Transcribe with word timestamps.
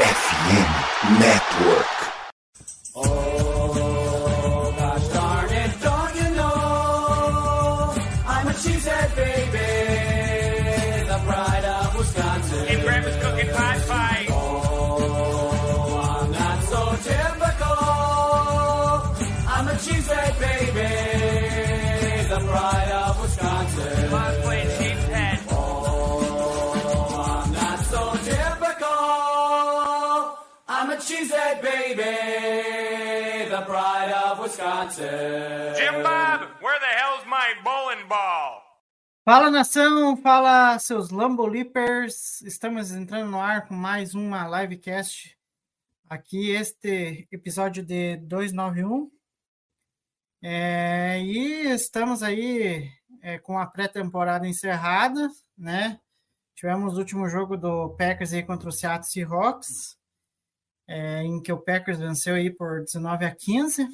FM 0.00 0.30
Network. 1.20 1.39
Baby, 31.94 33.48
the 33.50 33.62
pride 33.62 34.12
of 34.12 34.38
Wisconsin. 34.38 35.74
Jim 35.76 36.02
Bob, 36.02 36.48
where 36.60 36.78
the 36.78 36.86
hell's 36.86 37.24
my 37.26 37.54
bowling 37.64 38.06
ball? 38.08 38.62
Fala 39.24 39.50
nação, 39.50 40.16
fala 40.16 40.78
seus 40.78 41.10
Lambo 41.10 41.46
Leapers. 41.46 42.42
Estamos 42.42 42.92
entrando 42.92 43.30
no 43.30 43.40
ar 43.40 43.66
com 43.66 43.74
mais 43.74 44.14
uma 44.14 44.46
livecast. 44.60 45.36
Aqui, 46.08 46.50
este 46.50 47.28
episódio 47.30 47.84
de 47.84 48.16
291. 48.18 49.10
É, 50.42 51.20
e 51.20 51.68
estamos 51.70 52.22
aí 52.22 52.90
é, 53.20 53.38
com 53.38 53.58
a 53.58 53.66
pré-temporada 53.66 54.46
encerrada, 54.48 55.28
né? 55.56 56.00
Tivemos 56.54 56.94
o 56.94 56.98
último 56.98 57.28
jogo 57.28 57.56
do 57.56 57.90
Packers 57.90 58.32
aí 58.32 58.42
contra 58.42 58.68
o 58.68 58.72
Seattle 58.72 59.10
Seahawks, 59.10 59.99
é, 60.90 61.22
em 61.22 61.40
que 61.40 61.52
o 61.52 61.58
Packers 61.58 62.00
venceu 62.00 62.34
aí 62.34 62.50
por 62.50 62.82
19 62.82 63.24
a 63.24 63.30
15. 63.30 63.88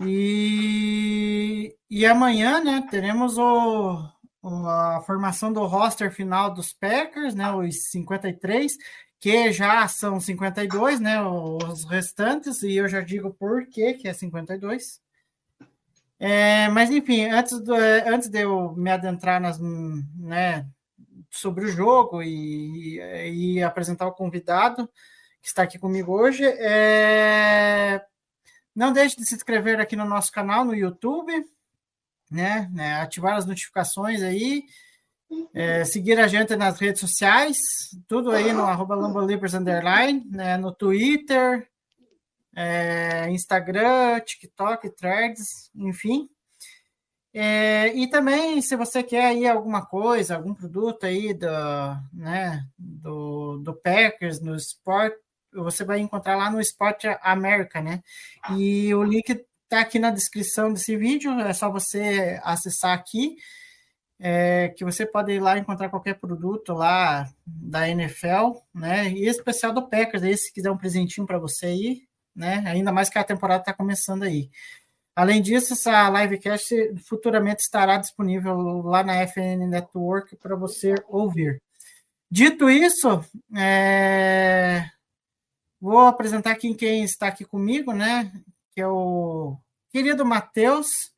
E, 0.00 1.76
e 1.90 2.06
amanhã, 2.06 2.64
né, 2.64 2.86
teremos 2.90 3.36
o, 3.36 4.08
a 4.42 5.02
formação 5.04 5.52
do 5.52 5.66
roster 5.66 6.10
final 6.10 6.52
dos 6.52 6.72
Packers, 6.72 7.34
né, 7.34 7.52
os 7.52 7.90
53, 7.90 8.76
que 9.20 9.52
já 9.52 9.86
são 9.86 10.18
52, 10.18 10.98
né, 10.98 11.22
os 11.22 11.84
restantes, 11.84 12.62
e 12.62 12.76
eu 12.76 12.88
já 12.88 13.02
digo 13.02 13.32
por 13.34 13.66
que 13.66 13.92
que 13.94 14.08
é 14.08 14.14
52. 14.14 14.98
É, 16.18 16.68
mas 16.70 16.90
enfim, 16.90 17.26
antes, 17.26 17.60
do, 17.60 17.74
antes 17.74 18.30
de 18.30 18.40
eu 18.40 18.74
me 18.74 18.90
adentrar 18.90 19.42
nas, 19.42 19.60
né, 19.60 20.66
sobre 21.30 21.66
o 21.66 21.68
jogo 21.68 22.22
e, 22.22 22.98
e 23.58 23.62
apresentar 23.62 24.06
o 24.06 24.14
convidado 24.14 24.88
está 25.48 25.62
aqui 25.62 25.78
comigo 25.78 26.12
hoje, 26.12 26.44
é, 26.44 28.04
não 28.74 28.92
deixe 28.92 29.16
de 29.16 29.26
se 29.26 29.34
inscrever 29.34 29.80
aqui 29.80 29.96
no 29.96 30.04
nosso 30.04 30.32
canal 30.32 30.64
no 30.64 30.74
YouTube, 30.74 31.32
né? 32.30 32.68
né, 32.72 33.00
ativar 33.00 33.36
as 33.36 33.46
notificações 33.46 34.22
aí, 34.22 34.64
é, 35.52 35.84
seguir 35.84 36.18
a 36.18 36.26
gente 36.26 36.54
nas 36.56 36.78
redes 36.78 37.00
sociais, 37.00 37.58
tudo 38.06 38.30
aí 38.30 38.52
no 38.52 38.64
arroba 38.64 38.96
né, 40.30 40.56
no 40.56 40.72
Twitter, 40.72 41.68
é, 42.54 43.28
Instagram, 43.30 44.20
TikTok, 44.20 44.90
Threads, 44.90 45.70
enfim. 45.74 46.28
É, 47.32 47.88
e 47.96 48.08
também, 48.08 48.62
se 48.62 48.76
você 48.76 49.02
quer 49.02 49.26
aí 49.26 49.48
alguma 49.48 49.84
coisa, 49.84 50.36
algum 50.36 50.54
produto 50.54 51.04
aí 51.04 51.34
do, 51.34 51.48
né, 52.12 52.64
do, 52.78 53.58
do 53.58 53.74
Packers, 53.74 54.40
no 54.40 54.54
Sport, 54.54 55.14
você 55.54 55.84
vai 55.84 56.00
encontrar 56.00 56.36
lá 56.36 56.50
no 56.50 56.60
Sport 56.60 57.04
America, 57.22 57.80
né? 57.80 58.02
E 58.56 58.94
o 58.94 59.02
link 59.02 59.44
está 59.64 59.80
aqui 59.80 59.98
na 59.98 60.10
descrição 60.10 60.72
desse 60.72 60.96
vídeo, 60.96 61.32
é 61.40 61.52
só 61.52 61.70
você 61.70 62.40
acessar 62.42 62.92
aqui, 62.92 63.36
é, 64.18 64.68
que 64.76 64.84
você 64.84 65.04
pode 65.04 65.32
ir 65.32 65.40
lá 65.40 65.58
encontrar 65.58 65.88
qualquer 65.88 66.14
produto 66.14 66.72
lá 66.72 67.28
da 67.46 67.88
NFL, 67.88 68.58
né? 68.74 69.10
E 69.10 69.26
especial 69.26 69.72
do 69.72 69.88
Packers, 69.88 70.22
aí, 70.22 70.36
se 70.36 70.52
quiser 70.52 70.70
um 70.70 70.78
presentinho 70.78 71.26
para 71.26 71.38
você 71.38 71.66
aí, 71.66 72.02
né? 72.34 72.62
Ainda 72.66 72.92
mais 72.92 73.08
que 73.08 73.18
a 73.18 73.24
temporada 73.24 73.60
está 73.62 73.72
começando 73.72 74.22
aí. 74.22 74.50
Além 75.16 75.40
disso, 75.40 75.74
essa 75.74 76.10
livecast 76.10 76.74
futuramente 77.06 77.62
estará 77.62 77.98
disponível 77.98 78.82
lá 78.82 79.04
na 79.04 79.22
FN 79.26 79.66
Network 79.68 80.36
para 80.36 80.56
você 80.56 80.94
ouvir. 81.08 81.62
Dito 82.30 82.68
isso, 82.68 83.24
é, 83.56 84.90
vou 85.84 86.00
apresentar 86.06 86.52
aqui 86.52 86.74
quem 86.74 87.04
está 87.04 87.26
aqui 87.28 87.44
comigo, 87.44 87.92
né? 87.92 88.32
Que 88.72 88.80
é 88.80 88.86
o 88.88 89.56
querido 89.90 90.24
Matheus. 90.24 91.12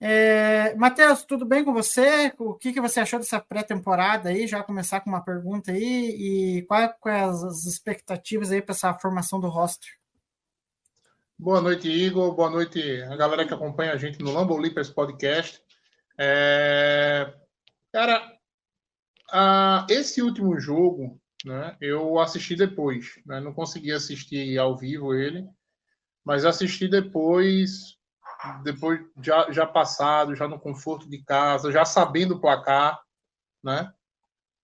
É, 0.00 0.74
Matheus, 0.74 1.24
tudo 1.24 1.44
bem 1.46 1.64
com 1.64 1.72
você? 1.72 2.32
O 2.38 2.54
que, 2.54 2.72
que 2.72 2.80
você 2.80 3.00
achou 3.00 3.18
dessa 3.18 3.40
pré-temporada 3.40 4.28
aí? 4.30 4.46
Já 4.46 4.62
começar 4.62 5.00
com 5.00 5.10
uma 5.10 5.22
pergunta 5.24 5.70
aí 5.72 6.58
e 6.58 6.62
quais 6.62 6.92
quais 7.00 7.44
as 7.44 7.66
expectativas 7.66 8.50
aí 8.50 8.60
para 8.60 8.74
essa 8.74 8.94
formação 8.94 9.40
do 9.40 9.48
roster? 9.48 9.88
Boa 11.38 11.60
noite, 11.60 11.88
Igor. 11.88 12.34
Boa 12.34 12.50
noite 12.50 12.80
a 13.02 13.16
galera 13.16 13.46
que 13.46 13.54
acompanha 13.54 13.92
a 13.92 13.96
gente 13.96 14.18
no 14.20 14.32
Lambo 14.32 14.56
Leapers 14.56 14.90
Podcast. 14.90 15.62
É, 16.18 17.32
Cara, 17.92 18.22
a- 19.30 19.86
esse 19.88 20.20
último 20.20 20.58
jogo, 20.58 21.20
né, 21.44 21.76
eu 21.80 22.18
assisti 22.18 22.56
depois. 22.56 23.20
né, 23.26 23.40
Não 23.40 23.52
consegui 23.52 23.92
assistir 23.92 24.58
ao 24.58 24.76
vivo 24.76 25.14
ele, 25.14 25.48
mas 26.24 26.44
assisti 26.44 26.88
depois, 26.88 27.96
depois 28.62 29.00
já, 29.22 29.50
já 29.50 29.66
passado, 29.66 30.34
já 30.34 30.46
no 30.46 30.58
conforto 30.58 31.08
de 31.08 31.22
casa, 31.22 31.72
já 31.72 31.84
sabendo 31.84 32.34
o 32.34 32.40
placar, 32.40 33.00
né? 33.62 33.92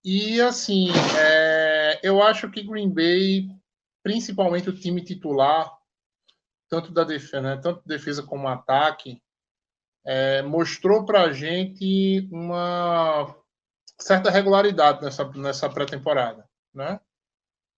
E 0.04 0.38
assim, 0.42 0.90
é, 1.18 2.00
eu 2.02 2.22
acho 2.22 2.50
que 2.50 2.62
Green 2.62 2.92
Bay, 2.92 3.48
principalmente 4.02 4.68
o 4.68 4.78
time 4.78 5.02
titular, 5.02 5.72
tanto 6.68 6.92
da 6.92 7.04
defesa, 7.04 7.40
né, 7.40 7.56
tanto 7.56 7.82
defesa 7.86 8.22
como 8.22 8.46
ataque, 8.46 9.22
é, 10.04 10.42
mostrou 10.42 11.06
para 11.06 11.22
a 11.22 11.32
gente 11.32 12.28
uma 12.30 13.34
certa 13.98 14.30
regularidade 14.30 15.02
nessa, 15.02 15.24
nessa 15.32 15.70
pré-temporada, 15.70 16.46
né? 16.74 17.00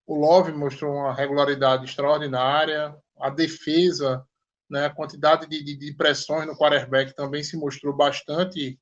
O 0.06 0.14
Love 0.14 0.52
mostrou 0.52 0.94
uma 0.94 1.14
regularidade 1.14 1.84
extraordinária, 1.84 2.96
a 3.18 3.30
defesa, 3.30 4.24
né, 4.70 4.86
a 4.86 4.94
quantidade 4.94 5.46
de, 5.46 5.62
de, 5.62 5.76
de 5.76 5.94
pressões 5.94 6.46
no 6.46 6.56
quarterback 6.56 7.14
também 7.14 7.42
se 7.42 7.56
mostrou 7.56 7.94
bastante, 7.94 8.78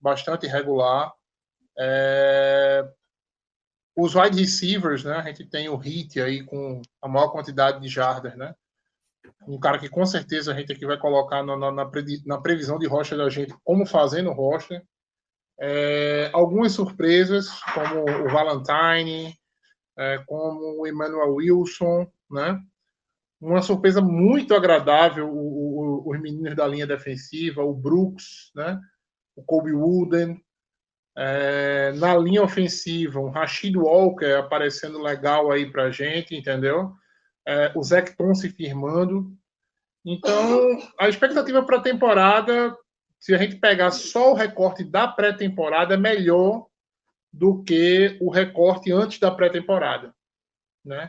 bastante 0.00 0.46
regular. 0.46 1.12
É, 1.78 2.86
os 3.96 4.14
wide 4.14 4.38
receivers, 4.38 5.04
né? 5.04 5.16
A 5.16 5.22
gente 5.22 5.46
tem 5.46 5.68
o 5.68 5.76
Hit 5.76 6.20
aí 6.20 6.44
com 6.44 6.80
a 7.00 7.08
maior 7.08 7.30
quantidade 7.30 7.80
de 7.80 7.88
jardas, 7.88 8.36
né? 8.36 8.54
um 9.46 9.58
cara 9.58 9.78
que 9.78 9.88
com 9.88 10.04
certeza 10.04 10.52
a 10.52 10.54
gente 10.54 10.72
aqui 10.72 10.86
vai 10.86 10.98
colocar 10.98 11.42
na, 11.42 11.56
na, 11.56 11.70
na 11.72 12.40
previsão 12.40 12.78
de 12.78 12.86
rocha 12.86 13.16
da 13.16 13.28
gente 13.28 13.54
como 13.64 13.86
fazendo 13.86 14.32
rocha. 14.32 14.82
É, 15.64 16.28
algumas 16.32 16.72
surpresas, 16.72 17.48
como 17.72 18.00
o 18.02 18.28
Valentine, 18.30 19.32
é, 19.96 20.18
como 20.26 20.80
o 20.82 20.86
Emmanuel 20.88 21.34
Wilson, 21.36 22.04
né? 22.28 22.60
Uma 23.40 23.62
surpresa 23.62 24.00
muito 24.00 24.54
agradável, 24.54 25.28
o- 25.28 26.02
o- 26.06 26.10
os 26.10 26.20
meninos 26.20 26.56
da 26.56 26.66
linha 26.66 26.86
defensiva, 26.86 27.62
o 27.62 27.72
Brooks, 27.72 28.50
né? 28.56 28.80
O 29.36 29.42
Kobe 29.44 29.72
Wooden. 29.72 30.42
É, 31.16 31.92
na 31.92 32.16
linha 32.16 32.42
ofensiva, 32.42 33.20
um 33.20 33.30
Rashid 33.30 33.76
Walker 33.76 34.32
aparecendo 34.38 35.00
legal 35.00 35.50
aí 35.52 35.70
pra 35.70 35.90
gente, 35.90 36.34
entendeu? 36.34 36.92
é, 37.46 37.72
o 37.76 37.82
Zecton 37.82 38.34
se 38.36 38.48
firmando. 38.50 39.36
Então, 40.06 40.78
a 40.98 41.08
expectativa 41.08 41.60
para 41.64 41.78
a 41.78 41.82
temporada, 41.82 42.72
se 43.22 43.32
a 43.32 43.38
gente 43.38 43.54
pegar 43.54 43.92
só 43.92 44.32
o 44.32 44.34
recorte 44.34 44.82
da 44.82 45.06
pré-temporada, 45.06 45.94
é 45.94 45.96
melhor 45.96 46.66
do 47.32 47.62
que 47.62 48.18
o 48.20 48.28
recorte 48.28 48.90
antes 48.90 49.20
da 49.20 49.30
pré-temporada, 49.30 50.12
né? 50.84 51.08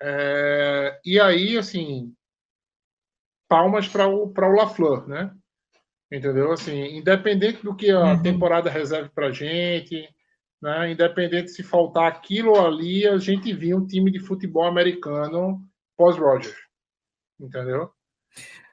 É, 0.00 0.98
e 1.04 1.20
aí, 1.20 1.58
assim, 1.58 2.14
palmas 3.46 3.86
para 3.86 4.08
o 4.08 4.32
para 4.32 4.48
o 4.48 4.54
Lafleur, 4.54 5.06
né? 5.06 5.30
Entendeu? 6.10 6.50
Assim, 6.50 6.96
independente 6.96 7.62
do 7.62 7.76
que 7.76 7.90
a 7.90 8.14
Uhum. 8.14 8.22
temporada 8.22 8.70
reserve 8.70 9.10
para 9.10 9.30
gente, 9.30 10.08
né? 10.62 10.92
Independente 10.92 11.50
se 11.50 11.62
faltar 11.62 12.10
aquilo 12.10 12.52
ou 12.52 12.66
ali, 12.66 13.06
a 13.06 13.18
gente 13.18 13.52
viu 13.52 13.76
um 13.76 13.86
time 13.86 14.10
de 14.10 14.18
futebol 14.18 14.64
americano 14.64 15.60
pós-Rogers, 15.94 16.56
entendeu? 17.38 17.90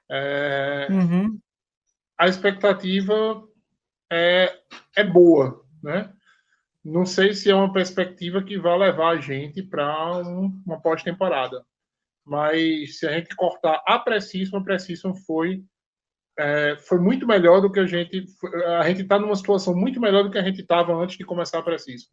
É, 0.10 0.88
Uhum. 0.90 1.38
A 2.22 2.28
expectativa 2.28 3.44
é, 4.12 4.56
é 4.96 5.04
boa, 5.04 5.66
né? 5.82 6.14
não 6.86 7.04
sei 7.04 7.34
se 7.34 7.50
é 7.50 7.56
uma 7.56 7.74
perspectiva 7.74 8.44
que 8.44 8.60
vai 8.60 8.78
levar 8.78 9.10
a 9.10 9.20
gente 9.20 9.64
para 9.64 10.18
um, 10.20 10.62
uma 10.64 10.80
pós-temporada. 10.80 11.66
Mas 12.24 13.00
se 13.00 13.08
a 13.08 13.14
gente 13.14 13.36
cortar 13.36 13.82
a 13.88 13.98
Precision, 13.98 14.60
a 14.60 14.64
Precision 14.64 15.16
foi 15.16 15.64
é, 16.38 16.78
foi 16.78 17.00
muito 17.00 17.26
melhor 17.26 17.60
do 17.60 17.72
que 17.72 17.80
a 17.80 17.88
gente. 17.88 18.24
A 18.80 18.88
gente 18.88 19.02
está 19.02 19.18
numa 19.18 19.36
situação 19.36 19.76
muito 19.76 20.00
melhor 20.00 20.24
do 20.24 20.30
que 20.30 20.38
a 20.38 20.44
gente 20.44 20.62
estava 20.62 20.94
antes 20.94 21.18
de 21.18 21.26
começar 21.26 21.58
a 21.58 21.64
Precision. 21.64 22.08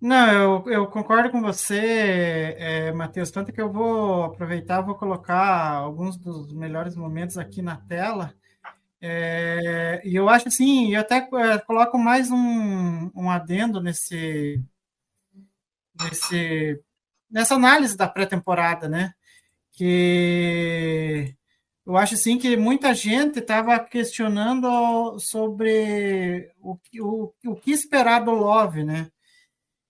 Não, 0.00 0.62
eu, 0.66 0.72
eu 0.72 0.86
concordo 0.88 1.30
com 1.30 1.40
você, 1.40 2.54
é, 2.58 2.92
Matheus. 2.92 3.30
Tanto 3.30 3.52
que 3.52 3.60
eu 3.60 3.72
vou 3.72 4.24
aproveitar, 4.24 4.82
vou 4.82 4.94
colocar 4.94 5.72
alguns 5.72 6.16
dos 6.18 6.52
melhores 6.52 6.94
momentos 6.96 7.38
aqui 7.38 7.62
na 7.62 7.76
tela. 7.76 8.34
É, 9.00 10.02
e 10.04 10.14
eu 10.16 10.28
acho 10.28 10.48
assim, 10.48 10.94
eu 10.94 11.00
até 11.00 11.16
é, 11.18 11.58
coloco 11.60 11.98
mais 11.98 12.30
um, 12.30 13.10
um 13.14 13.30
adendo 13.30 13.80
nesse, 13.80 14.62
nesse, 16.02 16.80
nessa 17.30 17.54
análise 17.54 17.96
da 17.96 18.08
pré-temporada, 18.08 18.88
né? 18.88 19.14
Que 19.72 21.34
eu 21.86 21.96
acho 21.96 22.14
assim 22.14 22.38
que 22.38 22.56
muita 22.56 22.94
gente 22.94 23.38
estava 23.40 23.78
questionando 23.80 25.18
sobre 25.20 26.52
o, 26.60 26.78
o, 27.00 27.32
o 27.46 27.56
que 27.56 27.70
esperar 27.72 28.24
do 28.24 28.32
Love, 28.32 28.84
né? 28.84 29.10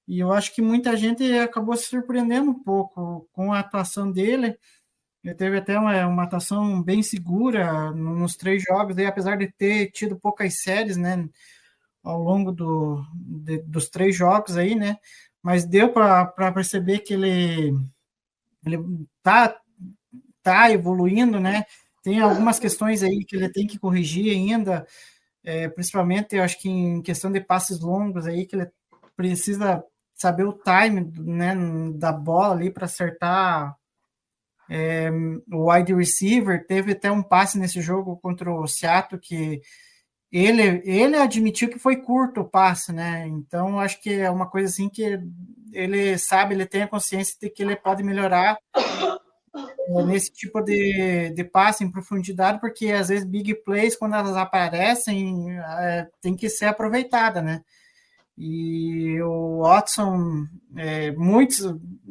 E 0.06 0.20
eu 0.20 0.32
acho 0.32 0.54
que 0.54 0.62
muita 0.62 0.96
gente 0.96 1.24
acabou 1.38 1.76
se 1.76 1.86
surpreendendo 1.86 2.50
um 2.50 2.62
pouco 2.62 3.28
com 3.32 3.52
a 3.52 3.58
atuação 3.60 4.10
dele. 4.10 4.56
Ele 5.24 5.34
teve 5.34 5.58
até 5.58 5.78
uma, 5.78 6.06
uma 6.06 6.22
atuação 6.22 6.80
bem 6.82 7.02
segura 7.02 7.90
nos 7.90 8.36
três 8.36 8.62
jogos, 8.62 8.96
e 8.96 9.04
apesar 9.04 9.36
de 9.36 9.50
ter 9.52 9.90
tido 9.90 10.16
poucas 10.16 10.62
séries, 10.62 10.96
né, 10.96 11.28
ao 12.04 12.22
longo 12.22 12.52
do, 12.52 13.04
de, 13.14 13.58
dos 13.62 13.88
três 13.88 14.14
jogos 14.16 14.56
aí, 14.56 14.76
né, 14.76 14.96
mas 15.42 15.64
deu 15.64 15.92
para 15.92 16.52
perceber 16.52 17.00
que 17.00 17.14
ele 17.14 17.74
ele 18.64 18.78
tá 19.22 19.60
tá 20.42 20.70
evoluindo, 20.70 21.40
né? 21.40 21.64
Tem 22.02 22.20
algumas 22.20 22.58
questões 22.58 23.02
aí 23.02 23.24
que 23.24 23.34
ele 23.36 23.48
tem 23.48 23.66
que 23.66 23.78
corrigir 23.78 24.32
ainda, 24.32 24.86
é, 25.42 25.68
principalmente 25.68 26.36
eu 26.36 26.44
acho 26.44 26.60
que 26.60 26.68
em 26.68 27.02
questão 27.02 27.32
de 27.32 27.40
passes 27.40 27.80
longos 27.80 28.26
aí 28.26 28.46
que 28.46 28.54
ele 28.56 28.70
precisa 29.16 29.84
saber 30.16 30.44
o 30.44 30.58
time 30.58 31.12
né, 31.18 31.54
da 31.94 32.10
bola 32.10 32.54
ali 32.54 32.70
para 32.70 32.86
acertar 32.86 33.76
é, 34.68 35.10
o 35.52 35.70
wide 35.70 35.94
receiver. 35.94 36.66
Teve 36.66 36.92
até 36.92 37.10
um 37.12 37.22
passe 37.22 37.58
nesse 37.58 37.80
jogo 37.80 38.16
contra 38.16 38.50
o 38.50 38.66
Seattle 38.66 39.20
que 39.20 39.60
ele, 40.32 40.82
ele 40.84 41.16
admitiu 41.16 41.68
que 41.68 41.78
foi 41.78 41.96
curto 41.96 42.40
o 42.40 42.48
passe, 42.48 42.92
né? 42.92 43.26
Então 43.28 43.78
acho 43.78 44.00
que 44.00 44.12
é 44.12 44.30
uma 44.30 44.48
coisa 44.48 44.68
assim 44.68 44.88
que 44.88 45.20
ele 45.72 46.18
sabe, 46.18 46.54
ele 46.54 46.66
tem 46.66 46.82
a 46.82 46.88
consciência 46.88 47.36
de 47.40 47.50
que 47.50 47.62
ele 47.62 47.76
pode 47.76 48.02
melhorar 48.02 48.58
é, 48.74 50.02
nesse 50.04 50.32
tipo 50.32 50.60
de, 50.62 51.30
de 51.30 51.44
passe 51.44 51.84
em 51.84 51.90
profundidade, 51.90 52.60
porque 52.60 52.90
às 52.90 53.08
vezes 53.08 53.24
big 53.24 53.54
plays, 53.62 53.96
quando 53.96 54.16
elas 54.16 54.36
aparecem, 54.36 55.50
é, 55.60 56.08
tem 56.20 56.34
que 56.34 56.48
ser 56.48 56.66
aproveitada, 56.66 57.40
né? 57.42 57.62
E 58.36 59.20
o 59.22 59.62
Watson, 59.62 60.46
é, 60.76 61.10
muitos 61.12 61.60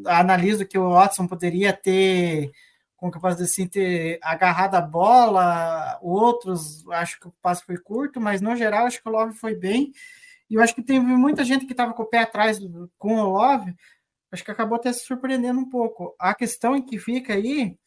analisam 0.07 0.65
que 0.65 0.77
o 0.77 0.89
Watson 0.91 1.27
poderia 1.27 1.71
ter, 1.71 2.51
como 2.97 3.11
que 3.11 3.17
eu 3.17 3.21
posso 3.21 3.37
dizer 3.37 3.51
assim, 3.51 3.67
ter 3.67 4.19
agarrado 4.23 4.75
a 4.75 4.81
bola, 4.81 5.99
outros 6.01 6.87
acho 6.89 7.19
que 7.19 7.27
o 7.27 7.33
passe 7.41 7.63
foi 7.63 7.77
curto, 7.77 8.19
mas 8.19 8.41
no 8.41 8.55
geral 8.55 8.87
acho 8.87 9.01
que 9.01 9.07
o 9.07 9.11
Love 9.11 9.37
foi 9.37 9.55
bem. 9.55 9.91
E 10.49 10.55
eu 10.55 10.61
acho 10.61 10.75
que 10.75 10.83
teve 10.83 10.99
muita 10.99 11.43
gente 11.43 11.65
que 11.65 11.73
estava 11.73 11.93
com 11.93 12.03
o 12.03 12.07
pé 12.07 12.19
atrás 12.19 12.59
com 12.97 13.15
o 13.17 13.29
Love, 13.29 13.75
acho 14.31 14.43
que 14.43 14.51
acabou 14.51 14.77
até 14.77 14.91
se 14.93 15.05
surpreendendo 15.05 15.59
um 15.59 15.69
pouco. 15.69 16.15
A 16.19 16.33
questão 16.35 16.75
em 16.75 16.81
que 16.85 16.99
fica 16.99 17.33
aí. 17.33 17.77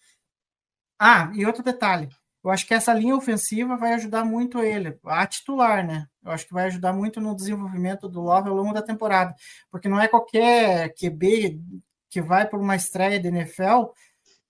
Ah, 0.99 1.31
e 1.35 1.46
outro 1.46 1.62
detalhe. 1.62 2.08
Eu 2.43 2.50
acho 2.50 2.67
que 2.67 2.75
essa 2.75 2.94
linha 2.94 3.17
ofensiva 3.17 3.76
vai 3.76 3.94
ajudar 3.94 4.25
muito 4.25 4.61
ele, 4.61 4.99
a 5.05 5.26
titular, 5.26 5.85
né? 5.87 6.06
Eu 6.25 6.32
acho 6.32 6.46
que 6.46 6.55
vai 6.55 6.67
ajudar 6.67 6.93
muito 6.93 7.20
no 7.20 7.35
desenvolvimento 7.35 8.08
do 8.08 8.20
Love 8.20 8.49
ao 8.49 8.55
longo 8.55 8.73
da 8.73 8.82
temporada, 8.82 9.35
porque 9.70 9.88
não 9.88 10.00
é 10.00 10.06
qualquer 10.06 10.94
QB 10.94 11.61
que 12.08 12.23
vai 12.23 12.46
por 12.46 12.61
uma 12.61 12.76
estreia 12.76 13.19
de 13.19 13.29
NFL. 13.29 13.90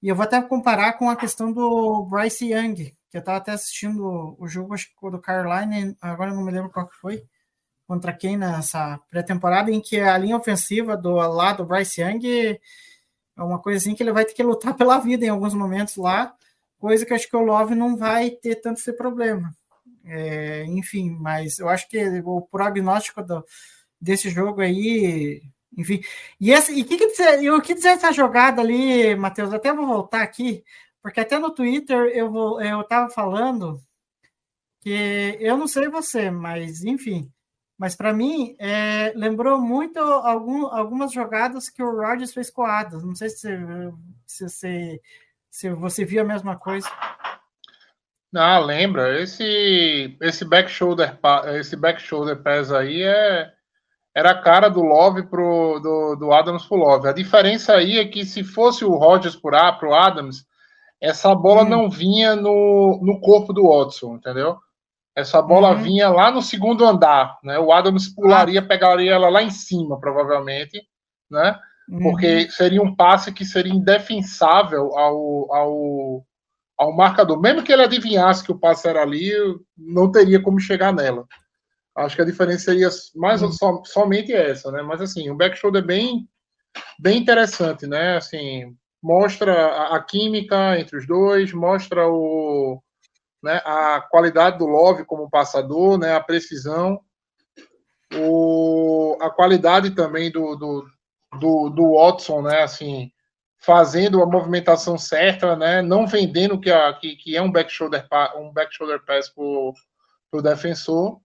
E 0.02 0.08
eu 0.08 0.14
vou 0.14 0.24
até 0.24 0.40
comparar 0.42 0.94
com 0.94 1.08
a 1.10 1.16
questão 1.16 1.52
do 1.52 2.04
Bryce 2.04 2.52
Young, 2.52 2.74
que 2.74 3.16
eu 3.16 3.20
estava 3.20 3.38
até 3.38 3.52
assistindo 3.52 4.36
o 4.38 4.46
jogo 4.46 4.74
acho 4.74 4.88
do 5.10 5.20
Carolina, 5.20 5.96
agora 6.00 6.32
não 6.32 6.44
me 6.44 6.52
lembro 6.52 6.70
qual 6.70 6.86
que 6.86 6.96
foi, 6.96 7.24
contra 7.86 8.12
quem 8.12 8.36
nessa 8.36 9.00
pré-temporada, 9.10 9.70
em 9.72 9.80
que 9.80 9.98
a 9.98 10.16
linha 10.18 10.36
ofensiva 10.36 10.96
do 10.96 11.14
lado 11.14 11.58
do 11.58 11.66
Bryce 11.66 12.02
Young 12.02 12.20
é 13.36 13.42
uma 13.42 13.58
coisa 13.60 13.78
assim 13.78 13.94
que 13.94 14.02
ele 14.02 14.12
vai 14.12 14.24
ter 14.24 14.34
que 14.34 14.42
lutar 14.42 14.76
pela 14.76 14.98
vida 14.98 15.24
em 15.24 15.30
alguns 15.30 15.54
momentos 15.54 15.96
lá 15.96 16.34
coisa 16.78 17.04
que 17.04 17.14
acho 17.14 17.28
que 17.28 17.36
o 17.36 17.44
Love 17.44 17.74
não 17.74 17.96
vai 17.96 18.30
ter 18.30 18.56
tanto 18.56 18.78
esse 18.80 18.92
problema. 18.92 19.52
É, 20.04 20.64
enfim, 20.66 21.10
mas 21.20 21.58
eu 21.58 21.68
acho 21.68 21.88
que 21.88 21.98
o 22.24 22.40
prognóstico 22.42 23.22
do, 23.22 23.44
desse 24.00 24.30
jogo 24.30 24.60
aí, 24.60 25.42
enfim. 25.76 26.00
E, 26.40 26.50
esse, 26.52 26.72
e, 26.72 26.84
que 26.84 26.96
que 26.96 27.08
dizer, 27.08 27.50
o 27.52 27.60
que 27.60 27.74
dizer 27.74 27.90
essa 27.90 28.12
jogada 28.12 28.62
ali, 28.62 29.14
Matheus? 29.16 29.52
Até 29.52 29.72
vou 29.72 29.86
voltar 29.86 30.22
aqui, 30.22 30.64
porque 31.02 31.20
até 31.20 31.38
no 31.38 31.50
Twitter 31.50 32.10
eu 32.14 32.30
vou, 32.30 32.60
eu 32.60 32.80
estava 32.80 33.10
falando 33.10 33.80
que 34.80 35.36
eu 35.40 35.56
não 35.56 35.66
sei 35.66 35.88
você, 35.88 36.30
mas 36.30 36.84
enfim. 36.84 37.30
Mas 37.78 37.94
para 37.94 38.12
mim, 38.12 38.56
é, 38.58 39.12
lembrou 39.14 39.60
muito 39.60 39.98
algum, 40.00 40.66
algumas 40.66 41.12
jogadas 41.12 41.68
que 41.70 41.82
o 41.82 41.96
Rodgers 41.96 42.32
fez 42.34 42.52
Adams. 42.58 43.04
Não 43.04 43.14
sei 43.14 43.30
se, 43.30 43.48
se 44.26 44.48
você 44.48 45.00
se 45.50 45.70
você 45.70 46.04
viu 46.04 46.22
a 46.22 46.24
mesma 46.24 46.58
coisa. 46.58 46.88
Ah, 48.34 48.58
lembra. 48.58 49.20
Esse 49.20 50.16
esse 50.20 50.44
back 50.44 50.70
shoulder, 50.70 51.18
esse 51.58 51.76
back 51.76 52.00
shoulder 52.00 52.42
pass 52.42 52.70
aí 52.72 53.02
é 53.02 53.50
era 54.14 54.32
a 54.32 54.42
cara 54.42 54.68
do 54.68 54.82
Love 54.82 55.24
pro 55.24 55.78
do, 55.80 56.16
do 56.16 56.32
Adams 56.32 56.66
pro 56.66 56.76
Love. 56.76 57.08
A 57.08 57.12
diferença 57.12 57.74
aí 57.74 57.98
é 57.98 58.04
que 58.04 58.24
se 58.24 58.44
fosse 58.44 58.84
o 58.84 58.96
Rodgers 58.96 59.36
por 59.36 59.54
A 59.54 59.72
pro 59.72 59.94
Adams, 59.94 60.44
essa 61.00 61.34
bola 61.34 61.62
hum. 61.62 61.68
não 61.68 61.90
vinha 61.90 62.34
no, 62.36 63.00
no 63.02 63.20
corpo 63.20 63.52
do 63.52 63.68
Watson, 63.68 64.16
entendeu? 64.16 64.58
Essa 65.18 65.42
bola 65.42 65.70
uhum. 65.70 65.82
vinha 65.82 66.08
lá 66.10 66.30
no 66.30 66.40
segundo 66.40 66.84
andar, 66.84 67.40
né? 67.42 67.58
O 67.58 67.72
Adams 67.72 68.08
pularia, 68.14 68.60
ah. 68.60 68.64
pegaria 68.64 69.14
ela 69.14 69.28
lá 69.28 69.42
em 69.42 69.50
cima, 69.50 69.98
provavelmente, 69.98 70.80
né? 71.28 71.58
Porque 71.88 72.44
uhum. 72.44 72.50
seria 72.50 72.82
um 72.82 72.94
passe 72.94 73.32
que 73.32 73.44
seria 73.44 73.72
indefensável 73.72 74.96
ao, 74.96 75.54
ao, 75.54 76.26
ao 76.76 76.96
marcador. 76.96 77.40
Mesmo 77.40 77.62
que 77.62 77.72
ele 77.72 77.82
adivinhasse 77.82 78.44
que 78.44 78.52
o 78.52 78.58
passe 78.58 78.86
era 78.88 79.02
ali, 79.02 79.32
não 79.76 80.10
teria 80.10 80.40
como 80.40 80.60
chegar 80.60 80.92
nela. 80.92 81.26
Acho 81.96 82.14
que 82.14 82.22
a 82.22 82.26
diferença 82.26 82.64
seria 82.64 82.88
mais 83.16 83.42
uhum. 83.42 83.52
so, 83.52 83.82
somente 83.84 84.32
essa, 84.32 84.70
né? 84.70 84.82
Mas 84.82 85.00
assim, 85.00 85.30
o 85.30 85.36
back 85.36 85.56
shoulder 85.56 85.82
é 85.82 85.86
bem, 85.86 86.28
bem 87.00 87.18
interessante, 87.18 87.86
né? 87.86 88.16
Assim, 88.16 88.76
mostra 89.02 89.52
a, 89.52 89.96
a 89.96 90.02
química 90.02 90.78
entre 90.78 90.96
os 90.96 91.06
dois, 91.06 91.52
mostra 91.52 92.06
o, 92.08 92.80
né, 93.42 93.60
a 93.64 94.00
qualidade 94.10 94.58
do 94.58 94.66
Love 94.66 95.04
como 95.04 95.30
passador, 95.30 95.98
né, 95.98 96.14
a 96.14 96.20
precisão, 96.20 97.00
o, 98.14 99.16
a 99.20 99.30
qualidade 99.30 99.90
também 99.90 100.30
do, 100.30 100.56
do, 100.56 100.86
do, 101.38 101.68
do 101.70 101.96
Watson, 101.96 102.42
né? 102.42 102.62
Assim, 102.62 103.10
fazendo 103.58 104.22
a 104.22 104.26
movimentação 104.26 104.96
certa, 104.96 105.56
né? 105.56 105.82
Não 105.82 106.06
vendendo 106.06 106.60
que, 106.60 106.70
a, 106.70 106.92
que, 106.94 107.16
que 107.16 107.36
é 107.36 107.42
um 107.42 107.50
back 107.50 107.72
shoulder, 107.72 108.06
um 108.36 108.52
back 108.52 108.74
shoulder 108.74 109.04
pass 109.04 109.28
para 109.28 109.42
o 109.44 110.42
defensor. 110.42 111.20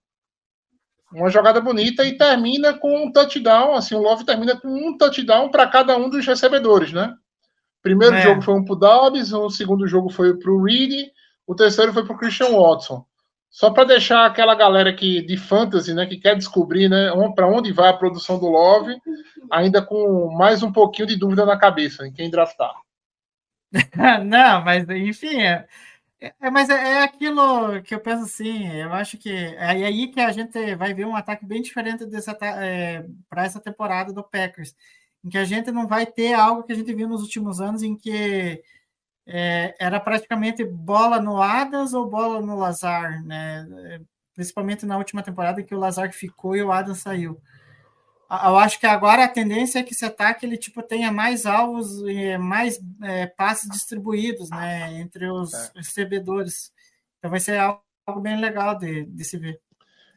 Uma 1.11 1.29
jogada 1.29 1.61
bonita 1.61 2.03
e 2.03 2.17
termina 2.17 2.73
com 2.73 3.05
um 3.05 3.11
touchdown. 3.11 3.75
Assim, 3.75 3.93
o 3.93 4.01
Love 4.01 4.25
termina 4.25 4.59
com 4.59 4.67
um 4.67 4.97
touchdown 4.97 5.49
para 5.49 5.67
cada 5.67 5.95
um 5.95 6.09
dos 6.09 6.25
recebedores, 6.25 6.91
né? 6.91 7.15
Primeiro 7.83 8.15
é. 8.15 8.21
jogo 8.21 8.41
foi 8.41 8.55
um 8.55 8.63
para 8.63 8.73
o 8.73 8.77
Dobbs, 8.77 9.33
o 9.33 9.49
segundo 9.49 9.85
jogo 9.87 10.09
foi 10.09 10.37
para 10.37 10.49
o 10.49 10.63
Reed, 10.63 11.09
o 11.45 11.53
terceiro 11.53 11.93
foi 11.93 12.05
para 12.05 12.15
o 12.15 12.17
Christian 12.17 12.57
Watson. 12.57 13.05
Só 13.53 13.69
para 13.69 13.83
deixar 13.83 14.25
aquela 14.25 14.55
galera 14.55 14.91
que 14.91 15.21
de 15.21 15.37
fantasy, 15.37 15.93
né, 15.93 16.07
que 16.07 16.17
quer 16.17 16.35
descobrir, 16.35 16.89
né, 16.89 17.11
para 17.35 17.47
onde 17.47 17.71
vai 17.71 17.87
a 17.87 17.95
produção 17.95 18.39
do 18.39 18.47
Love, 18.47 18.99
ainda 19.51 19.79
com 19.79 20.35
mais 20.35 20.63
um 20.63 20.71
pouquinho 20.71 21.07
de 21.07 21.15
dúvida 21.15 21.45
na 21.45 21.55
cabeça 21.55 22.07
em 22.07 22.11
quem 22.11 22.31
draftar. 22.31 22.73
Não, 24.25 24.65
mas 24.65 24.89
enfim, 24.89 25.39
é, 25.39 25.67
é 26.41 26.49
mas 26.49 26.67
é, 26.67 26.73
é, 26.73 27.03
aquilo 27.03 27.79
que 27.83 27.93
eu 27.93 27.99
penso 27.99 28.23
assim. 28.23 28.67
Eu 28.69 28.91
acho 28.91 29.19
que 29.19 29.29
é 29.29 29.67
aí 29.67 30.07
que 30.07 30.19
a 30.19 30.31
gente 30.31 30.75
vai 30.75 30.91
ver 30.95 31.05
um 31.05 31.15
ataque 31.15 31.45
bem 31.45 31.61
diferente 31.61 32.03
é, 32.59 33.05
para 33.29 33.45
essa 33.45 33.59
temporada 33.59 34.11
do 34.11 34.23
Packers, 34.23 34.75
em 35.23 35.29
que 35.29 35.37
a 35.37 35.45
gente 35.45 35.71
não 35.71 35.87
vai 35.87 36.07
ter 36.07 36.33
algo 36.33 36.63
que 36.63 36.73
a 36.73 36.75
gente 36.75 36.91
viu 36.91 37.07
nos 37.07 37.21
últimos 37.21 37.61
anos, 37.61 37.83
em 37.83 37.95
que 37.95 38.63
é, 39.25 39.75
era 39.79 39.99
praticamente 39.99 40.63
bola 40.63 41.19
no 41.19 41.41
Adams 41.41 41.93
ou 41.93 42.09
bola 42.09 42.41
no 42.41 42.57
Lazar, 42.57 43.23
né? 43.23 43.65
principalmente 44.33 44.85
na 44.85 44.97
última 44.97 45.21
temporada 45.21 45.63
que 45.63 45.75
o 45.75 45.79
Lazar 45.79 46.11
ficou 46.11 46.55
e 46.55 46.63
o 46.63 46.71
Adam 46.71 46.95
saiu. 46.95 47.39
Eu 48.29 48.57
acho 48.57 48.79
que 48.79 48.87
agora 48.87 49.25
a 49.25 49.29
tendência 49.29 49.79
é 49.79 49.83
que 49.83 49.93
esse 49.93 50.03
ataque 50.03 50.45
ele 50.45 50.57
tipo 50.57 50.81
tenha 50.81 51.11
mais 51.11 51.45
alvos 51.45 52.01
e 52.01 52.35
mais 52.37 52.79
é, 53.03 53.27
passes 53.27 53.69
distribuídos, 53.69 54.49
né, 54.49 54.99
entre 54.99 55.29
os 55.29 55.53
é. 55.53 55.71
recebedores. 55.75 56.71
Então 57.19 57.29
vai 57.29 57.39
ser 57.39 57.59
algo 57.59 58.21
bem 58.21 58.39
legal 58.39 58.75
de, 58.75 59.05
de 59.05 59.23
se 59.23 59.37
ver. 59.37 59.61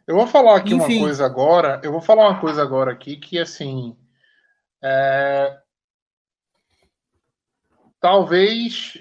Eu 0.06 0.16
vou 0.16 0.26
falar 0.26 0.56
aqui 0.56 0.74
Enfim. 0.74 0.98
uma 0.98 1.06
coisa 1.06 1.26
agora. 1.26 1.80
Eu 1.84 1.92
vou 1.92 2.00
falar 2.00 2.30
uma 2.30 2.40
coisa 2.40 2.62
agora 2.62 2.92
aqui 2.92 3.16
que 3.16 3.38
assim, 3.38 3.94
é... 4.82 5.58
talvez 8.06 8.96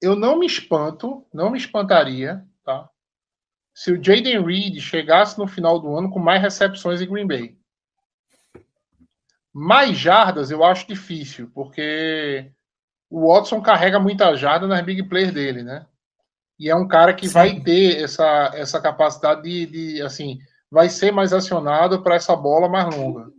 eu 0.00 0.16
não 0.16 0.38
me 0.38 0.46
espanto, 0.46 1.26
não 1.30 1.50
me 1.50 1.58
espantaria, 1.58 2.42
tá? 2.64 2.88
Se 3.74 3.92
o 3.92 4.02
Jaden 4.02 4.42
Reed 4.42 4.80
chegasse 4.80 5.38
no 5.38 5.46
final 5.46 5.78
do 5.78 5.94
ano 5.94 6.08
com 6.08 6.18
mais 6.18 6.40
recepções 6.40 7.02
em 7.02 7.06
Green 7.06 7.26
Bay. 7.26 7.58
Mais 9.52 9.98
jardas 9.98 10.50
eu 10.50 10.64
acho 10.64 10.88
difícil, 10.88 11.50
porque 11.52 12.50
o 13.10 13.30
Watson 13.30 13.60
carrega 13.60 14.00
muita 14.00 14.34
jarda 14.34 14.66
nas 14.66 14.80
big 14.80 15.02
plays 15.02 15.30
dele, 15.30 15.62
né? 15.62 15.86
E 16.58 16.70
é 16.70 16.74
um 16.74 16.88
cara 16.88 17.12
que 17.12 17.28
Sim. 17.28 17.34
vai 17.34 17.60
ter 17.60 18.02
essa, 18.02 18.52
essa 18.54 18.80
capacidade 18.80 19.42
de, 19.42 19.66
de 19.66 20.00
assim, 20.02 20.38
vai 20.70 20.88
ser 20.88 21.12
mais 21.12 21.34
acionado 21.34 22.02
para 22.02 22.14
essa 22.14 22.34
bola 22.34 22.70
mais 22.70 22.86
longa. 22.96 23.30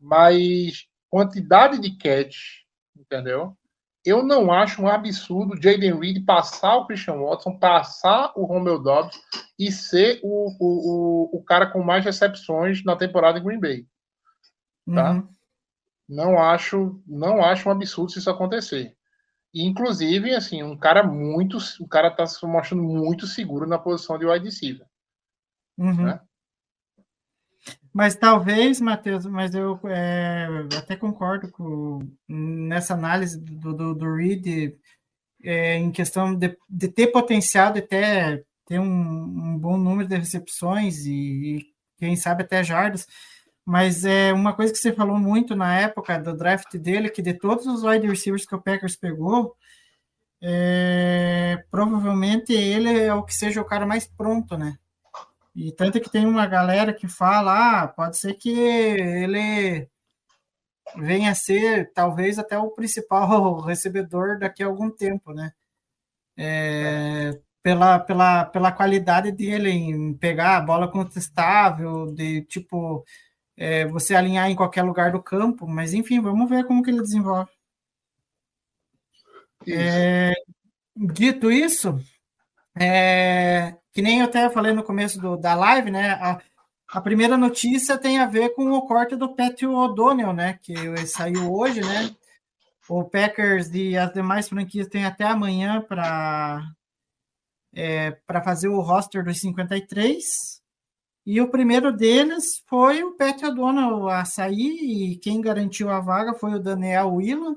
Mas 0.00 0.88
quantidade 1.08 1.78
de 1.78 1.96
catch, 1.96 2.64
entendeu? 2.96 3.56
Eu 4.04 4.22
não 4.22 4.52
acho 4.52 4.80
um 4.82 4.88
absurdo 4.88 5.60
Jaden 5.60 5.98
Reed 5.98 6.24
passar 6.24 6.76
o 6.76 6.86
Christian 6.86 7.16
Watson, 7.16 7.58
passar 7.58 8.32
o 8.36 8.44
Romeo 8.44 8.78
Dobbs 8.78 9.20
e 9.58 9.70
ser 9.70 10.20
o, 10.22 10.48
o, 10.58 11.30
o, 11.34 11.38
o 11.38 11.44
cara 11.44 11.66
com 11.66 11.82
mais 11.82 12.04
recepções 12.04 12.84
na 12.84 12.96
temporada 12.96 13.38
em 13.38 13.44
Green 13.44 13.60
Bay 13.60 13.86
tá? 14.94 15.12
Uhum. 15.12 15.28
Não 16.08 16.38
acho, 16.38 17.02
não 17.06 17.44
acho 17.44 17.68
um 17.68 17.72
absurdo 17.72 18.10
se 18.10 18.18
isso 18.18 18.30
acontecer. 18.30 18.96
E, 19.52 19.66
inclusive, 19.66 20.34
assim, 20.34 20.62
um 20.62 20.76
cara 20.76 21.02
muito, 21.02 21.58
o 21.80 21.88
cara 21.88 22.10
tá 22.10 22.26
se 22.26 22.44
mostrando 22.46 22.82
muito 22.82 23.26
seguro 23.26 23.66
na 23.66 23.78
posição 23.78 24.18
de 24.18 24.26
wide 24.26 24.44
receiver. 24.44 24.86
Uhum. 25.76 26.04
Né? 26.04 26.20
Mas 27.92 28.14
talvez, 28.14 28.80
Matheus, 28.80 29.26
mas 29.26 29.54
eu 29.54 29.80
é, 29.84 30.46
até 30.76 30.96
concordo 30.96 31.50
com, 31.50 32.00
nessa 32.28 32.94
análise 32.94 33.40
do, 33.40 33.74
do, 33.74 33.94
do 33.94 34.14
Reed 34.14 34.74
é, 35.42 35.76
em 35.76 35.90
questão 35.90 36.34
de, 36.34 36.56
de, 36.68 36.88
ter 36.88 37.08
potencial 37.08 37.72
de 37.72 37.80
até 37.80 38.42
ter 38.66 38.78
um, 38.78 38.84
um, 38.84 39.58
bom 39.58 39.76
número 39.76 40.08
de 40.08 40.16
recepções 40.16 41.06
e, 41.06 41.56
e 41.56 41.66
quem 41.98 42.16
sabe 42.16 42.42
até 42.42 42.62
jardas. 42.62 43.06
Mas 43.64 44.04
é 44.04 44.32
uma 44.32 44.54
coisa 44.54 44.72
que 44.72 44.78
você 44.78 44.92
falou 44.92 45.18
muito 45.18 45.54
na 45.54 45.78
época 45.78 46.18
do 46.18 46.36
draft 46.36 46.76
dele, 46.76 47.10
que 47.10 47.22
de 47.22 47.34
todos 47.34 47.66
os 47.66 47.82
wide 47.82 48.06
receivers 48.06 48.46
que 48.46 48.54
o 48.54 48.62
Packers 48.62 48.96
pegou, 48.96 49.54
é, 50.42 51.64
provavelmente 51.70 52.52
ele 52.52 52.98
é 52.98 53.12
o 53.12 53.24
que 53.24 53.34
seja 53.34 53.60
o 53.60 53.64
cara 53.64 53.86
mais 53.86 54.06
pronto, 54.06 54.56
né? 54.56 54.78
E 55.60 55.72
tanto 55.72 56.00
que 56.00 56.08
tem 56.08 56.24
uma 56.24 56.46
galera 56.46 56.94
que 56.94 57.08
fala, 57.08 57.82
ah, 57.82 57.88
pode 57.88 58.16
ser 58.16 58.34
que 58.34 58.48
ele 58.48 59.88
venha 60.96 61.32
a 61.32 61.34
ser 61.34 61.92
talvez 61.92 62.38
até 62.38 62.56
o 62.56 62.70
principal 62.70 63.58
recebedor 63.66 64.38
daqui 64.38 64.62
a 64.62 64.66
algum 64.66 64.88
tempo, 64.88 65.34
né? 65.34 65.52
É, 66.36 67.40
pela, 67.60 67.98
pela, 67.98 68.44
pela 68.44 68.70
qualidade 68.70 69.32
dele 69.32 69.70
em 69.70 70.14
pegar 70.14 70.58
a 70.58 70.60
bola 70.60 70.86
contestável, 70.86 72.06
de 72.14 72.42
tipo 72.42 73.04
é, 73.56 73.84
você 73.86 74.14
alinhar 74.14 74.48
em 74.48 74.54
qualquer 74.54 74.82
lugar 74.84 75.10
do 75.10 75.20
campo, 75.20 75.66
mas 75.66 75.92
enfim, 75.92 76.20
vamos 76.20 76.48
ver 76.48 76.66
como 76.66 76.84
que 76.84 76.90
ele 76.90 77.02
desenvolve. 77.02 77.50
É, 79.66 80.32
dito 80.96 81.50
isso, 81.50 81.98
é, 82.80 83.77
que 83.92 84.02
nem 84.02 84.20
eu 84.20 84.26
até 84.26 84.48
falei 84.50 84.72
no 84.72 84.82
começo 84.82 85.20
do, 85.20 85.36
da 85.36 85.54
live, 85.54 85.90
né? 85.90 86.12
A, 86.12 86.40
a, 86.92 87.00
primeira 87.00 87.36
notícia 87.36 87.98
tem 87.98 88.18
a 88.18 88.26
ver 88.26 88.54
com 88.54 88.70
o 88.72 88.86
corte 88.86 89.16
do 89.16 89.34
Patrick 89.34 89.66
O'Donnell, 89.66 90.32
né? 90.32 90.58
Que 90.62 90.74
saiu 91.06 91.52
hoje, 91.52 91.80
né? 91.80 92.14
O 92.88 93.04
Packers 93.04 93.68
e 93.74 93.96
as 93.96 94.12
demais 94.12 94.48
franquias 94.48 94.88
têm 94.88 95.04
até 95.04 95.24
amanhã 95.24 95.82
para 95.82 96.62
é, 97.74 98.12
para 98.26 98.42
fazer 98.42 98.68
o 98.68 98.80
roster 98.80 99.24
dos 99.24 99.40
53. 99.40 100.24
E 101.26 101.40
o 101.40 101.50
primeiro 101.50 101.92
deles 101.92 102.62
foi 102.66 103.02
o 103.02 103.12
Pet 103.12 103.44
O'Donnell 103.44 104.08
a 104.08 104.24
sair, 104.24 105.12
e 105.12 105.16
quem 105.18 105.42
garantiu 105.42 105.90
a 105.90 106.00
vaga 106.00 106.32
foi 106.32 106.54
o 106.54 106.58
Daniel 106.58 107.12
Willa. 107.12 107.54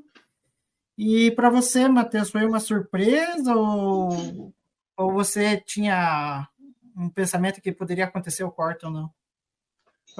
E 0.98 1.32
para 1.32 1.50
você, 1.50 1.88
Matheus, 1.88 2.30
foi 2.30 2.46
uma 2.46 2.60
surpresa 2.60 3.56
ou, 3.56 4.54
ou 5.02 5.12
você 5.12 5.60
tinha 5.60 6.48
um 6.96 7.10
pensamento 7.10 7.62
que 7.62 7.72
poderia 7.72 8.06
acontecer 8.06 8.44
o 8.44 8.52
corte 8.52 8.86
ou 8.86 8.92
não? 8.92 9.10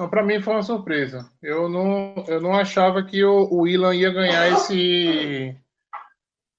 Para 0.08 0.22
mim 0.22 0.40
foi 0.40 0.54
uma 0.54 0.62
surpresa. 0.62 1.30
Eu 1.42 1.68
não, 1.68 2.24
eu 2.26 2.40
não 2.40 2.54
achava 2.54 3.02
que 3.04 3.22
o, 3.22 3.44
o 3.50 3.62
Willan 3.62 3.94
ia 3.94 4.10
ganhar 4.10 4.48
esse 4.48 5.56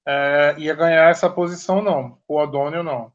é, 0.07 0.55
ia 0.59 0.75
ganhar 0.75 1.09
essa 1.09 1.29
posição 1.29 1.81
não. 1.81 2.19
O 2.27 2.37
O'Donnell 2.37 2.83
não. 2.83 3.11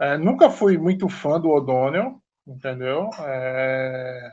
É, 0.00 0.16
nunca 0.16 0.50
fui 0.50 0.76
muito 0.76 1.08
fã 1.08 1.40
do 1.40 1.50
O'Donnell 1.50 2.22
entendeu? 2.46 3.10
É... 3.20 4.32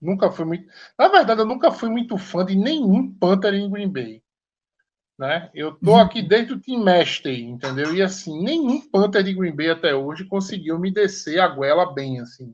Nunca 0.00 0.30
fui 0.30 0.44
muito. 0.44 0.68
Na 0.98 1.08
verdade, 1.08 1.40
eu 1.40 1.46
nunca 1.46 1.70
fui 1.70 1.88
muito 1.88 2.18
fã 2.18 2.44
de 2.44 2.56
nenhum 2.56 3.12
Panther 3.14 3.54
em 3.54 3.70
Green 3.70 3.90
Bay. 3.90 4.21
Né? 5.22 5.48
Eu 5.54 5.76
tô 5.76 5.92
uhum. 5.92 6.00
aqui 6.00 6.20
desde 6.20 6.52
o 6.52 6.60
Team 6.60 6.82
Mestre, 6.82 7.44
entendeu? 7.44 7.94
E 7.94 8.02
assim, 8.02 8.42
nenhum 8.42 8.80
Panther 8.90 9.22
de 9.22 9.32
Green 9.32 9.54
Bay 9.54 9.70
até 9.70 9.94
hoje 9.94 10.24
conseguiu 10.24 10.76
me 10.80 10.90
descer 10.90 11.38
a 11.38 11.46
goela 11.46 11.94
bem 11.94 12.18
assim. 12.18 12.52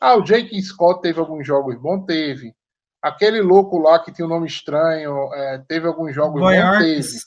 Ah, 0.00 0.14
o 0.14 0.22
Jake 0.22 0.62
Scott 0.62 1.02
teve 1.02 1.18
alguns 1.18 1.44
jogos 1.44 1.74
bons, 1.74 2.04
teve. 2.06 2.54
Aquele 3.02 3.40
louco 3.42 3.76
lá 3.78 3.98
que 3.98 4.12
tinha 4.12 4.24
um 4.24 4.28
nome 4.28 4.46
estranho, 4.46 5.34
é, 5.34 5.64
teve 5.66 5.88
alguns 5.88 6.14
jogos 6.14 6.40
bons, 6.40 6.78
teve. 6.78 7.18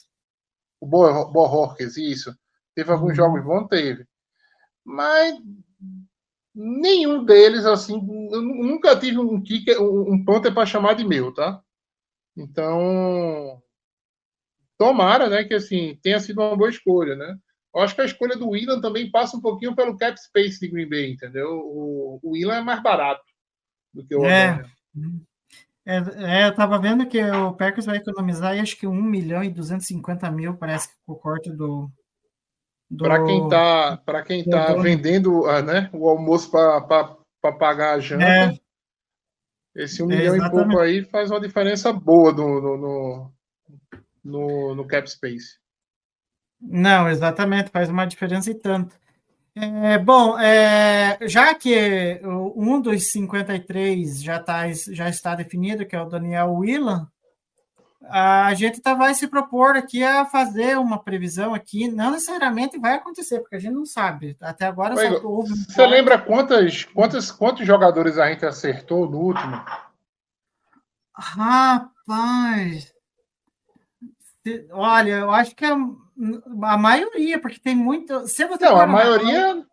O 0.80 0.86
Borrorques, 0.86 1.98
isso. 1.98 2.34
Teve 2.74 2.90
alguns 2.90 3.10
uhum. 3.10 3.16
jogos 3.16 3.44
bons, 3.44 3.68
teve. 3.68 4.08
Mas 4.86 5.38
nenhum 6.56 7.26
deles, 7.26 7.66
assim, 7.66 7.96
eu 8.32 8.42
nunca 8.42 8.98
tive 8.98 9.18
um 9.18 9.44
kicker, 9.44 9.78
um 9.82 10.24
punter 10.24 10.54
para 10.54 10.66
chamar 10.66 10.94
de 10.94 11.04
meu, 11.04 11.34
tá? 11.34 11.62
Então, 12.38 13.62
tomara, 14.80 15.30
né, 15.30 15.44
que 15.44 15.54
assim, 15.54 16.00
tenha 16.02 16.20
sido 16.20 16.42
uma 16.42 16.56
boa 16.56 16.70
escolha, 16.70 17.16
né? 17.16 17.36
Eu 17.76 17.82
acho 17.82 17.94
que 17.94 18.02
a 18.02 18.06
escolha 18.06 18.36
do 18.36 18.50
Willan 18.50 18.82
também 18.82 19.12
passa 19.12 19.38
um 19.38 19.42
pouquinho 19.42 19.76
pelo 19.76 19.98
cap 19.98 20.20
space 20.20 20.60
de 20.60 20.70
Green 20.70 20.90
Bay, 20.90 21.12
entendeu? 21.12 21.50
O, 21.50 22.20
o 22.24 22.32
Willan 22.32 22.56
é 22.56 22.62
mais 22.62 22.82
barato 22.82 23.22
do 23.94 24.04
que 24.04 24.16
o 24.16 24.26
é. 24.26 24.64
É, 25.86 25.98
é, 25.98 26.48
eu 26.48 26.56
tava 26.56 26.80
vendo 26.80 27.06
que 27.06 27.22
o 27.22 27.54
Packers 27.54 27.86
vai 27.86 27.98
economizar 27.98 28.58
acho 28.60 28.78
que 28.78 28.88
1 28.88 28.94
milhão 28.94 29.44
e 29.44 29.50
250 29.50 30.32
mil, 30.32 30.56
parece 30.56 30.90
que 30.90 30.96
o 31.08 31.16
corte 31.16 31.52
do, 31.52 31.92
para 32.98 33.24
quem 33.24 33.44
está 33.44 33.98
para 33.98 34.24
quem 34.24 34.44
tá 34.44 34.74
vendendo 34.74 35.42
uh, 35.44 35.62
né, 35.62 35.90
o 35.94 36.08
almoço 36.08 36.50
para 36.52 37.18
pagar 37.54 37.96
a 37.96 38.00
janta, 38.00 38.24
é. 38.24 38.60
esse 39.76 40.02
um 40.02 40.12
é, 40.12 40.16
milhão 40.16 40.36
exatamente. 40.36 40.62
e 40.62 40.66
pouco 40.66 40.80
aí 40.80 41.04
faz 41.06 41.32
uma 41.32 41.40
diferença 41.40 41.92
boa 41.92 42.32
no, 42.32 42.62
no, 42.62 42.78
no, 42.78 43.34
no, 44.24 44.86
cap 44.86 45.10
space. 45.10 45.58
Não, 46.62 47.10
exatamente, 47.10 47.70
faz 47.70 47.90
uma 47.90 48.06
diferença 48.06 48.52
e 48.52 48.56
tanto. 48.56 48.96
É, 49.56 49.98
bom, 49.98 50.40
é, 50.40 51.18
já 51.28 51.54
que 51.54 52.22
um 52.24 52.80
dos 52.80 53.12
53 53.12 54.22
já, 54.22 54.40
tá, 54.40 54.72
já 54.72 55.10
está 55.10 55.36
definido, 55.36 55.86
que 55.86 55.96
é 55.96 56.02
o 56.02 56.10
Daniel 56.10 56.54
Willan, 56.54 57.10
a 58.10 58.54
gente 58.54 58.82
tá, 58.82 58.94
vai 58.94 59.14
se 59.14 59.28
propor 59.28 59.76
aqui 59.76 60.04
a 60.04 60.26
fazer 60.26 60.78
uma 60.78 60.98
previsão 60.98 61.54
aqui, 61.54 61.88
não 61.88 62.12
necessariamente 62.12 62.80
vai 62.80 62.96
acontecer, 62.96 63.40
porque 63.40 63.56
a 63.56 63.60
gente 63.60 63.74
não 63.74 63.86
sabe. 63.86 64.36
Até 64.42 64.66
agora 64.66 64.96
Oi, 64.96 65.08
só 65.08 65.28
houve. 65.28 65.54
Você 65.54 65.86
lembra 65.86 66.18
quantas, 66.18 66.86
quantas, 66.86 67.32
quantos 67.32 67.68
jogadores 67.68 68.18
a 68.18 68.30
gente 68.30 68.46
acertou 68.46 69.10
no 69.10 69.20
último? 69.20 69.64
Rapaz. 71.14 72.94
Olha, 74.72 75.12
eu 75.20 75.32
acho 75.32 75.56
que 75.56 75.66
a, 75.66 75.76
a 76.64 76.78
maioria, 76.78 77.40
porque 77.40 77.60
tem 77.60 77.76
muito. 77.76 78.28
Se 78.28 78.46
você 78.46 78.66
não, 78.66 78.80
a 78.80 78.88
maioria. 78.88 79.66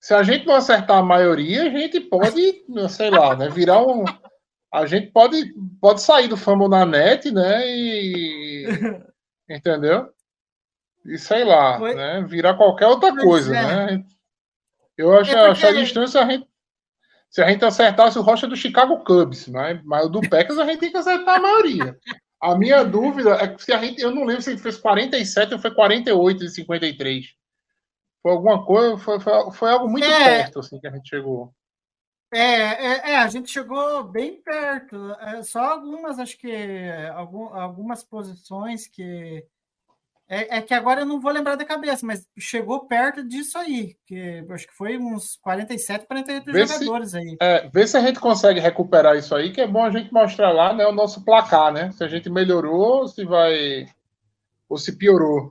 Se 0.00 0.14
a 0.14 0.22
gente 0.22 0.46
não 0.46 0.54
acertar 0.54 0.98
a 0.98 1.02
maioria, 1.02 1.64
a 1.64 1.70
gente 1.70 2.00
pode, 2.00 2.64
sei 2.88 3.10
lá, 3.10 3.34
né, 3.34 3.48
virar 3.48 3.82
um 3.82 4.04
a 4.72 4.84
gente 4.86 5.10
pode, 5.10 5.54
pode 5.80 6.02
sair 6.02 6.28
do 6.28 6.36
famo 6.36 6.68
na 6.68 6.84
net, 6.84 7.30
né? 7.30 7.66
E. 7.66 8.66
entendeu? 9.48 10.10
E 11.06 11.16
sei 11.16 11.42
lá, 11.44 11.78
Foi... 11.78 11.94
né? 11.94 12.22
Virar 12.28 12.54
qualquer 12.54 12.86
outra 12.86 13.10
pois 13.10 13.24
coisa, 13.24 13.56
é. 13.56 13.62
né? 13.96 14.04
Eu 14.96 15.16
acho 15.16 15.30
É 15.30 15.34
que 15.34 15.48
porque- 15.60 15.66
a 15.66 15.72
distância 15.72 16.20
a 16.22 16.30
gente. 16.30 16.46
Se 17.30 17.42
a 17.42 17.48
gente 17.50 17.64
acertasse 17.64 18.18
o 18.18 18.22
Rocha 18.22 18.46
do 18.46 18.56
Chicago 18.56 19.04
Cubs, 19.04 19.48
né? 19.48 19.82
mas 19.84 20.06
o 20.06 20.08
do 20.08 20.20
Packers 20.22 20.58
a 20.58 20.64
gente 20.64 20.80
tem 20.80 20.90
que 20.90 20.96
acertar 20.96 21.36
a 21.36 21.40
maioria. 21.40 21.98
A 22.40 22.56
minha 22.56 22.84
dúvida 22.84 23.30
é 23.34 23.48
que 23.48 23.62
se 23.62 23.72
a 23.72 23.78
gente. 23.78 24.00
Eu 24.00 24.10
não 24.14 24.24
lembro 24.24 24.42
se 24.42 24.50
ele 24.50 24.58
fez 24.60 24.76
47 24.76 25.54
ou 25.54 25.60
foi 25.60 25.74
48 25.74 26.38
de 26.40 26.50
53. 26.50 27.26
Foi 28.22 28.32
alguma 28.32 28.64
coisa, 28.64 28.96
foi, 28.98 29.18
foi, 29.20 29.50
foi 29.52 29.70
algo 29.70 29.88
muito 29.88 30.04
É. 30.06 30.24
perto 30.42 30.60
assim, 30.60 30.78
que 30.78 30.86
a 30.86 30.90
gente 30.90 31.08
chegou. 31.08 31.52
É, 32.32 32.38
é, 32.38 33.10
é, 33.12 33.16
a 33.16 33.28
gente 33.28 33.50
chegou 33.50 34.04
bem 34.04 34.40
perto. 34.42 35.12
É, 35.20 35.42
só 35.42 35.60
algumas, 35.72 36.18
acho 36.18 36.36
que 36.38 36.52
algum- 37.14 37.54
algumas 37.54 38.02
posições 38.04 38.86
que. 38.86 39.44
É, 40.28 40.58
é 40.58 40.62
que 40.62 40.74
agora 40.74 41.00
eu 41.00 41.06
não 41.06 41.20
vou 41.20 41.32
lembrar 41.32 41.54
da 41.56 41.64
cabeça, 41.64 42.04
mas 42.04 42.26
chegou 42.38 42.86
perto 42.86 43.26
disso 43.26 43.56
aí, 43.56 43.96
que 44.04 44.44
acho 44.50 44.66
que 44.66 44.74
foi 44.74 44.98
uns 44.98 45.36
47, 45.36 46.06
48 46.06 46.52
Vê 46.52 46.66
se- 46.66 46.74
jogadores 46.74 47.14
aí. 47.14 47.36
É, 47.40 47.66
vê 47.68 47.86
se 47.86 47.96
a 47.96 48.00
gente 48.00 48.20
consegue 48.20 48.60
recuperar 48.60 49.16
isso 49.16 49.34
aí, 49.34 49.50
que 49.50 49.60
é 49.62 49.66
bom 49.66 49.82
a 49.82 49.90
gente 49.90 50.12
mostrar 50.12 50.52
lá 50.52 50.74
né, 50.74 50.86
o 50.86 50.92
nosso 50.92 51.24
placar, 51.24 51.72
né? 51.72 51.90
Se 51.92 52.04
a 52.04 52.08
gente 52.08 52.28
melhorou, 52.28 53.08
se 53.08 53.24
vai. 53.24 53.86
Ou 54.68 54.76
se 54.76 54.98
piorou. 54.98 55.50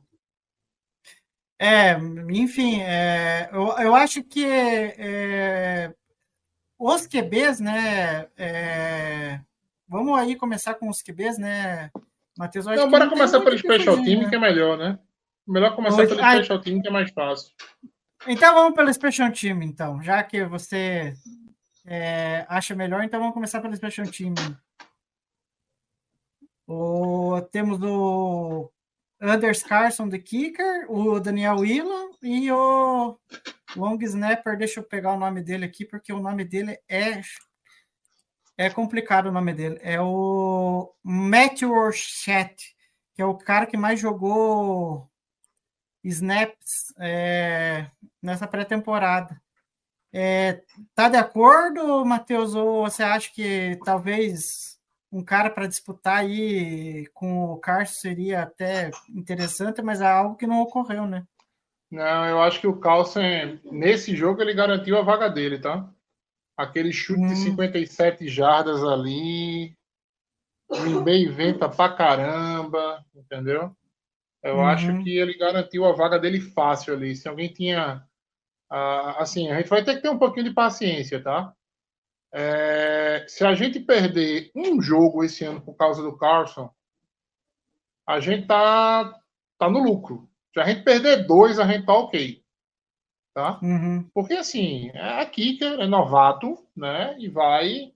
É, 1.60 1.94
enfim, 2.30 2.82
é, 2.82 3.50
eu, 3.52 3.70
eu 3.80 3.96
acho 3.96 4.24
que 4.24 4.46
é, 4.46 5.92
os 6.78 7.08
QBs, 7.08 7.60
né? 7.60 8.28
é, 8.38 9.40
vamos 9.88 10.20
aí 10.20 10.36
começar 10.36 10.76
com 10.76 10.88
os 10.88 11.02
QBs, 11.02 11.40
né, 11.40 11.90
Matheus? 12.38 12.66
Eu 12.66 12.72
acho 12.74 12.80
Então, 12.82 12.92
que 12.92 12.98
bora 12.98 13.10
começar 13.10 13.40
pelo 13.42 13.58
Special 13.58 13.96
Team, 14.04 14.22
né? 14.24 14.30
que 14.30 14.36
é 14.36 14.40
melhor, 14.40 14.78
né? 14.78 15.00
Melhor 15.48 15.76
começar 15.76 16.02
Hoje- 16.02 16.10
pelo 16.10 16.22
ai- 16.24 16.38
Special 16.38 16.62
Team, 16.62 16.82
que 16.82 16.88
é 16.88 16.92
mais 16.92 17.12
fácil. 17.12 17.54
Então 18.28 18.54
vamos 18.54 18.74
pelo 18.76 18.94
Special 18.94 19.32
Team, 19.32 19.62
então. 19.64 20.02
Já 20.02 20.22
que 20.24 20.44
você 20.46 21.14
é, 21.86 22.46
acha 22.50 22.76
melhor, 22.76 23.04
então 23.04 23.20
vamos 23.20 23.34
começar 23.34 23.62
pelo 23.62 23.76
Special 23.76 24.08
Team. 24.08 24.34
O, 26.68 27.42
temos 27.52 27.80
o 27.82 28.70
Anders 29.22 29.64
Carson, 29.64 30.10
the 30.10 30.20
kicker, 30.20 30.86
o 30.92 31.20
Daniel 31.20 31.58
Whelan 31.60 32.10
e 32.22 32.52
o 32.52 33.18
long 33.76 33.98
snapper. 34.02 34.58
Deixa 34.58 34.80
eu 34.80 34.84
pegar 34.84 35.14
o 35.14 35.20
nome 35.20 35.42
dele 35.42 35.66
aqui, 35.66 35.86
porque 35.86 36.12
o 36.12 36.20
nome 36.20 36.44
dele 36.44 36.78
é 36.90 37.22
é 38.58 38.70
complicado 38.70 39.28
o 39.28 39.32
nome 39.32 39.54
dele. 39.54 39.80
É 39.82 40.02
o 40.02 40.92
Matthew 41.04 41.72
Orchett, 41.72 42.76
que 43.14 43.22
é 43.22 43.26
o 43.26 43.38
cara 43.38 43.66
que 43.66 43.78
mais 43.78 44.00
jogou 44.00 45.10
snaps 46.04 46.94
é, 47.00 47.88
nessa 48.22 48.48
pré-temporada. 48.48 49.40
É, 50.12 50.64
tá 50.96 51.10
de 51.10 51.18
acordo, 51.18 52.04
Matheus, 52.06 52.56
ou 52.56 52.84
você 52.84 53.04
acha 53.04 53.32
que 53.32 53.78
talvez 53.86 54.80
um 55.12 55.24
cara 55.24 55.50
para 55.50 55.68
disputar 55.68 56.20
aí 56.20 57.08
com 57.14 57.46
o 57.46 57.58
Carson 57.58 57.94
seria 57.94 58.44
até 58.44 58.92
interessante, 59.10 59.82
mas 59.82 60.02
é 60.02 60.08
algo 60.08 60.36
que 60.36 60.48
não 60.48 60.62
ocorreu, 60.62 61.06
né? 61.06 61.26
Não, 61.90 62.26
eu 62.26 62.42
acho 62.42 62.60
que 62.60 62.68
o 62.68 62.78
Carlsen, 62.78 63.62
nesse 63.72 64.16
jogo, 64.16 64.42
ele 64.42 64.54
garantiu 64.54 64.98
a 64.98 65.02
vaga 65.02 65.30
dele, 65.30 65.58
tá? 65.58 65.90
Aquele 66.58 66.92
chute 66.92 67.22
de 67.22 67.34
Hum. 67.34 67.36
57 67.36 68.28
jardas 68.28 68.84
ali. 68.84 69.78
Green 70.70 71.04
Bay 71.04 71.28
venta 71.28 71.70
pra 71.70 71.94
caramba, 71.94 73.06
entendeu? 73.16 73.72
Eu 74.44 74.56
Uhum. 74.56 74.66
acho 74.66 75.04
que 75.04 75.18
ele 75.18 75.38
garantiu 75.38 75.86
a 75.86 75.94
vaga 75.94 76.20
dele 76.20 76.42
fácil 76.42 76.94
ali. 76.94 77.16
Se 77.16 77.28
alguém 77.30 77.54
tinha. 77.54 78.04
ah, 78.70 79.22
assim, 79.22 79.50
a 79.50 79.58
gente 79.58 79.70
vai 79.70 79.82
ter 79.84 79.96
que 79.96 80.02
ter 80.02 80.10
um 80.10 80.18
pouquinho 80.20 80.46
de 80.50 80.54
paciência, 80.54 81.24
tá? 81.24 81.54
É, 82.34 83.26
se 83.28 83.46
a 83.46 83.54
gente 83.56 83.80
perder 83.80 84.52
um 84.54 84.82
jogo 84.82 85.24
esse 85.24 85.46
ano 85.46 85.62
por 85.62 85.76
causa 85.76 86.02
do 86.04 86.18
Carlson, 86.18 86.70
a 88.06 88.20
gente 88.20 88.46
tá, 88.46 89.18
tá 89.58 89.70
no 89.70 89.80
lucro. 89.80 90.30
Se 90.54 90.60
a 90.60 90.66
gente 90.66 90.84
perder 90.84 91.26
dois, 91.26 91.60
a 91.60 91.66
gente 91.66 91.86
tá 91.86 91.94
ok. 91.94 92.44
Tá? 93.38 93.60
Uhum. 93.62 94.10
Porque 94.16 94.34
assim, 94.34 94.90
é 94.96 95.24
kicker, 95.24 95.80
é 95.80 95.86
novato, 95.86 96.58
né? 96.76 97.16
E 97.20 97.30
vai 97.30 97.94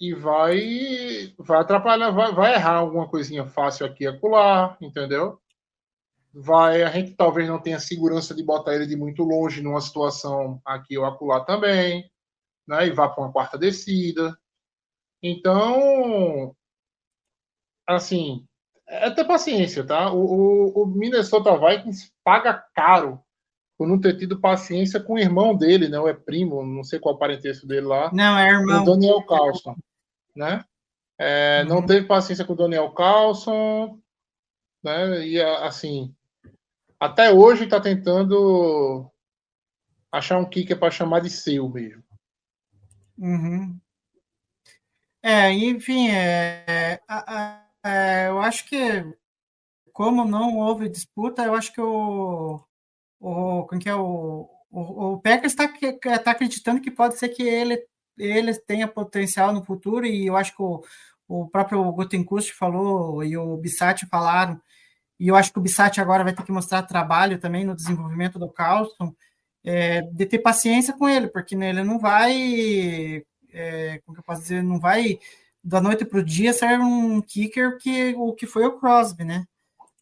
e 0.00 0.12
vai 0.12 1.32
vai 1.38 1.60
atrapalhar, 1.60 2.10
vai, 2.10 2.32
vai 2.32 2.54
errar 2.54 2.78
alguma 2.78 3.08
coisinha 3.08 3.46
fácil 3.46 3.86
aqui 3.86 4.02
e 4.02 4.08
acolá, 4.08 4.76
entendeu? 4.80 5.40
Vai, 6.34 6.82
a 6.82 6.90
gente 6.90 7.14
talvez 7.14 7.48
não 7.48 7.62
tenha 7.62 7.78
segurança 7.78 8.34
de 8.34 8.42
botar 8.42 8.74
ele 8.74 8.88
de 8.88 8.96
muito 8.96 9.22
longe 9.22 9.62
numa 9.62 9.80
situação 9.80 10.60
aqui 10.64 10.98
ou 10.98 11.04
acolá 11.04 11.44
também, 11.44 12.10
né? 12.66 12.88
E 12.88 12.90
vá 12.90 13.08
para 13.08 13.22
uma 13.22 13.32
quarta 13.32 13.56
descida. 13.56 14.36
Então, 15.22 16.52
assim, 17.86 18.44
é 18.88 19.08
ter 19.08 19.24
paciência, 19.24 19.86
tá? 19.86 20.12
O, 20.12 20.18
o, 20.18 20.82
o 20.82 20.86
Minnesota 20.86 21.56
Vikings 21.56 22.10
paga 22.24 22.54
caro 22.74 23.22
por 23.78 23.86
não 23.86 24.00
ter 24.00 24.18
tido 24.18 24.40
paciência 24.40 24.98
com 25.00 25.14
o 25.14 25.18
irmão 25.18 25.56
dele, 25.56 25.88
né? 25.88 25.98
Ou 26.00 26.08
é 26.08 26.12
primo, 26.12 26.66
não 26.66 26.82
sei 26.82 26.98
qual 26.98 27.14
o 27.14 27.18
parentesco 27.18 27.64
dele 27.66 27.86
lá, 27.86 28.10
Não, 28.12 28.36
é 28.36 28.50
o 28.58 28.60
irmão. 28.60 28.84
Daniel 28.84 29.22
Carlson, 29.24 29.76
né? 30.34 30.64
É, 31.16 31.64
Não 31.64 31.76
Uhum. 31.78 31.86
teve 31.86 32.06
paciência 32.06 32.44
com 32.44 32.52
o 32.54 32.56
Daniel 32.56 32.90
Carlson, 32.90 34.00
né? 34.82 35.26
E 35.26 35.40
assim, 35.40 36.12
até 36.98 37.32
hoje 37.32 37.64
está 37.64 37.80
tentando 37.80 39.08
achar 40.10 40.38
um 40.38 40.44
kicker 40.48 40.78
para 40.78 40.90
chamar 40.90 41.20
de 41.20 41.30
seu 41.30 41.68
mesmo. 41.68 42.02
Uhum. 43.16 43.78
É, 45.22 45.52
enfim, 45.52 46.08
é, 46.10 47.00
a- 47.08 47.64
é, 47.84 48.28
eu 48.28 48.40
acho 48.40 48.64
que 48.68 48.78
como 49.92 50.24
não 50.24 50.58
houve 50.58 50.88
disputa, 50.88 51.44
eu 51.44 51.54
acho 51.54 51.72
que 51.72 51.80
o, 51.80 52.60
o, 53.20 53.64
como 53.64 53.80
que 53.80 53.88
é, 53.88 53.94
o, 53.94 54.48
o, 54.70 55.12
o 55.12 55.20
Packers 55.20 55.52
está 55.52 55.68
tá 56.22 56.30
acreditando 56.30 56.80
que 56.80 56.90
pode 56.90 57.18
ser 57.18 57.28
que 57.30 57.42
ele, 57.42 57.82
ele 58.18 58.54
tenha 58.54 58.88
potencial 58.88 59.52
no 59.52 59.64
futuro, 59.64 60.06
e 60.06 60.26
eu 60.26 60.36
acho 60.36 60.54
que 60.54 60.62
o, 60.62 60.82
o 61.28 61.48
próprio 61.48 61.90
Gutenkust 61.92 62.52
falou 62.52 63.22
e 63.24 63.36
o 63.36 63.56
Bissatti 63.56 64.06
falaram, 64.06 64.60
e 65.18 65.28
eu 65.28 65.36
acho 65.36 65.52
que 65.52 65.58
o 65.58 65.62
Bissatti 65.62 66.00
agora 66.00 66.24
vai 66.24 66.32
ter 66.32 66.44
que 66.44 66.52
mostrar 66.52 66.82
trabalho 66.82 67.38
também 67.38 67.64
no 67.64 67.74
desenvolvimento 67.74 68.38
do 68.38 68.48
Carlson, 68.48 69.14
é, 69.64 70.02
de 70.02 70.26
ter 70.26 70.38
paciência 70.38 70.94
com 70.94 71.08
ele, 71.08 71.28
porque 71.28 71.56
né, 71.56 71.70
ele 71.70 71.82
não 71.82 71.98
vai, 71.98 73.24
é, 73.52 74.00
como 74.04 74.14
que 74.14 74.20
eu 74.20 74.24
posso 74.24 74.42
dizer, 74.42 74.62
não 74.62 74.78
vai 74.78 75.18
da 75.62 75.80
noite 75.80 76.04
para 76.04 76.20
o 76.20 76.24
dia 76.24 76.52
ser 76.52 76.80
um 76.80 77.20
kicker 77.20 77.76
que 77.78 78.14
o 78.16 78.32
que 78.32 78.46
foi 78.46 78.64
o 78.64 78.78
Crosby, 78.78 79.24
né? 79.24 79.44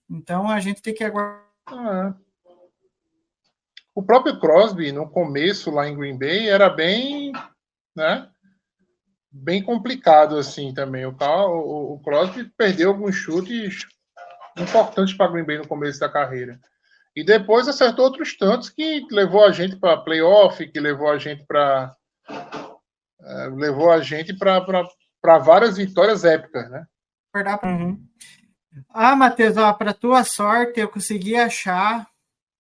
Então 0.09 0.49
a 0.49 0.61
gente 0.61 0.81
tem 0.81 0.95
que 0.95 1.03
aguardar. 1.03 1.45
Ah, 1.67 2.15
é. 2.21 2.26
O 3.97 4.03
próprio 4.03 4.39
Crosby, 4.39 4.93
no 4.93 5.09
começo 5.09 5.71
lá 5.71 5.89
em 5.89 5.97
Green 5.97 6.19
Bay, 6.19 6.51
era 6.51 6.69
bem, 6.69 7.33
né? 7.97 8.29
Bem 9.33 9.63
complicado 9.63 10.37
assim 10.37 10.75
também. 10.75 11.07
O, 11.07 11.17
o, 11.19 11.95
o 11.95 12.03
Crosby 12.03 12.45
perdeu 12.59 12.91
alguns 12.91 13.15
chutes 13.15 13.87
importantes 14.59 15.15
para 15.17 15.31
Green 15.33 15.47
Bay 15.47 15.57
no 15.57 15.67
começo 15.67 15.99
da 15.99 16.11
carreira. 16.11 16.61
E 17.17 17.25
depois 17.25 17.69
acertou 17.69 18.05
outros 18.05 18.37
tantos 18.37 18.69
que 18.69 19.07
levou 19.11 19.43
a 19.43 19.51
gente 19.51 19.77
para 19.77 19.97
playoff, 19.97 20.67
que 20.67 20.79
levou 20.79 21.11
a 21.11 21.17
gente 21.17 21.47
para 21.47 21.97
levou 23.55 23.91
a 23.91 24.03
gente 24.03 24.37
para 24.37 25.39
várias 25.39 25.79
vitórias 25.79 26.23
épicas, 26.23 26.71
né? 26.71 26.87
Uhum. 27.65 28.07
Ah, 28.91 29.17
Matheus, 29.17 29.55
para 29.79 29.95
tua 29.95 30.23
sorte, 30.23 30.81
eu 30.81 30.89
consegui 30.89 31.35
achar 31.35 32.07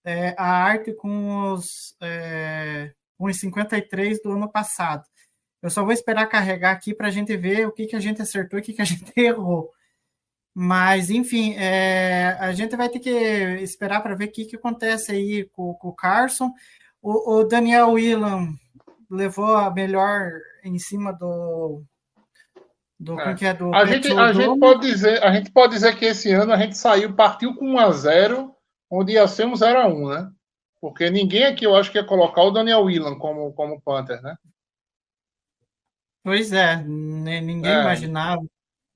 é, 0.06 0.36
a 0.38 0.46
arte 0.46 0.92
com 0.92 1.52
os, 1.52 1.96
é, 2.00 2.92
com 3.18 3.26
os 3.26 3.40
53 3.40 4.22
do 4.22 4.32
ano 4.32 4.48
passado. 4.48 5.04
Eu 5.60 5.68
só 5.68 5.82
vou 5.82 5.92
esperar 5.92 6.26
carregar 6.28 6.70
aqui 6.70 6.94
para 6.94 7.08
a 7.08 7.10
gente 7.10 7.36
ver 7.36 7.66
o 7.66 7.72
que, 7.72 7.86
que 7.86 7.96
a 7.96 8.00
gente 8.00 8.22
acertou 8.22 8.56
e 8.56 8.62
o 8.62 8.64
que, 8.64 8.72
que 8.72 8.82
a 8.82 8.84
gente 8.86 9.12
errou. 9.16 9.72
Mas, 10.54 11.10
enfim, 11.10 11.54
é, 11.56 12.36
a 12.38 12.52
gente 12.52 12.76
vai 12.76 12.88
ter 12.88 13.00
que 13.00 13.10
esperar 13.10 14.00
para 14.00 14.14
ver 14.14 14.26
o 14.26 14.32
que, 14.32 14.44
que 14.46 14.56
acontece 14.56 15.10
aí 15.10 15.44
com, 15.52 15.74
com 15.74 15.88
o 15.88 15.94
Carson. 15.94 16.52
O, 17.02 17.38
o 17.38 17.44
Daniel 17.44 17.90
Whelan 17.90 18.54
levou 19.10 19.56
a 19.56 19.70
melhor 19.70 20.30
em 20.64 20.78
cima 20.78 21.12
do. 21.12 21.82
do, 22.98 23.20
É. 23.20 23.34
que 23.34 23.44
é, 23.44 23.52
do 23.52 23.74
A 23.74 23.84
gente, 23.84 24.10
a, 24.12 24.32
gente 24.32 24.58
pode 24.58 24.80
dizer, 24.80 25.22
a 25.22 25.32
gente 25.32 25.50
pode 25.50 25.74
dizer 25.74 25.96
que 25.96 26.06
esse 26.06 26.32
ano 26.32 26.52
a 26.52 26.56
gente 26.56 26.78
saiu, 26.78 27.12
partiu 27.12 27.54
com 27.54 27.72
1 27.72 27.78
a 27.78 27.90
0 27.90 28.55
onde 28.90 29.12
ia 29.12 29.26
ser 29.28 29.46
um 29.46 29.56
0 29.56 29.80
a 29.80 29.86
1 29.88 30.08
né? 30.08 30.32
Porque 30.80 31.10
ninguém 31.10 31.44
aqui, 31.44 31.64
eu 31.64 31.74
acho 31.74 31.90
que 31.90 31.98
ia 31.98 32.04
colocar 32.04 32.42
o 32.42 32.50
Daniel 32.50 32.84
Whelan 32.84 33.18
como, 33.18 33.52
como 33.52 33.80
Panther, 33.80 34.20
né? 34.22 34.36
Pois 36.22 36.52
é, 36.52 36.76
ninguém 36.82 37.70
É. 37.72 37.80
imaginava. 37.80 38.42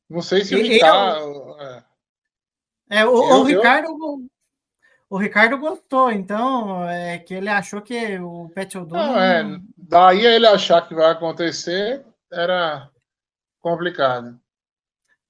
Não 0.09 0.21
sei 0.21 0.45
se 0.45 0.55
o 0.55 0.59
Ricardo. 0.63 1.57
é. 1.61 1.85
É, 2.91 3.07
o, 3.07 3.11
Eu- 3.11 3.23
o 3.23 3.39
eu- 3.39 3.43
Ricardo, 3.45 4.29
o 5.09 5.17
Ricardo 5.17 5.59
gostou, 5.59 6.11
então 6.11 6.85
é 6.89 7.19
que 7.19 7.35
ele 7.35 7.49
achou 7.49 7.81
que 7.81 8.19
o 8.19 8.49
Pet. 8.51 8.77
Não, 8.77 9.19
é, 9.21 9.45
daí 9.77 10.25
ele 10.27 10.47
achar 10.47 10.87
que 10.87 10.95
vai 10.95 11.11
acontecer 11.13 12.05
era 12.33 12.91
complicado. 13.61 14.41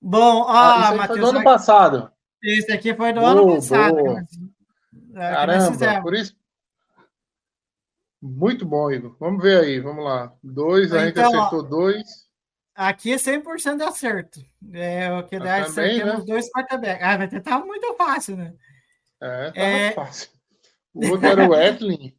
Bom, 0.01 0.41
ó, 0.43 0.49
Ah, 0.49 0.77
aí 0.81 0.87
foi 0.89 0.97
Matheus, 0.97 1.21
do 1.21 1.27
ano 1.27 1.45
passado. 1.45 2.11
esse 2.43 2.73
aqui 2.73 2.95
foi 2.95 3.13
do 3.13 3.21
Boa, 3.21 3.33
ano 3.33 3.47
passado. 3.57 3.95
boa. 3.97 4.23
É, 5.15 5.31
Caramba, 5.33 6.03
por 6.03 6.15
isso. 6.15 6.37
Muito 8.23 8.67
bom, 8.67 8.91
Igor. 8.91 9.17
Vamos 9.19 9.43
ver 9.43 9.65
aí, 9.65 9.81
vamos 9.81 10.05
lá. 10.05 10.33
Dois, 10.43 10.93
a 10.93 11.01
gente 11.07 11.13
Então, 11.19 11.33
ó, 11.33 11.39
acertou 11.39 11.63
dois. 11.63 12.29
Aqui 12.75 13.13
é 13.13 13.17
100% 13.17 13.77
de 13.79 13.83
acerto. 13.83 14.41
É 14.73 15.13
o 15.13 15.27
que 15.27 15.37
Eu 15.37 15.41
dá 15.41 15.59
é 15.59 15.65
também, 15.65 15.91
acertamos 16.01 16.21
né? 16.21 16.25
dois 16.27 16.51
quarterbacks. 16.51 17.03
Ah, 17.07 17.17
vai 17.17 17.29
tentar 17.29 17.59
muito 17.65 17.95
fácil, 17.97 18.37
né? 18.37 18.55
É, 19.23 19.45
tava 19.51 19.59
É. 19.67 19.93
fácil. 19.93 20.31
O 20.95 21.09
outro 21.09 21.27
era 21.27 21.49
o 21.49 21.55
Etlin. 21.57 22.15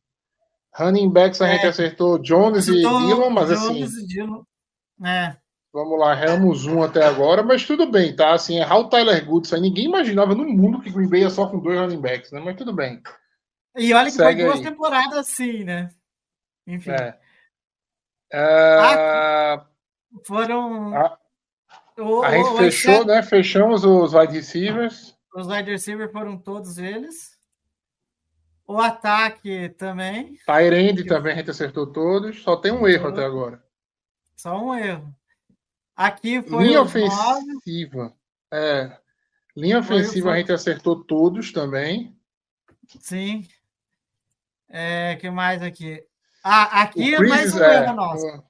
Running 0.75 1.10
backs 1.12 1.41
a 1.41 1.47
gente 1.49 1.65
É. 1.65 1.69
acertou 1.69 2.17
Jones 2.19 2.67
e 2.67 2.73
Dillon, 2.73 3.30
mas 3.30 3.51
assim, 3.51 3.73
Jones 3.80 3.93
e 3.93 4.08
Dillon. 4.08 4.43
É. 5.06 5.36
vamos 5.73 5.99
lá, 5.99 6.12
erramos 6.13 6.65
um 6.65 6.81
até 6.84 7.03
agora, 7.05 7.41
mas 7.43 7.65
tudo 7.65 7.89
bem, 7.89 8.15
tá? 8.15 8.34
Assim, 8.34 8.57
errar 8.60 8.77
o 8.79 8.89
Tyler 8.89 9.25
Goodson, 9.25 9.55
aí 9.55 9.62
ninguém 9.62 9.86
imaginava 9.86 10.36
no 10.36 10.43
mundo 10.47 10.81
que 10.81 10.89
Green 10.91 11.10
Bay 11.10 11.21
ia 11.21 11.29
só 11.29 11.47
com 11.47 11.60
dois 11.60 11.79
running 11.79 12.01
backs, 12.01 12.31
né? 12.31 12.39
Mas 12.43 12.55
tudo 12.57 12.73
bem. 12.73 13.01
E 13.77 13.93
olha 13.93 14.05
que 14.05 14.12
Segue 14.12 14.41
foi 14.41 14.45
duas 14.51 14.60
aí. 14.60 14.63
temporadas 14.71 15.17
assim, 15.17 15.63
né? 15.63 15.89
Enfim, 16.67 16.91
É. 16.91 17.17
É, 18.34 19.62
foram. 20.25 20.95
A- 20.95 21.17
o- 21.97 22.21
a 22.23 22.31
gente 22.31 22.49
o- 22.49 22.57
fechou, 22.57 23.05
né? 23.05 23.21
Fechamos 23.23 23.84
os 23.84 24.13
wide 24.13 24.34
receivers. 24.34 25.17
Os 25.36 25.47
wide 25.47 25.69
receivers 25.71 26.12
foram 26.12 26.38
todos 26.38 26.77
eles. 26.77 27.38
O 28.65 28.79
ataque 28.79 29.69
também, 29.77 30.38
Tyrande 30.45 31.03
também 31.05 31.34
a 31.34 31.36
gente 31.38 31.51
acertou 31.51 31.88
todos. 31.88 32.41
Só 32.41 32.55
tem 32.55 32.71
um 32.71 32.88
erro 32.88 33.10
até 33.10 33.25
agora. 33.25 33.62
só 34.38 34.57
um 34.57 34.73
erro. 34.73 35.13
Aqui 35.95 36.41
foi 36.41 36.65
Linha 36.65 36.82
ofensiva. 36.82 38.13
É. 38.51 38.97
Linha 39.56 39.80
ofensiva 39.80 40.30
foi- 40.30 40.34
a 40.36 40.39
gente 40.39 40.51
acertou 40.51 41.04
todos 41.04 41.51
também. 41.51 42.15
sim. 42.99 43.47
É, 44.69 45.17
que 45.17 45.30
mais 45.30 45.62
aqui? 45.62 46.01
Ah, 46.43 46.82
aqui 46.84 47.13
é 47.13 47.19
mais 47.19 47.54
um 47.54 47.62
é, 47.62 47.84
erro 47.84 47.93
nosso. 47.93 48.43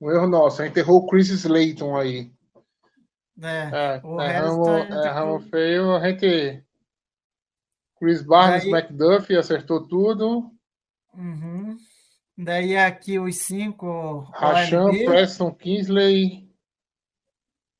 Um, 0.00 0.10
erro 0.10 0.26
nosso. 0.26 0.60
A 0.62 0.66
gente 0.66 0.76
errou 0.78 1.02
o 1.02 1.06
Chris 1.06 1.28
Slayton 1.30 1.96
aí. 1.96 2.32
né? 3.36 3.70
É, 3.72 4.00
O 4.04 4.20
erramos, 4.20 4.68
resto 4.68 4.92
é- 5.46 5.50
feio. 5.50 5.94
A 5.96 6.10
gente. 6.10 6.64
Chris 7.98 8.22
Barnes, 8.22 8.64
Daí- 8.64 8.72
McDuffie 8.72 9.36
acertou 9.36 9.86
tudo. 9.86 10.50
Uhum. 11.14 11.76
Daí 12.36 12.76
aqui 12.76 13.18
os 13.20 13.36
cinco. 13.36 14.20
Rachan. 14.34 14.90
Preston, 15.04 15.52
Kingsley, 15.54 16.41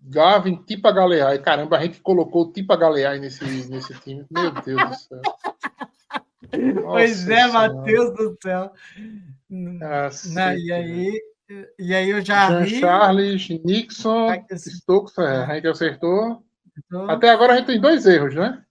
Gavin, 0.04 0.56
Tipa 0.66 0.90
Galeai. 0.92 1.38
Caramba, 1.38 1.78
a 1.78 1.82
gente 1.82 2.00
colocou 2.00 2.52
Tipa 2.52 2.76
Galeai 2.76 3.18
nesse, 3.20 3.44
nesse 3.70 3.94
time. 4.00 4.26
Meu 4.30 4.50
Deus 4.50 4.88
do 4.88 4.94
céu. 4.94 5.20
Pois 6.52 6.74
Nossa 6.74 7.32
é, 7.32 7.48
Senhora. 7.48 7.52
Matheus 7.74 8.14
do 8.14 8.36
céu. 8.42 8.72
Cacete, 9.78 10.34
Não, 10.34 10.52
e 10.58 10.72
aí, 10.72 11.20
e 11.78 11.94
aí 11.94 12.10
eu 12.10 12.20
já 12.20 12.48
Jean 12.48 12.64
vi. 12.64 12.80
Charles, 12.80 13.48
Nixon, 13.64 14.28
Stokes, 14.58 15.16
é, 15.18 15.22
a 15.44 15.54
gente 15.54 15.68
acertou. 15.68 16.42
então- 16.76 17.08
Até 17.08 17.30
agora 17.30 17.54
a 17.54 17.56
gente 17.56 17.66
tem 17.66 17.80
dois 17.80 18.04
erros, 18.06 18.34
né? 18.34 18.62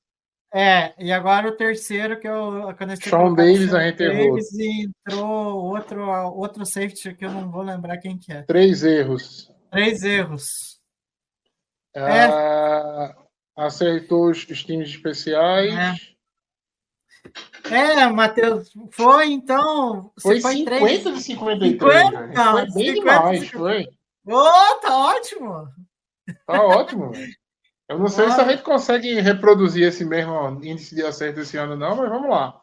É, 0.53 0.93
e 1.03 1.11
agora 1.13 1.47
o 1.47 1.53
terceiro 1.55 2.19
que 2.19 2.27
eu 2.27 2.71
quando 2.77 2.91
eu 2.91 2.97
Sean 2.97 3.33
Davis, 3.33 3.71
Sean 3.71 3.79
a 3.79 3.87
gente 3.87 4.03
errou. 4.03 4.35
Davis 4.35 4.51
e 4.53 4.83
entrou 5.07 5.63
outro, 5.63 6.07
outro 6.35 6.65
safety 6.65 7.15
que 7.15 7.25
eu 7.25 7.31
não 7.31 7.49
vou 7.49 7.63
lembrar 7.63 7.97
quem 7.97 8.17
que 8.17 8.33
é. 8.33 8.41
Três 8.43 8.83
erros. 8.83 9.49
Três 9.71 10.03
erros. 10.03 10.70
Ah, 11.95 13.15
acertou 13.57 14.29
os, 14.29 14.47
os 14.47 14.63
times 14.63 14.89
especiais. 14.89 16.15
É, 17.69 18.07
Matheus, 18.07 18.71
foi 18.91 19.31
então. 19.31 20.11
Foi 20.19 20.35
Você 20.35 20.41
foi 20.41 20.51
50 20.57 20.77
três. 20.79 21.03
de 21.03 21.21
53. 21.23 22.03
50, 22.07 22.19
velho. 22.27 22.33
Foi 22.51 22.61
bem 22.61 22.71
50 22.71 22.93
demais, 22.93 23.39
de- 23.41 23.51
foi. 23.51 23.87
Ô, 24.25 24.75
tá 24.81 24.97
ótimo! 24.97 25.67
Tá 26.45 26.63
ótimo, 26.63 27.11
velho. 27.11 27.33
Eu 27.89 27.99
não 27.99 28.07
sei 28.07 28.31
se 28.31 28.39
a 28.39 28.49
gente 28.49 28.63
consegue 28.63 29.19
reproduzir 29.19 29.85
esse 29.87 30.05
mesmo 30.05 30.33
índice 30.63 30.95
de 30.95 31.03
acerto 31.03 31.41
esse 31.41 31.57
ano, 31.57 31.75
não, 31.75 31.95
mas 31.95 32.09
vamos 32.09 32.29
lá. 32.29 32.61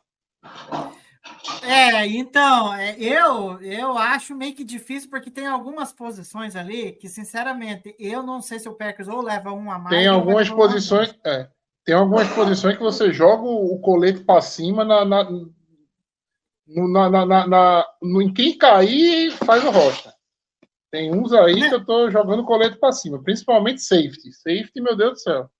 É, 1.63 2.07
então, 2.07 2.73
é, 2.75 2.97
eu, 2.99 3.61
eu 3.63 3.97
acho 3.99 4.35
meio 4.35 4.55
que 4.55 4.65
difícil, 4.65 5.09
porque 5.11 5.31
tem 5.31 5.47
algumas 5.47 5.93
posições 5.93 6.55
ali 6.57 6.93
que, 6.93 7.09
sinceramente, 7.09 7.95
eu 7.99 8.23
não 8.23 8.41
sei 8.43 8.59
se 8.59 8.69
o 8.69 8.75
Packers 8.75 9.09
ou 9.09 9.21
leva 9.23 9.53
um 9.53 9.71
a 9.71 9.79
mais. 9.79 9.97
Tem 9.97 10.07
algumas 10.07 10.49
um 10.51 10.57
posições. 10.57 11.15
é, 11.25 11.49
tem 11.85 11.95
algumas 11.95 12.29
posições 12.35 12.77
que 12.77 12.83
você 12.83 13.13
joga 13.13 13.43
o 13.43 13.79
colete 13.81 14.25
para 14.25 14.41
cima 14.41 14.85
na, 14.85 15.05
na, 15.05 15.25
na, 16.67 17.09
na, 17.11 17.27
na- 17.27 17.47
na- 17.47 17.87
no- 18.03 18.23
em 18.23 18.33
quem 18.33 18.57
cair 18.57 19.31
faz 19.33 19.65
o 19.65 19.71
rocha. 19.71 20.13
Tem 20.91 21.15
uns 21.15 21.33
aí 21.33 21.61
Né? 21.61 21.69
que 21.69 21.75
eu 21.75 21.85
tô 21.85 22.11
jogando 22.11 22.45
colete 22.45 22.79
para 22.79 22.93
cima, 22.93 23.23
principalmente 23.23 23.83
safety. 23.83 24.33
Safety, 24.33 24.81
meu 24.81 24.97
Deus 24.97 25.13
do 25.13 25.19
céu. 25.21 25.51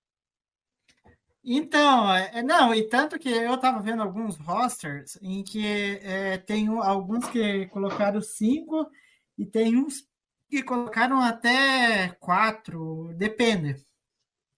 Então, 1.51 2.13
é, 2.13 2.43
não, 2.43 2.75
e 2.75 2.87
tanto 2.87 3.17
que 3.17 3.27
eu 3.27 3.55
estava 3.55 3.81
vendo 3.81 4.03
alguns 4.03 4.37
rosters 4.37 5.17
em 5.19 5.43
que 5.43 5.65
é, 6.03 6.37
tem 6.37 6.67
alguns 6.67 7.27
que 7.27 7.65
colocaram 7.69 8.21
cinco 8.21 8.87
e 9.35 9.47
tem 9.47 9.75
uns 9.75 10.07
que 10.47 10.61
colocaram 10.61 11.19
até 11.19 12.09
quatro, 12.19 13.11
depende. 13.15 13.83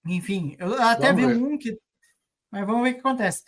Enfim, 0.04 0.54
eu 0.58 0.74
até 0.82 1.14
Vamos 1.14 1.32
vi 1.32 1.32
ver. 1.32 1.42
um 1.42 1.56
que. 1.56 1.80
Mas 2.50 2.66
vamos 2.66 2.82
ver 2.82 2.90
o 2.90 2.94
que 2.94 3.00
acontece. 3.00 3.42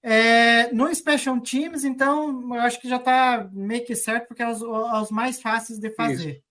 É, 0.00 0.72
no 0.72 0.94
Special 0.94 1.40
Teams, 1.40 1.82
então, 1.82 2.54
eu 2.54 2.60
acho 2.60 2.80
que 2.80 2.88
já 2.88 2.98
está 2.98 3.50
meio 3.52 3.84
que 3.84 3.96
certo, 3.96 4.28
porque 4.28 4.42
é 4.44 4.48
os, 4.48 4.62
os 4.62 5.10
mais 5.10 5.42
fáceis 5.42 5.80
de 5.80 5.90
fazer. 5.96 6.44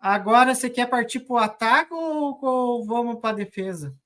Agora, 0.00 0.52
você 0.52 0.68
quer 0.68 0.90
partir 0.90 1.20
para 1.20 1.34
o 1.34 1.38
ataque 1.38 1.94
ou, 1.94 2.44
ou 2.44 2.84
vamos 2.84 3.20
para 3.20 3.30
a 3.30 3.34
defesa? 3.34 3.96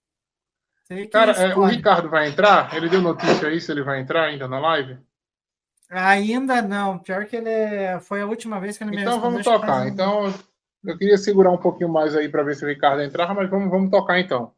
Cara, 1.10 1.32
é, 1.32 1.54
o. 1.54 1.64
Ricardo 1.64 2.08
vai 2.08 2.28
entrar? 2.28 2.74
Ele 2.74 2.88
deu 2.88 3.00
notícia 3.00 3.48
aí 3.48 3.60
se 3.60 3.70
ele 3.70 3.82
vai 3.82 4.00
entrar 4.00 4.24
ainda 4.24 4.46
na 4.48 4.58
live? 4.58 4.98
Ainda 5.90 6.62
não. 6.62 6.98
Pior 6.98 7.26
que 7.26 7.36
ele 7.36 7.50
é- 7.50 8.00
foi 8.00 8.22
a 8.22 8.26
última 8.26 8.58
vez 8.58 8.78
que 8.78 8.84
ele 8.84 8.92
me 8.92 9.02
Então 9.02 9.20
vamos 9.20 9.44
tocar. 9.44 9.86
Então 9.86 10.32
eu 10.84 10.96
queria 10.96 11.18
segurar 11.18 11.50
um 11.50 11.58
pouquinho 11.58 11.90
mais 11.90 12.16
aí 12.16 12.28
para 12.28 12.42
ver 12.42 12.56
se 12.56 12.64
o 12.64 12.68
Ricardo 12.68 13.02
entrava, 13.02 13.34
mas 13.34 13.50
vamos, 13.50 13.70
vamos 13.70 13.90
tocar 13.90 14.18
então. 14.18 14.52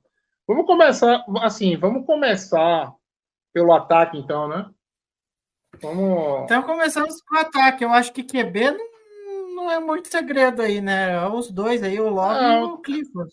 Vamos 0.47 0.67
começar 0.67 1.25
assim, 1.43 1.77
vamos 1.77 2.07
começar 2.07 2.93
pelo 3.53 3.73
ataque 3.73 4.17
então, 4.19 4.47
né? 4.47 4.67
Vamos. 5.81 6.45
Então 6.45 6.63
começamos 6.63 7.21
com 7.23 7.37
o 7.37 7.41
ataque. 7.41 7.85
Eu 7.85 7.91
acho 7.91 8.13
que 8.13 8.23
QB 8.23 8.71
não, 8.71 9.55
não 9.57 9.71
é 9.71 9.81
muito 9.81 10.09
segredo 10.09 10.63
aí, 10.63 10.81
né? 10.81 11.27
Os 11.29 11.51
dois 11.51 11.83
aí, 11.83 11.99
o 11.99 12.09
Love 12.09 12.45
e 12.45 12.63
o 12.63 12.79
Clifford. 12.79 13.31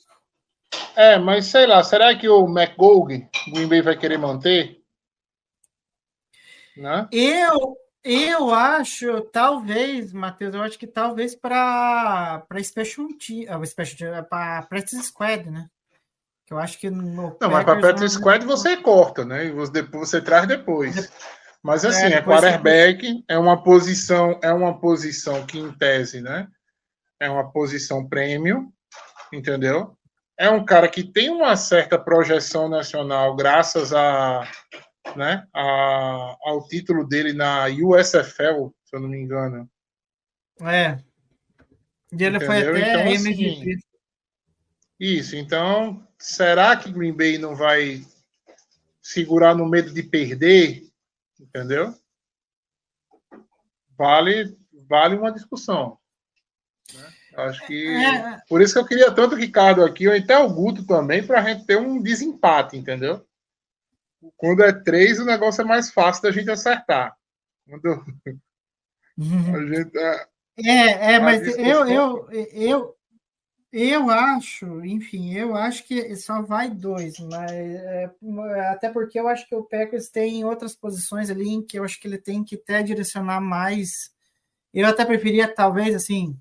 É, 0.95 1.17
mas 1.17 1.47
sei 1.47 1.65
lá, 1.65 1.83
será 1.83 2.15
que 2.15 2.27
o 2.27 2.45
o 2.45 3.05
Green 3.51 3.67
Bay 3.67 3.81
vai 3.81 3.97
querer 3.97 4.17
manter? 4.17 4.81
Né? 6.75 7.07
Eu, 7.11 7.77
eu 8.03 8.53
acho, 8.53 9.21
talvez, 9.31 10.13
Matheus, 10.13 10.53
eu 10.53 10.61
acho 10.61 10.77
que 10.79 10.87
talvez 10.87 11.35
para 11.35 12.45
Special 12.63 13.07
Team, 13.17 13.45
ah, 13.49 13.65
Special 13.65 14.23
para 14.25 14.63
Practice 14.63 15.03
Squad, 15.03 15.49
né? 15.49 15.67
Que 16.45 16.53
eu 16.53 16.59
acho 16.59 16.77
que 16.79 16.89
no 16.89 17.37
Não, 17.39 17.49
mas 17.49 17.63
para 17.63 17.75
Patrick 17.75 18.01
não- 18.01 18.09
Squad 18.09 18.45
você 18.45 18.77
corta, 18.77 19.23
né? 19.25 19.45
E 19.45 19.51
você, 19.51 19.81
você 19.83 20.21
traz 20.21 20.47
depois. 20.47 21.11
Mas 21.61 21.85
assim, 21.85 22.05
é, 22.07 22.21
você- 22.21 22.23
quarterback, 22.23 23.23
é 23.27 23.37
uma 23.37 23.61
posição, 23.61 24.39
é 24.41 24.51
uma 24.51 24.79
posição 24.79 25.45
que 25.45 25.59
em 25.59 25.71
tese, 25.71 26.21
né? 26.21 26.47
É 27.19 27.29
uma 27.29 27.51
posição 27.51 28.07
prêmio, 28.07 28.73
entendeu? 29.31 29.95
É 30.41 30.49
um 30.49 30.65
cara 30.65 30.89
que 30.89 31.03
tem 31.03 31.29
uma 31.29 31.55
certa 31.55 31.99
projeção 31.99 32.67
nacional 32.67 33.35
graças 33.35 33.93
a, 33.93 34.41
né, 35.15 35.47
a, 35.53 36.35
ao 36.41 36.67
título 36.67 37.07
dele 37.07 37.31
na 37.31 37.67
USFL, 37.67 38.73
se 38.83 38.95
eu 38.95 39.01
não 39.01 39.07
me 39.07 39.19
engano. 39.19 39.69
É. 40.61 40.97
E 42.11 42.23
ele 42.23 42.39
foi 42.39 42.57
Entendeu? 42.57 42.75
até 42.75 43.13
Então, 43.13 43.29
MVP. 43.29 43.79
Isso, 44.99 45.35
então, 45.35 46.07
será 46.17 46.75
que 46.75 46.91
Green 46.91 47.13
Bay 47.13 47.37
não 47.37 47.55
vai 47.55 48.03
segurar 48.99 49.53
no 49.53 49.69
medo 49.69 49.93
de 49.93 50.01
perder? 50.01 50.89
Entendeu? 51.39 51.93
Vale, 53.95 54.57
vale 54.89 55.15
uma 55.17 55.31
discussão. 55.31 55.99
né? 56.95 57.20
Acho 57.35 57.65
que. 57.65 57.87
É. 57.87 58.37
Por 58.47 58.61
isso 58.61 58.73
que 58.73 58.79
eu 58.79 58.85
queria 58.85 59.11
tanto 59.11 59.35
o 59.35 59.37
Ricardo 59.37 59.83
aqui, 59.83 60.07
ou 60.07 60.15
até 60.15 60.37
o 60.37 60.49
Guto 60.49 60.85
também, 60.85 61.25
para 61.25 61.39
a 61.39 61.43
gente 61.43 61.65
ter 61.65 61.77
um 61.77 62.01
desempate, 62.01 62.77
entendeu? 62.77 63.25
quando 64.37 64.63
é 64.63 64.71
três, 64.71 65.19
o 65.19 65.25
negócio 65.25 65.61
é 65.61 65.65
mais 65.65 65.91
fácil 65.91 66.23
da 66.23 66.31
gente 66.31 66.49
acertar. 66.49 67.15
Quando 67.67 68.03
a 69.55 69.75
gente, 69.75 69.97
é, 69.97 70.27
É, 70.57 71.13
é, 71.13 71.19
mas 71.19 71.47
eu, 71.57 71.87
eu, 71.87 72.29
eu, 72.31 72.95
eu 73.71 74.09
acho, 74.09 74.83
enfim, 74.85 75.33
eu 75.33 75.55
acho 75.55 75.85
que 75.85 76.15
só 76.15 76.41
vai 76.41 76.69
dois, 76.69 77.19
mas 77.19 77.51
é, 77.51 78.11
até 78.69 78.89
porque 78.89 79.19
eu 79.19 79.27
acho 79.27 79.47
que 79.47 79.55
o 79.55 79.63
Packers 79.63 80.09
tem 80.09 80.43
outras 80.43 80.75
posições 80.75 81.29
ali 81.29 81.49
em 81.49 81.65
que 81.65 81.79
eu 81.79 81.83
acho 81.83 81.99
que 81.99 82.07
ele 82.07 82.17
tem 82.17 82.43
que 82.43 82.55
até 82.55 82.83
direcionar 82.83 83.41
mais. 83.41 84.11
Eu 84.73 84.87
até 84.87 85.03
preferia, 85.03 85.53
talvez, 85.53 85.95
assim, 85.95 86.37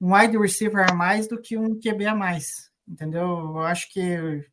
um 0.00 0.14
wide 0.14 0.36
receiver 0.36 0.86
a 0.90 0.94
mais 0.94 1.26
do 1.28 1.40
que 1.40 1.56
um 1.56 1.78
QB 1.80 2.06
a 2.06 2.14
mais, 2.14 2.70
entendeu? 2.86 3.22
Eu 3.22 3.58
acho 3.60 3.90
que 3.92 4.44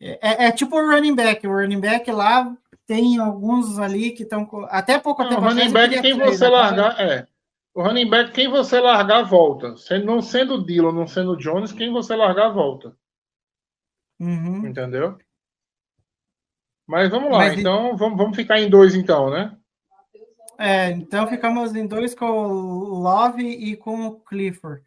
é, 0.00 0.46
é 0.46 0.52
tipo 0.52 0.76
o 0.76 0.90
running 0.90 1.14
back. 1.14 1.46
O 1.46 1.52
running 1.52 1.80
back 1.80 2.10
lá 2.10 2.56
tem 2.86 3.18
alguns 3.18 3.78
ali 3.78 4.10
que 4.12 4.22
estão. 4.24 4.48
Até 4.68 4.98
pouco 4.98 5.22
Não, 5.22 5.30
tempo 5.30 5.42
o 5.42 5.44
running 5.44 5.70
back, 5.72 6.00
quem 6.00 6.16
três, 6.16 6.38
você 6.38 6.44
agora- 6.46 6.62
largar, 6.62 7.00
é. 7.00 7.26
O 7.74 7.82
running 7.82 8.10
back, 8.10 8.32
quem 8.32 8.48
você 8.48 8.78
largar, 8.80 9.22
volta. 9.22 9.76
Sendo, 9.78 10.04
não 10.04 10.20
sendo 10.20 10.54
o 10.56 10.64
Dillon, 10.66 10.92
não 10.92 11.06
sendo 11.06 11.32
o 11.32 11.36
Jones, 11.36 11.72
quem 11.72 11.90
você 11.90 12.14
largar, 12.14 12.50
volta. 12.50 12.94
Uhum. 14.20 14.66
Entendeu? 14.66 15.16
Mas 16.86 17.10
vamos 17.10 17.30
lá, 17.32 17.38
Mas 17.38 17.58
então 17.58 17.96
vamos, 17.96 18.18
vamos 18.18 18.36
ficar 18.36 18.60
em 18.60 18.68
dois, 18.68 18.94
então, 18.94 19.30
né? 19.30 19.56
É, 20.64 20.90
então 20.90 21.26
ficamos 21.26 21.74
em 21.74 21.88
dois 21.88 22.14
com 22.14 22.24
o 22.24 23.00
Love 23.00 23.44
e 23.44 23.76
com 23.76 24.06
o 24.06 24.20
Clifford. 24.20 24.80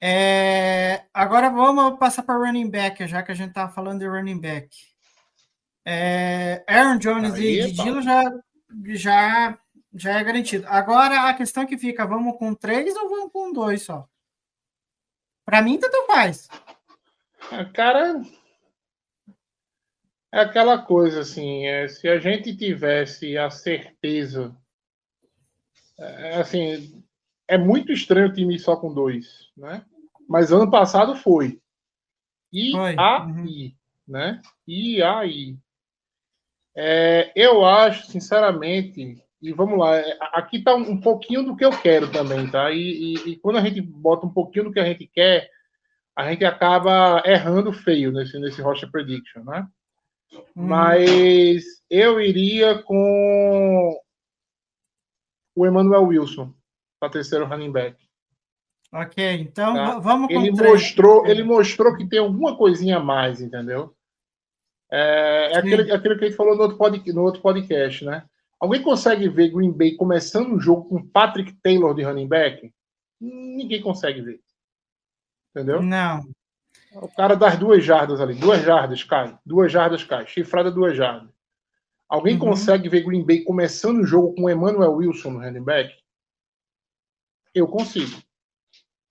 É, 0.00 1.02
agora 1.12 1.50
vamos 1.50 1.98
passar 1.98 2.22
para 2.22 2.36
running 2.38 2.70
back, 2.70 3.04
já 3.08 3.20
que 3.20 3.32
a 3.32 3.34
gente 3.34 3.48
está 3.48 3.68
falando 3.68 3.98
de 3.98 4.06
running 4.06 4.40
back. 4.40 4.68
É, 5.84 6.62
Aaron 6.64 6.98
Jones 6.98 7.34
Aí, 7.34 7.42
e 7.42 7.60
epa. 7.60 7.82
Dilo 7.82 8.00
já, 8.00 8.22
já, 8.94 9.58
já 9.92 10.20
é 10.20 10.22
garantido. 10.22 10.64
Agora 10.68 11.28
a 11.28 11.34
questão 11.34 11.66
que 11.66 11.76
fica, 11.76 12.06
vamos 12.06 12.38
com 12.38 12.54
três 12.54 12.94
ou 12.94 13.08
vamos 13.08 13.32
com 13.32 13.52
dois 13.52 13.82
só? 13.82 14.08
Para 15.44 15.60
mim, 15.60 15.76
tanto 15.76 16.06
faz. 16.06 16.48
Ah, 17.50 17.64
Cara, 17.64 18.22
é 20.32 20.38
aquela 20.38 20.78
coisa 20.78 21.22
assim, 21.22 21.66
é, 21.66 21.88
se 21.88 22.08
a 22.08 22.20
gente 22.20 22.56
tivesse 22.56 23.36
a 23.36 23.50
certeza, 23.50 24.56
é, 26.00 26.36
assim, 26.36 27.02
é 27.48 27.58
muito 27.58 27.92
estranho 27.92 28.28
o 28.28 28.32
time 28.32 28.58
só 28.58 28.76
com 28.76 28.92
dois, 28.92 29.48
né? 29.56 29.84
Mas 30.28 30.52
ano 30.52 30.70
passado 30.70 31.14
foi. 31.16 31.60
E 32.52 32.72
Foi, 32.72 32.94
aí, 32.98 33.74
né? 34.06 34.40
E 34.66 35.02
aí. 35.02 35.56
É, 36.76 37.32
eu 37.34 37.64
acho, 37.64 38.06
sinceramente, 38.10 39.22
e 39.42 39.52
vamos 39.52 39.78
lá, 39.78 39.96
é, 39.96 40.16
aqui 40.32 40.58
está 40.58 40.74
um, 40.74 40.92
um 40.92 41.00
pouquinho 41.00 41.42
do 41.42 41.56
que 41.56 41.64
eu 41.64 41.70
quero 41.80 42.10
também, 42.12 42.48
tá? 42.50 42.70
E, 42.70 42.78
e- 43.14 43.30
e 43.30 43.36
quando 43.36 43.58
a 43.58 43.60
gente 43.62 43.80
bota 43.80 44.26
um 44.26 44.32
pouquinho 44.32 44.66
do 44.66 44.72
que 44.72 44.80
a 44.80 44.84
gente 44.84 45.06
quer, 45.06 45.50
a 46.16 46.30
gente 46.30 46.44
acaba 46.44 47.22
errando 47.26 47.72
feio 47.72 48.12
nesse, 48.12 48.38
nesse 48.38 48.60
roster 48.62 48.90
prediction, 48.90 49.42
né? 49.44 49.66
Hum, 50.56 50.66
Mas 50.66 51.64
eu 51.90 52.20
iria 52.20 52.82
com 52.82 53.98
o 55.54 55.66
Emmanuel 55.66 56.04
Wilson 56.04 56.52
para 56.98 57.10
terceiro 57.10 57.46
running 57.46 57.72
back. 57.72 57.96
ok, 58.92 59.32
então 59.40 59.74
Tá. 59.74 59.84
va- 59.94 59.98
vamos 60.00 60.28
com 60.28 60.40
Ele 60.40 60.54
três. 60.54 60.72
mostrou, 60.72 61.26
ele 61.26 61.42
mostrou 61.42 61.96
que 61.96 62.08
tem 62.08 62.18
alguma 62.18 62.56
coisinha 62.56 62.96
a 62.96 63.00
mais, 63.02 63.40
entendeu? 63.40 63.94
É, 64.92 65.52
é 65.52 65.58
aquele, 65.58 65.92
aquele 65.92 66.16
que 66.18 66.24
a 66.24 66.28
gente 66.28 66.36
falou 66.36 66.56
no 66.56 66.62
outro, 66.62 66.76
pod, 66.76 67.12
no 67.12 67.22
outro 67.22 67.40
podcast, 67.40 68.04
né? 68.04 68.24
Alguém 68.58 68.82
consegue 68.82 69.28
ver 69.28 69.50
Green 69.50 69.70
Bay 69.72 69.94
começando 69.96 70.52
um 70.52 70.60
jogo 70.60 70.88
com 70.88 71.06
Patrick 71.08 71.52
Taylor 71.62 71.94
de 71.94 72.02
running 72.02 72.26
back? 72.28 72.72
Ninguém 73.20 73.80
consegue 73.80 74.20
ver. 74.20 74.40
Entendeu? 75.54 75.80
Não. 75.80 76.22
O 76.94 77.08
cara 77.08 77.36
das 77.36 77.56
duas 77.56 77.84
jardas 77.84 78.20
ali. 78.20 78.34
Duas 78.34 78.62
jardas 78.62 79.02
cai. 79.04 79.38
Duas 79.46 79.70
jardas 79.70 80.02
cai. 80.04 80.26
Chifrada 80.26 80.70
duas 80.70 80.96
jardas. 80.96 81.30
Alguém 82.10 82.34
Uhum. 82.34 82.40
consegue 82.40 82.88
ver 82.88 83.04
Green 83.04 83.24
Bay 83.24 83.44
começando 83.44 84.00
o 84.00 84.04
jogo 84.04 84.34
com 84.34 84.50
Emmanuel 84.50 84.94
Wilson 84.94 85.30
no 85.30 85.38
running 85.38 85.62
back? 85.62 85.94
Eu 87.54 87.68
consigo. 87.68 88.20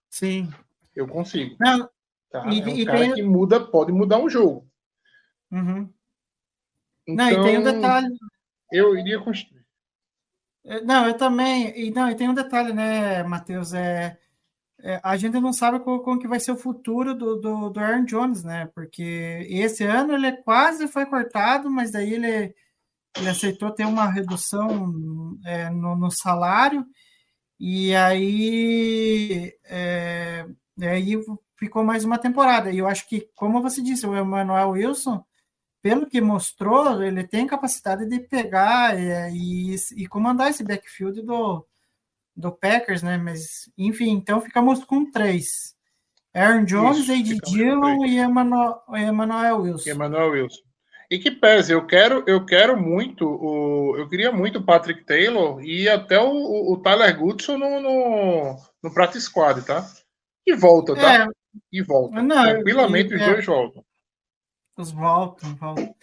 Sim. 0.10 0.52
Eu 0.96 1.08
consigo. 1.08 1.56
Não, 1.60 1.90
Tá? 2.30 2.46
E- 2.48 2.60
é 2.62 2.66
um 2.66 2.70
e 2.70 2.86
cara 2.86 3.00
tem- 3.00 3.14
que 3.16 3.24
muda, 3.24 3.60
pode 3.60 3.92
mudar 3.92 4.20
um 4.20 4.30
jogo. 4.30 4.70
uhum. 5.52 5.92
Então, 7.08 7.26
Não, 7.26 7.32
e 7.32 7.44
tem 7.44 7.58
um 7.58 7.64
detalhe. 7.64 8.08
eu 8.72 8.96
iria 8.98 9.20
os- 9.20 9.50
É, 10.66 10.82
Não, 10.82 11.08
eu 11.08 11.16
também. 11.18 11.74
E, 11.80 11.90
não, 11.90 12.10
e 12.12 12.16
tem 12.16 12.30
um 12.30 12.34
detalhe, 12.36 12.72
né, 12.74 13.24
Matheus? 13.24 13.74
É, 13.74 14.20
é, 14.82 15.00
a 15.04 15.18
gente 15.18 15.40
não 15.40 15.52
sabe 15.54 15.80
como, 15.80 16.02
como 16.04 16.20
que 16.20 16.28
vai 16.28 16.40
ser 16.40 16.52
o 16.52 16.58
futuro 16.58 17.16
do, 17.16 17.38
do, 17.38 17.70
do 17.72 17.80
Aaron 17.80 18.06
Jones, 18.06 18.44
né? 18.44 18.68
Porque 18.76 19.48
esse 19.50 19.84
ano 19.86 20.14
ele 20.14 20.34
quase 20.44 20.88
foi 20.88 21.06
cortado, 21.08 21.70
mas 21.72 21.90
daí 21.92 22.14
ele, 22.14 22.54
ele 23.18 23.30
aceitou 23.30 23.72
ter 23.72 23.86
uma 23.86 24.10
redução 24.10 25.38
é, 25.46 25.70
no, 25.70 25.96
no 25.96 26.12
salário, 26.12 26.86
e 27.60 27.94
aí, 27.96 29.54
é, 29.66 30.46
aí 30.82 31.16
ficou 31.58 31.84
mais 31.84 32.06
uma 32.06 32.18
temporada. 32.18 32.72
E 32.72 32.78
eu 32.78 32.88
acho 32.88 33.08
que, 33.08 33.30
como 33.36 33.62
você 33.62 33.82
disse, 33.82 34.08
o 34.08 34.18
Emmanuel 34.18 34.70
Wilson 34.72 35.24
pelo 35.82 36.08
que 36.08 36.20
mostrou, 36.20 37.02
ele 37.02 37.26
tem 37.26 37.48
capacidade 37.48 38.06
de 38.06 38.20
pegar 38.20 39.00
é, 39.00 39.32
e, 39.32 39.76
e 39.96 40.08
comandar 40.08 40.50
esse 40.50 40.64
backfield 40.64 41.22
do, 41.22 41.66
do 42.36 42.52
Packers, 42.52 43.02
né? 43.02 43.18
Mas, 43.18 43.72
enfim, 43.78 44.12
então 44.12 44.42
ficamos 44.42 44.84
com 44.84 45.10
três. 45.10 45.76
Aaron 46.34 46.66
Jones, 46.66 47.08
Isso, 47.08 47.40
com 47.42 47.52
Dillon 47.52 48.06
e 48.06 48.18
Emmanuel, 48.20 48.82
Emmanuel 48.90 49.62
Wilson. 49.62 49.90
Emmanuel 49.90 50.32
Wilson. 50.32 50.69
E 51.12 51.18
que 51.18 51.32
pese, 51.32 51.74
eu 51.74 51.86
quero, 51.88 52.24
eu 52.28 52.46
quero 52.46 52.80
muito, 52.80 53.26
o, 53.26 53.98
eu 53.98 54.08
queria 54.08 54.32
muito 54.32 54.60
o 54.60 54.64
Patrick 54.64 55.04
Taylor 55.06 55.60
e 55.64 55.90
até 55.90 56.20
o, 56.20 56.30
o- 56.32 56.74
o 56.74 56.82
Tyler 56.82 57.18
Goodson 57.18 57.58
no, 57.58 57.82
no, 57.82 58.56
no 58.84 58.94
practice 58.94 59.26
squad, 59.26 59.66
tá? 59.66 59.86
E 60.46 60.56
volta, 60.56 60.94
tá? 60.96 61.24
É, 61.24 61.28
E 61.72 61.82
volta. 61.82 62.22
Não, 62.22 62.44
Tranquilamente 62.44 63.14
e- 63.14 63.16
os 63.16 63.22
é. 63.22 63.34
dois 63.34 63.46
voltam. 63.46 63.84
os 64.78 64.92
voltam, 64.92 65.56
voltam. 65.56 65.96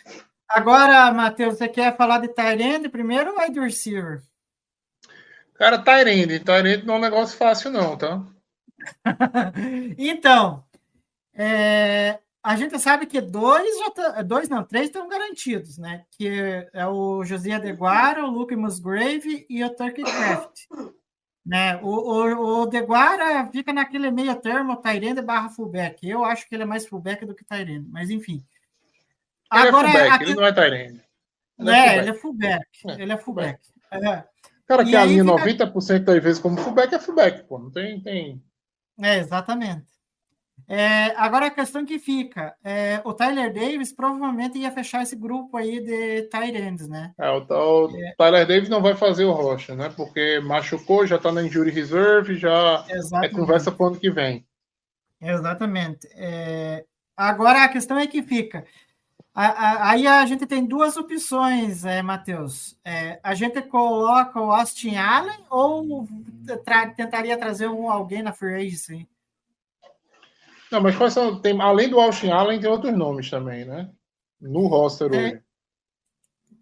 Agora, 0.48 1.12
Matheus, 1.12 1.56
você 1.58 1.68
quer 1.68 1.96
falar 1.96 2.18
de 2.20 2.28
Tyrande 2.28 2.88
primeiro 2.88 3.32
ou 3.32 3.38
wide 3.40 3.60
receiver? 3.60 4.22
Cara, 5.54 5.78
Tyrande, 5.78 6.40
Tyrande 6.40 6.84
não 6.84 6.94
é 6.94 6.98
um 6.98 7.00
negócio 7.00 7.36
fácil 7.38 7.70
não, 7.70 7.96
tá? 7.96 8.22
então, 9.98 10.64
é, 11.34 12.18
a 12.46 12.56
gente 12.56 12.78
sabe 12.78 13.06
que 13.06 13.20
dois, 13.20 13.78
já 13.78 13.90
tá- 13.90 14.22
dois 14.22 14.48
não, 14.48 14.62
três 14.64 14.86
estão 14.86 15.08
garantidos, 15.08 15.78
né? 15.78 16.04
Que 16.12 16.66
é 16.72 16.86
o 16.86 17.24
José 17.24 17.52
Adeguara, 17.52 18.24
o 18.24 18.30
Luke 18.30 18.54
Musgrave 18.54 19.44
e 19.48 19.64
o 19.64 19.74
Turkey 19.74 20.04
Craft. 20.04 20.60
Né? 21.44 21.76
O, 21.82 21.88
o, 21.88 22.62
o 22.62 22.66
Deguara 22.66 23.48
fica 23.50 23.72
naquele 23.72 24.10
meio 24.10 24.34
termo, 24.36 24.76
Tyrande 24.76 25.22
barra 25.22 25.48
fullback. 25.48 26.08
Eu 26.08 26.24
acho 26.24 26.48
que 26.48 26.54
ele 26.54 26.62
é 26.62 26.66
mais 26.66 26.86
fullback 26.86 27.24
do 27.26 27.34
que 27.34 27.44
Tyrande, 27.44 27.88
mas 27.88 28.10
enfim. 28.10 28.44
Ele 29.52 29.68
Agora, 29.68 29.88
é 29.88 29.92
fullback, 29.92 30.10
a 30.12 30.18
que- 30.18 30.24
ele 30.24 30.34
não 30.34 30.44
é 30.46 30.52
Tyrande. 30.52 31.04
Ele 31.58 31.70
é, 31.70 31.86
é 31.86 31.98
ele 31.98 32.10
é 32.10 32.14
fullback. 32.14 32.66
É, 32.86 33.02
Ele 33.02 33.12
é 33.12 33.16
fullback. 33.16 33.60
É. 33.92 34.24
Cara 34.66 34.82
E 34.82 34.86
que 34.86 34.96
aí 34.96 35.02
alinha 35.02 35.24
fica- 35.24 35.66
90% 35.70 36.04
das 36.04 36.22
vezes 36.22 36.40
como 36.42 36.58
fullback 36.58 36.94
é 36.94 36.98
fullback, 36.98 37.44
pô. 37.48 37.58
Não 37.58 37.70
tem, 37.70 38.00
tem... 38.00 38.42
É, 39.00 39.18
exatamente. 39.18 39.86
É, 40.68 41.14
agora 41.16 41.46
a 41.46 41.50
questão 41.50 41.84
que 41.84 41.98
fica, 41.98 42.56
é, 42.64 43.00
o 43.04 43.12
Tyler 43.14 43.52
Davis 43.52 43.92
provavelmente 43.92 44.58
ia 44.58 44.72
fechar 44.72 45.02
esse 45.02 45.14
grupo 45.14 45.56
aí 45.56 45.80
de 45.80 46.22
tight 46.24 46.56
ends, 46.56 46.88
né? 46.88 47.12
É, 47.18 47.30
o, 47.30 47.38
o 47.38 47.88
Tyler 48.18 48.46
Davis 48.46 48.68
não 48.68 48.82
vai 48.82 48.96
fazer 48.96 49.24
o 49.24 49.32
rocha, 49.32 49.76
né? 49.76 49.92
Porque 49.96 50.40
machucou, 50.40 51.06
já 51.06 51.18
tá 51.18 51.30
na 51.30 51.42
injury 51.42 51.70
reserve, 51.70 52.36
já 52.36 52.84
é 52.88 52.96
Exatamente. 52.96 53.34
conversa 53.36 53.70
pro 53.70 53.86
ano 53.86 54.00
que 54.00 54.10
vem. 54.10 54.44
Exatamente. 55.20 56.08
É, 56.14 56.84
agora 57.16 57.62
a 57.64 57.68
questão 57.68 57.98
é 57.98 58.06
que 58.06 58.22
fica. 58.22 58.64
A- 59.34 59.46
a- 59.46 59.90
aí 59.90 60.06
a 60.06 60.24
gente 60.26 60.46
tem 60.46 60.64
duas 60.66 60.96
opções, 60.96 61.84
é, 61.84 62.02
Matheus. 62.02 62.76
É, 62.84 63.20
a 63.22 63.34
gente 63.34 63.60
coloca 63.62 64.40
o 64.40 64.50
Austin 64.50 64.96
Allen 64.96 65.44
ou 65.50 66.08
tra- 66.64 66.88
tentaria 66.90 67.36
trazer 67.38 67.68
um, 67.68 67.90
alguém 67.90 68.22
na 68.22 68.32
free 68.32 68.54
agency? 68.66 69.06
Não, 70.70 70.80
mas 70.80 70.96
quais 70.96 71.12
são. 71.12 71.40
Tem, 71.40 71.60
além 71.60 71.88
do 71.88 72.00
Austin 72.00 72.30
Allen, 72.30 72.60
tem 72.60 72.68
outros 72.70 72.96
nomes 72.96 73.30
também, 73.30 73.64
né? 73.64 73.90
No 74.40 74.66
roster 74.66 75.12
É. 75.12 75.16
hoje. 75.16 75.42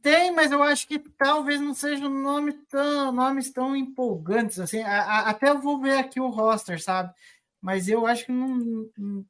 Tem, 0.02 0.30
mas 0.34 0.52
eu 0.52 0.62
acho 0.62 0.86
que 0.86 0.98
talvez 0.98 1.58
não 1.60 1.72
sejam 1.72 2.10
nome 2.10 2.52
tão, 2.70 3.10
nomes 3.10 3.50
tão 3.50 3.74
empolgantes 3.74 4.58
assim. 4.60 4.82
A- 4.82 5.02
a- 5.02 5.30
até 5.30 5.48
eu 5.48 5.60
vou 5.62 5.80
ver 5.80 5.96
aqui 5.98 6.20
o 6.20 6.28
roster, 6.28 6.82
sabe? 6.82 7.10
Mas 7.60 7.88
eu 7.88 8.06
acho 8.06 8.26
que 8.26 8.32
não, 8.32 8.86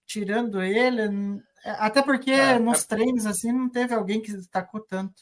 tirando 0.06 0.60
ele, 0.62 1.08
não- 1.08 1.40
Até 1.64 2.02
porque 2.02 2.30
É, 2.32 2.58
nos 2.58 2.84
treinos, 2.84 3.24
assim, 3.24 3.50
não 3.50 3.70
teve 3.70 3.94
alguém 3.94 4.20
que 4.20 4.32
destacou 4.32 4.80
tanto. 4.80 5.14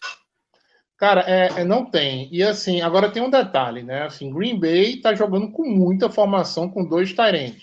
Cara, 0.97 1.21
é, 1.21 1.61
é, 1.61 1.65
não 1.65 1.85
tem. 1.89 2.29
E 2.35 2.43
assim, 2.43 2.81
agora 2.81 3.13
tem 3.13 3.23
um 3.23 3.31
detalhe, 3.31 3.83
né? 3.85 4.05
Assim, 4.05 4.33
Green 4.33 4.59
Bay 4.59 5.01
tá 5.01 5.15
jogando 5.15 5.53
com 5.53 5.63
muita 5.69 6.11
formação 6.11 6.69
com 6.69 6.85
dois 6.85 7.13
Tyrants. 7.13 7.63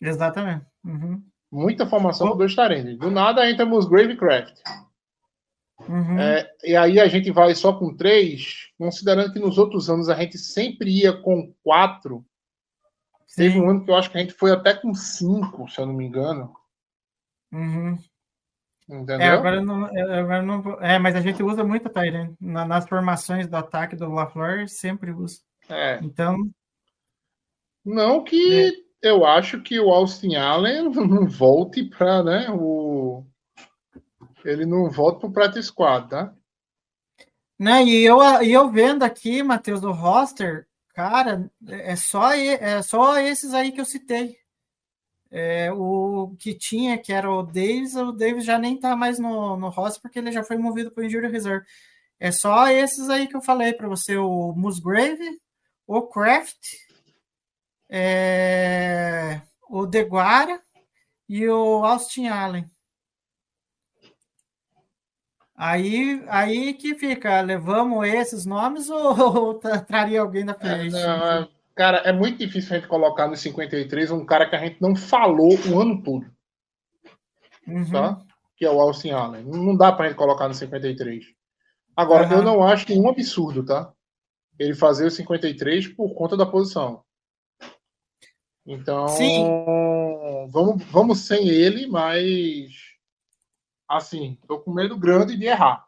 Exatamente. 0.00 0.66
Uhum. 0.86 1.22
Muita 1.50 1.86
formação 1.86 2.30
com 2.30 2.36
dois 2.36 2.54
Tyrants. 2.54 2.98
Do 2.98 3.10
nada 3.10 3.48
entra 3.50 3.66
Musgrave 3.66 4.12
e 4.12 4.16
Craft. 4.16 4.54
Uhum. 5.88 6.18
É, 6.18 6.50
e 6.64 6.76
aí 6.76 6.98
a 6.98 7.06
gente 7.06 7.30
vai 7.30 7.54
só 7.54 7.72
com 7.72 7.94
três, 7.94 8.70
considerando 8.78 9.32
que 9.32 9.38
nos 9.38 9.58
outros 9.58 9.90
anos 9.90 10.08
a 10.08 10.14
gente 10.14 10.38
sempre 10.38 10.90
ia 10.90 11.12
com 11.12 11.52
quatro. 11.62 12.24
Teve 13.34 13.54
Sim. 13.54 13.60
um 13.60 13.70
ano 13.70 13.84
que 13.84 13.90
eu 13.90 13.96
acho 13.96 14.10
que 14.10 14.16
a 14.16 14.20
gente 14.20 14.32
foi 14.32 14.50
até 14.50 14.72
com 14.72 14.94
cinco, 14.94 15.68
se 15.68 15.78
eu 15.78 15.86
não 15.86 15.92
me 15.92 16.06
engano. 16.06 16.54
Uhum. 17.52 17.98
Entendeu? 18.88 19.20
É, 19.20 19.28
agora 19.28 19.60
não, 19.60 19.86
é, 19.88 20.18
agora 20.20 20.42
não. 20.42 20.80
É, 20.80 20.98
mas 20.98 21.16
a 21.16 21.20
gente 21.20 21.42
usa 21.42 21.64
muito 21.64 21.90
Tyrant. 21.90 22.34
Na, 22.40 22.64
nas 22.64 22.88
formações 22.88 23.46
do 23.46 23.56
ataque 23.56 23.96
do 23.96 24.10
LaFleur, 24.10 24.68
sempre 24.68 25.12
usa. 25.12 25.40
É. 25.68 25.98
Então, 26.02 26.36
Não 27.84 28.22
que 28.22 28.85
eu 29.08 29.24
acho 29.24 29.60
que 29.62 29.78
o 29.78 29.90
Austin 29.90 30.36
Allen 30.36 30.90
não 30.94 31.26
volte 31.28 31.84
para, 31.84 32.22
né, 32.22 32.46
o 32.50 33.24
ele 34.44 34.64
não 34.64 34.88
volta 34.88 35.20
para 35.20 35.28
o 35.28 35.32
practice 35.32 35.68
squad, 35.68 36.08
tá? 36.08 36.32
né, 37.58 37.82
e 37.84 38.04
eu, 38.04 38.18
e 38.42 38.52
eu 38.52 38.70
vendo 38.70 39.02
aqui, 39.02 39.42
Matheus, 39.42 39.80
do 39.80 39.90
roster, 39.90 40.68
cara, 40.94 41.50
é 41.68 41.96
só, 41.96 42.32
é 42.32 42.82
só 42.82 43.18
esses 43.18 43.52
aí 43.54 43.72
que 43.72 43.80
eu 43.80 43.84
citei. 43.84 44.38
É, 45.30 45.72
o 45.72 46.34
que 46.38 46.54
tinha, 46.54 46.96
que 46.96 47.12
era 47.12 47.30
o 47.30 47.42
Davis, 47.42 47.96
o 47.96 48.12
Davis 48.12 48.44
já 48.44 48.58
nem 48.58 48.78
tá 48.78 48.94
mais 48.94 49.18
no, 49.18 49.56
no 49.56 49.68
roster 49.68 50.00
porque 50.00 50.18
ele 50.18 50.30
já 50.30 50.44
foi 50.44 50.56
movido 50.56 50.90
para 50.92 51.02
o 51.02 51.04
Injury 51.04 51.28
Reserve. 51.28 51.66
É 52.18 52.30
só 52.30 52.68
esses 52.68 53.10
aí 53.10 53.26
que 53.26 53.36
eu 53.36 53.42
falei 53.42 53.72
para 53.72 53.88
você: 53.88 54.16
o 54.16 54.52
Musgrave, 54.52 55.40
o 55.86 56.02
Kraft, 56.02 56.56
é, 57.88 59.40
o 59.68 59.86
Deguara 59.86 60.60
e 61.28 61.48
o 61.48 61.84
Austin 61.84 62.28
Allen. 62.28 62.70
Aí, 65.54 66.22
aí 66.28 66.74
que 66.74 66.94
fica, 66.94 67.40
levamos 67.40 68.06
esses 68.06 68.44
nomes 68.44 68.90
ou, 68.90 69.18
ou 69.18 69.54
tra- 69.58 69.80
traria 69.80 70.20
alguém 70.20 70.44
da 70.44 70.52
É, 70.52 70.56
frente? 70.58 70.96
é- 70.96 71.48
cara, 71.74 71.98
é 71.98 72.12
muito 72.12 72.38
difícil 72.38 72.76
a 72.76 72.78
gente 72.78 72.88
colocar 72.88 73.26
no 73.26 73.36
53 73.36 74.10
um 74.10 74.24
cara 74.24 74.48
que 74.48 74.54
a 74.56 74.58
gente 74.58 74.80
não 74.82 74.94
falou 74.94 75.52
o 75.70 75.80
ano 75.80 76.02
todo, 76.02 76.26
Uhum. 77.66 77.90
tá? 77.90 78.22
Que 78.56 78.64
é 78.64 78.70
o 78.70 78.80
Austin 78.80 79.10
Allen. 79.10 79.44
Não 79.44 79.76
dá 79.76 79.90
pra 79.92 80.08
gente 80.08 80.16
colocar 80.16 80.46
no 80.46 80.54
53. 80.54 81.24
Agora, 81.96 82.24
Aham. 82.26 82.36
eu 82.36 82.42
não 82.42 82.62
acho 82.62 82.88
nenhum 82.88 83.08
absurdo, 83.08 83.64
tá? 83.64 83.92
Ele 84.58 84.74
fazer 84.74 85.06
o 85.06 85.10
53 85.10 85.88
por 85.88 86.14
conta 86.14 86.36
da 86.36 86.46
posição. 86.46 87.02
Então, 88.66 89.06
Sim. 89.08 89.44
vamos, 90.50 90.82
vamos 90.86 91.20
sem 91.20 91.48
ele, 91.48 91.86
mas 91.86 92.72
assim, 93.88 94.36
tô 94.48 94.58
com 94.58 94.72
medo 94.72 94.96
grande 94.98 95.36
de 95.36 95.46
errar. 95.46 95.86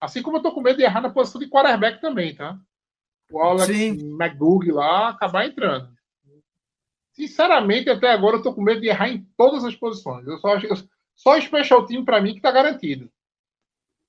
Assim 0.00 0.22
como 0.22 0.36
eu 0.36 0.42
tô 0.42 0.52
com 0.52 0.60
medo 0.60 0.76
de 0.76 0.84
errar 0.84 1.00
na 1.00 1.10
posição 1.10 1.40
de 1.40 1.48
quarterback 1.48 2.00
também, 2.00 2.34
tá? 2.34 2.56
O 3.30 3.40
Alex 3.40 3.66
Sim. 3.66 4.16
McDoug 4.20 4.70
lá 4.70 5.08
acabar 5.08 5.46
entrando. 5.46 5.92
Sinceramente, 7.12 7.90
até 7.90 8.10
agora 8.10 8.36
eu 8.36 8.42
tô 8.42 8.54
com 8.54 8.62
medo 8.62 8.80
de 8.80 8.88
errar 8.88 9.08
em 9.08 9.24
todas 9.36 9.64
as 9.64 9.74
posições. 9.74 10.26
Eu 10.26 10.38
só 10.38 10.54
acho 10.54 10.88
só 11.14 11.36
o 11.36 11.40
special 11.40 11.86
team 11.86 12.04
para 12.04 12.20
mim 12.20 12.34
que 12.34 12.40
tá 12.40 12.50
garantido. 12.50 13.10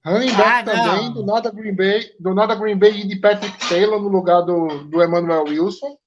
Running 0.05 0.35
back 0.35 0.41
Ah, 0.41 0.63
também, 0.63 1.13
do 1.13 1.25
nada 1.25 1.49
Green 1.49 1.75
Bay, 1.75 2.13
do 2.19 2.33
nada 2.33 2.55
Green 2.55 2.77
Bay 2.77 3.01
e 3.01 3.07
de 3.07 3.15
Patrick 3.17 3.57
Taylor 3.69 4.01
no 4.01 4.09
lugar 4.09 4.41
do, 4.41 4.83
do 4.85 5.01
Emmanuel 5.01 5.45
Wilson, 5.45 5.97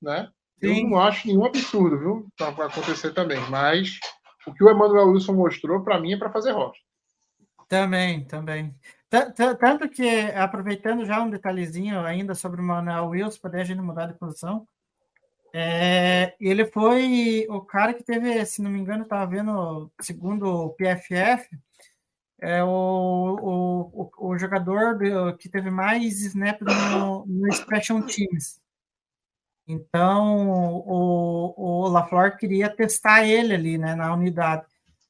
né? 0.00 0.30
Sim. 0.60 0.84
Eu 0.84 0.90
não 0.90 1.00
acho 1.00 1.26
nenhum 1.26 1.44
absurdo, 1.44 1.98
viu? 1.98 2.26
Pra 2.36 2.48
acontecer 2.66 3.12
também. 3.12 3.40
Mas 3.50 3.98
o 4.46 4.52
que 4.52 4.62
o 4.64 4.70
Emmanuel 4.70 5.08
Wilson 5.10 5.34
mostrou, 5.34 5.82
para 5.82 5.98
mim, 6.00 6.12
é 6.12 6.16
para 6.16 6.30
fazer 6.30 6.52
rocha. 6.52 6.80
Também, 7.68 8.24
também. 8.24 8.74
Ta- 9.08 9.30
ta- 9.30 9.54
Tanto 9.54 9.88
que, 9.88 10.08
aproveitando 10.34 11.04
já 11.04 11.20
um 11.22 11.30
detalhezinho 11.30 12.00
ainda 12.00 12.34
sobre 12.34 12.60
o 12.60 12.64
Manuel 12.64 13.08
Wilson, 13.08 13.38
poder 13.40 13.60
a 13.60 13.64
gente 13.64 13.80
mudar 13.80 14.06
de 14.06 14.18
posição, 14.18 14.66
é, 15.52 16.34
ele 16.40 16.64
foi 16.66 17.46
o 17.48 17.60
cara 17.60 17.92
que 17.92 18.04
teve, 18.04 18.44
se 18.46 18.62
não 18.62 18.70
me 18.70 18.78
engano, 18.78 19.02
estava 19.02 19.26
vendo, 19.26 19.90
segundo 20.00 20.46
o 20.46 20.70
PFF, 20.70 21.48
é 22.40 22.62
o, 22.62 22.68
o, 22.68 24.10
o, 24.16 24.28
o 24.30 24.38
jogador 24.38 24.96
do- 24.98 25.36
que 25.36 25.48
teve 25.48 25.70
mais 25.70 26.20
snap 26.22 26.60
no, 26.62 27.26
no 27.26 27.52
Special 27.52 28.00
Teams. 28.02 28.59
Então, 29.70 30.82
o, 30.84 31.84
o 31.84 31.88
LaFleur 31.88 32.36
queria 32.36 32.68
testar 32.68 33.24
ele 33.24 33.54
ali, 33.54 33.78
né, 33.78 33.94
na 33.94 34.12
unidade. 34.12 34.64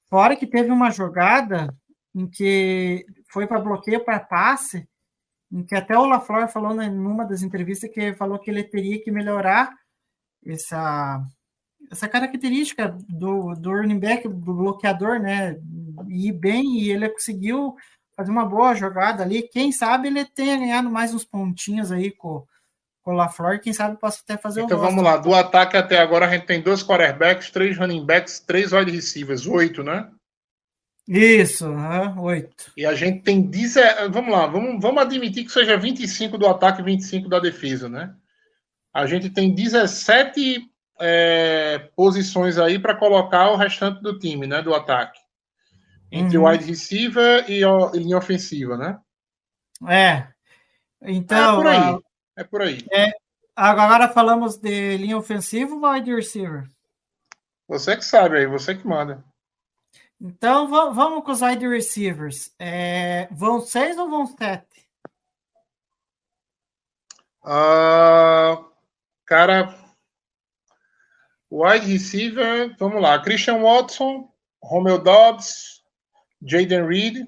Fora 0.09 0.37
que 0.37 0.47
teve 0.47 0.71
uma 0.71 0.91
jogada 0.91 1.75
em 2.15 2.29
que 2.29 3.07
foi 3.33 3.47
para 3.47 3.61
bloqueio 3.61 4.05
para 4.05 4.21
passe, 4.21 4.87
em 5.51 5.65
que 5.65 5.75
até 5.75 5.97
o 5.97 6.05
LaFleur 6.05 6.49
falou 6.49 6.75
numa 6.75 7.25
das 7.25 7.43
entrevistas 7.43 7.91
que 7.91 8.15
falou 8.15 8.39
que 8.39 8.51
ele 8.51 8.63
teria 8.63 9.03
que 9.03 9.11
melhorar 9.11 9.73
essa, 10.45 11.25
essa 11.91 12.09
característica 12.09 12.89
do, 13.09 13.55
do 13.55 13.71
running 13.71 13.99
back, 13.99 14.29
do 14.29 14.55
bloqueador, 14.55 15.21
né? 15.21 15.57
Ir 16.09 16.33
bem, 16.33 16.81
e 16.81 16.91
ele 16.91 17.09
conseguiu 17.09 17.75
fazer 18.17 18.31
uma 18.31 18.45
boa 18.45 18.75
jogada 18.75 19.23
ali. 19.23 19.43
Quem 19.49 19.73
sabe 19.73 20.09
ele 20.09 20.25
tenha 20.25 20.59
ganhado 20.59 20.91
mais 20.91 21.15
uns 21.15 21.25
pontinhos 21.25 21.91
aí 21.91 22.11
com, 22.11 22.45
com 23.11 23.15
o 23.15 23.17
LaFleur, 23.17 23.61
quem 23.61 23.73
sabe 23.73 23.99
possa 23.99 24.21
até 24.23 24.41
fazer 24.41 24.63
Então 24.63 24.79
o 24.79 24.81
vamos 24.81 25.03
lá. 25.03 25.17
Do 25.17 25.35
ataque 25.35 25.77
até 25.77 25.99
agora, 25.99 26.27
a 26.27 26.31
gente 26.31 26.47
tem 26.47 26.63
dois 26.63 26.83
quarterbacks, 26.83 27.51
três 27.51 27.77
running 27.77 28.07
backs, 28.07 28.39
três 28.39 28.73
wide 28.73 28.91
receivers, 28.91 29.47
oito, 29.47 29.83
né? 29.83 30.09
Isso, 31.09 31.67
oito. 32.19 32.71
E 32.77 32.87
a 32.87 32.95
gente 32.95 33.23
tem 33.23 33.43
10. 33.43 33.75
Vamos 34.11 34.31
lá, 34.31 34.47
vamos, 34.47 34.81
vamos 34.81 35.03
admitir 35.03 35.45
que 35.45 35.51
seja 35.51 35.77
25 35.77 36.39
do 36.39 36.47
ataque 36.47 36.83
e 36.83 36.85
25 36.85 37.29
da 37.29 37.41
defesa, 37.41 37.89
né? 37.89 38.15
A 38.95 39.07
gente 39.07 39.29
tem 39.29 39.53
17 39.53 40.61
é, 41.01 41.91
posições 41.97 42.59
aí 42.59 42.79
para 42.79 42.95
colocar 42.95 43.51
o 43.51 43.57
restante 43.57 44.01
do 44.03 44.19
time, 44.21 44.47
né? 44.47 44.63
Do 44.63 44.73
ataque. 44.73 45.19
Entre 46.13 46.39
Uhum. 46.39 46.49
wide 46.49 46.65
receiver 46.65 47.45
e, 47.49 47.63
e 47.63 47.99
linha 47.99 48.19
ofensiva, 48.19 48.77
né? 48.77 48.99
É. 49.89 50.29
Então, 51.03 51.67
é 51.67 52.10
por 52.45 52.63
aí. 52.63 52.79
a- 52.93 52.97
É 52.97 53.07
por 53.11 53.15
aí. 53.17 53.21
agora 53.57 54.09
falamos 54.09 54.57
de 54.57 54.97
linha 54.97 55.17
ofensiva 55.19 55.75
ou 55.75 55.91
wide 55.91 56.15
receiver? 56.15 56.69
Você 57.69 57.97
que 57.97 58.05
sabe 58.05 58.39
aí, 58.39 58.47
você 58.47 58.75
que 58.75 58.87
manda. 58.87 59.25
Então, 60.21 60.69
va- 60.69 60.91
vamos 60.91 61.25
com 61.25 61.31
os 61.33 61.41
wide 61.41 61.67
receivers. 61.69 62.53
É, 62.59 63.27
vão 63.31 63.61
seis 63.61 63.97
ou 63.97 64.09
vão 64.11 64.27
sete? 64.27 64.87
Ah, 67.43 68.63
cara, 69.25 69.75
wide 71.51 71.87
receiver, 71.87 72.77
vamos 72.79 73.01
lá. 73.01 73.19
Christian 73.23 73.63
Watson, 73.63 74.31
Romeo 74.63 74.99
Dobbs, 74.99 75.83
Jaden 76.43 76.87
Reed, 76.87 77.27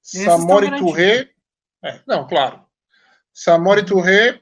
Samori 0.00 0.78
Touré. 0.78 1.30
É, 1.82 2.00
não, 2.06 2.26
claro. 2.26 2.66
Samori 3.32 3.84
Touré, 3.84 4.40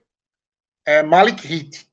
é, 0.87 1.03
Malik 1.03 1.46
Hit. 1.46 1.87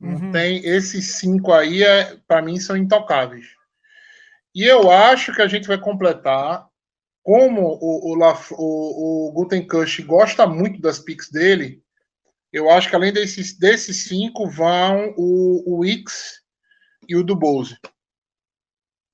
Uhum. 0.00 0.32
Tem 0.32 0.64
esses 0.66 1.14
cinco 1.14 1.52
aí, 1.52 1.82
é, 1.82 2.16
para 2.26 2.42
mim, 2.42 2.58
são 2.58 2.76
intocáveis. 2.76 3.46
E 4.54 4.64
eu 4.64 4.90
acho 4.90 5.32
que 5.32 5.40
a 5.40 5.46
gente 5.46 5.68
vai 5.68 5.78
completar, 5.80 6.68
como 7.22 7.62
o, 7.80 8.10
o, 8.10 8.14
Laf- 8.16 8.52
o, 8.52 9.32
o 9.40 10.04
gosta 10.04 10.46
muito 10.46 10.80
das 10.80 10.98
picks 10.98 11.30
dele, 11.30 11.82
eu 12.52 12.68
acho 12.68 12.88
que 12.90 12.96
além 12.96 13.12
desses, 13.12 13.56
desses 13.56 14.04
cinco 14.04 14.50
vão 14.50 15.14
o, 15.16 15.78
o 15.78 15.84
X 15.84 16.42
e 17.08 17.16
o 17.16 17.22
do 17.22 17.34
Bose. 17.36 17.78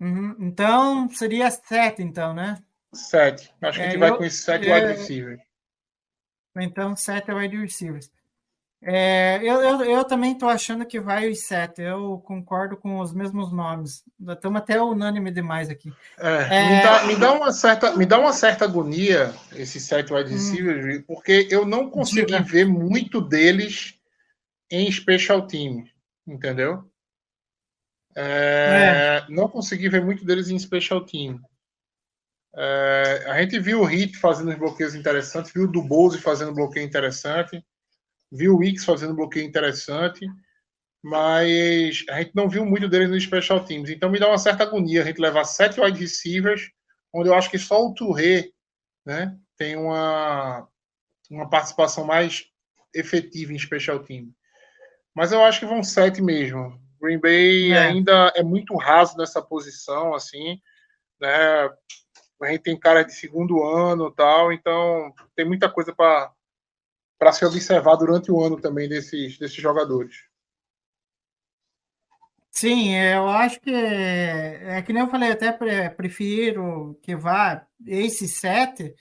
Uhum. 0.00 0.36
Então, 0.40 1.08
seria 1.10 1.50
sete, 1.50 2.02
então, 2.02 2.32
né? 2.32 2.62
Sete. 2.94 3.52
Acho 3.60 3.78
que 3.78 3.84
a 3.84 3.86
É, 3.86 3.90
gente 3.90 4.00
vai 4.00 4.10
eu- 4.10 4.16
com 4.16 4.24
esses 4.24 4.42
sete 4.42 4.68
é, 4.68 4.74
wide 4.74 4.86
receivers. 4.98 5.40
Então, 6.60 6.94
sete 6.96 7.30
é 7.30 7.34
wide 7.34 7.56
receivers. 7.56 8.10
É, 8.80 9.38
eu, 9.42 9.60
eu, 9.60 9.82
eu 9.82 10.04
também 10.04 10.32
estou 10.34 10.48
achando 10.48 10.86
que 10.86 11.00
vai 11.00 11.28
os 11.28 11.46
sete. 11.46 11.82
Eu 11.82 12.18
concordo 12.24 12.76
com 12.76 13.00
os 13.00 13.12
mesmos 13.12 13.52
nomes. 13.52 14.04
Estamos 14.28 14.60
até 14.60 14.80
unânime 14.80 15.32
demais 15.32 15.68
aqui. 15.68 15.92
É, 16.18 16.58
É. 16.58 16.68
Me, 16.76 16.82
dá, 16.82 17.06
me, 17.06 17.16
dá 17.16 17.32
uma 17.32 17.52
certa, 17.52 17.96
me 17.96 18.06
dá 18.06 18.18
uma 18.20 18.32
certa 18.32 18.64
agonia 18.64 19.34
esses 19.56 19.82
sete 19.82 20.12
wide 20.12 20.30
Hum. 20.30 20.32
receivers, 20.34 21.04
porque 21.06 21.48
eu 21.50 21.66
não 21.66 21.90
consegui 21.90 22.26
Diga. 22.26 22.42
ver 22.42 22.66
muito 22.66 23.20
deles 23.20 23.94
em 24.70 24.90
special 24.92 25.46
teams, 25.46 25.90
entendeu? 26.26 26.84
É, 28.14 29.24
Não 29.28 29.48
consegui 29.48 29.88
ver 29.88 30.04
muito 30.04 30.24
deles 30.24 30.48
em 30.50 30.58
special 30.58 31.04
team. 31.04 31.40
É, 32.56 33.24
a 33.26 33.40
gente 33.42 33.58
viu 33.58 33.80
o 33.80 33.84
Hit 33.84 34.16
fazendo 34.16 34.56
bloqueios 34.56 34.94
interessantes, 34.94 35.52
viu 35.52 35.64
o 35.64 35.70
Dubose 35.70 36.18
fazendo 36.18 36.54
bloqueio 36.54 36.84
interessante, 36.84 37.64
viu 38.30 38.54
o 38.54 38.58
Wicks 38.58 38.84
fazendo 38.84 39.14
bloqueio 39.14 39.46
interessante, 39.46 40.26
mas 41.02 42.04
a 42.10 42.20
gente 42.20 42.32
não 42.34 42.48
viu 42.48 42.64
muito 42.64 42.88
deles 42.88 43.10
nos 43.10 43.22
special 43.22 43.64
teams. 43.64 43.90
Então 43.90 44.10
me 44.10 44.18
dá 44.18 44.28
uma 44.28 44.38
certa 44.38 44.64
agonia 44.64 45.02
a 45.02 45.04
gente 45.04 45.20
levar 45.20 45.44
sete 45.44 45.80
wide 45.80 45.98
receivers, 45.98 46.70
onde 47.14 47.28
eu 47.28 47.34
acho 47.34 47.50
que 47.50 47.58
só 47.58 47.84
o 47.84 47.94
Touré 47.94 48.50
né, 49.06 49.36
tem 49.56 49.76
uma, 49.76 50.68
uma 51.30 51.48
participação 51.48 52.04
mais 52.04 52.46
efetiva 52.94 53.52
em 53.52 53.58
special 53.58 54.00
team. 54.00 54.32
Mas 55.14 55.32
eu 55.32 55.42
acho 55.44 55.60
que 55.60 55.66
vão 55.66 55.82
sete 55.82 56.20
mesmo. 56.20 56.78
Green 57.00 57.18
Bay 57.18 57.72
É. 57.72 57.78
ainda 57.78 58.32
é 58.34 58.42
muito 58.42 58.76
raso 58.76 59.16
nessa 59.16 59.40
posição, 59.40 60.14
assim, 60.14 60.60
né? 61.20 61.70
A 62.40 62.46
gente 62.50 62.62
tem 62.62 62.78
cara 62.78 63.02
de 63.04 63.12
segundo 63.14 63.62
ano, 63.62 64.10
tal, 64.12 64.52
então 64.52 65.12
tem 65.34 65.46
muita 65.46 65.70
coisa 65.70 65.92
para 65.94 66.32
se 67.32 67.44
observar 67.44 67.96
durante 67.96 68.30
o 68.32 68.42
ano 68.42 68.60
também 68.60 68.88
desses 68.88 69.38
desses 69.38 69.56
jogadores. 69.56 70.16
Sim, 72.50 72.92
eu 72.96 73.28
acho 73.28 73.60
que 73.60 73.70
é, 73.70 74.78
é 74.78 74.82
que 74.82 74.92
nem 74.92 75.02
eu 75.02 75.08
falei, 75.10 75.30
até 75.30 75.52
pre- 75.52 75.90
prefiro 75.90 76.98
que 77.02 77.14
vá 77.14 77.64
esse 77.86 78.26
7, 78.26 78.94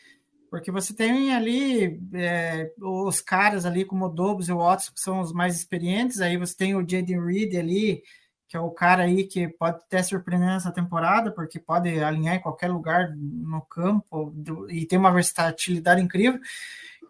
porque 0.50 0.72
você 0.72 0.96
tem 0.96 1.34
ali 1.36 2.00
é, 2.14 2.72
os 2.82 3.22
caras 3.22 3.66
ali 3.66 3.86
como 3.86 4.06
o 4.06 4.10
Dobbs 4.10 4.50
e 4.50 4.54
o 4.54 4.58
Watson, 4.60 4.94
que 4.94 5.02
são 5.02 5.22
os 5.22 5.34
mais 5.34 5.56
experientes, 5.58 6.22
aí 6.22 6.38
você 6.38 6.56
tem 6.56 6.76
o 6.76 6.88
Jaden 6.88 7.24
Reed 7.26 7.56
ali, 7.56 8.04
que 8.48 8.56
é 8.58 8.60
o 8.60 8.72
cara 8.72 9.04
aí 9.04 9.26
que 9.26 9.48
pode 9.48 9.78
até 9.78 10.02
surpreender 10.04 10.48
nessa 10.50 10.72
temporada, 10.72 11.32
porque 11.32 11.60
pode 11.60 11.90
alinhar 12.02 12.36
em 12.36 12.42
qualquer 12.42 12.70
lugar 12.72 13.14
no 13.16 13.62
campo 13.64 14.34
e 14.70 14.86
tem 14.86 14.98
uma 15.00 15.12
versatilidade 15.12 16.02
incrível. 16.02 16.40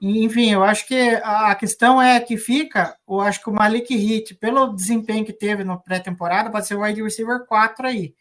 Enfim, 0.02 0.52
eu 0.52 0.64
acho 0.64 0.88
que 0.88 0.96
a 1.24 1.52
a 1.52 1.56
questão 1.56 2.02
é 2.02 2.20
que 2.20 2.38
fica, 2.38 2.96
eu 3.08 3.20
acho 3.22 3.42
que 3.42 3.50
o 3.50 3.54
Malik 3.54 3.96
Hit, 3.96 4.36
pelo 4.36 4.74
desempenho 4.76 5.26
que 5.26 5.34
teve 5.34 5.64
no 5.64 5.80
pré-temporada, 5.82 6.52
pode 6.52 6.68
ser 6.68 6.76
o 6.76 6.82
wide 6.84 7.02
receiver 7.02 7.46
4 7.48 7.88
aí. 7.88 8.14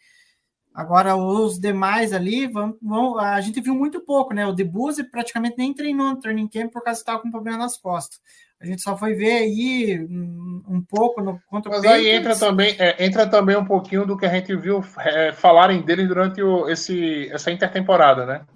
Agora, 0.75 1.17
os 1.17 1.59
demais 1.59 2.12
ali, 2.12 2.47
vão, 2.47 2.77
vão- 2.83 3.19
a 3.19 3.41
gente 3.41 3.61
viu 3.61 3.75
muito 3.75 4.01
pouco, 4.01 4.35
né? 4.35 4.47
O 4.47 4.53
Debuse 4.53 5.05
praticamente 5.05 5.57
nem 5.59 5.73
treinou 5.75 6.09
no 6.11 6.21
training 6.21 6.49
camp 6.49 6.71
por 6.73 6.83
causa 6.83 6.99
que 6.99 7.03
estava 7.03 7.21
com 7.23 7.31
problema 7.31 7.59
nas 7.59 7.79
costas. 7.79 8.21
A 8.61 8.65
gente 8.67 8.81
só 8.83 8.97
foi 8.97 9.15
ver 9.15 9.33
aí 9.33 10.01
um, 10.09 10.63
um 10.67 10.83
pouco 10.83 11.21
no 11.21 11.39
contra 11.47 11.71
o 11.71 11.75
Mas 11.75 11.85
aí 11.85 12.05
Patriots. 12.05 12.19
entra 12.21 12.39
também, 12.39 12.77
é, 12.79 13.05
entra 13.05 13.29
também 13.29 13.57
um 13.57 13.65
pouquinho 13.67 14.07
do 14.07 14.17
que 14.17 14.25
a 14.25 14.31
gente 14.33 14.55
viu 14.57 14.83
é, 14.99 15.33
falarem 15.33 15.83
dele 15.83 16.07
durante 16.07 16.43
o- 16.43 16.69
esse, 16.69 17.31
essa 17.31 17.51
intertemporada, 17.51 18.25
né? 18.25 18.47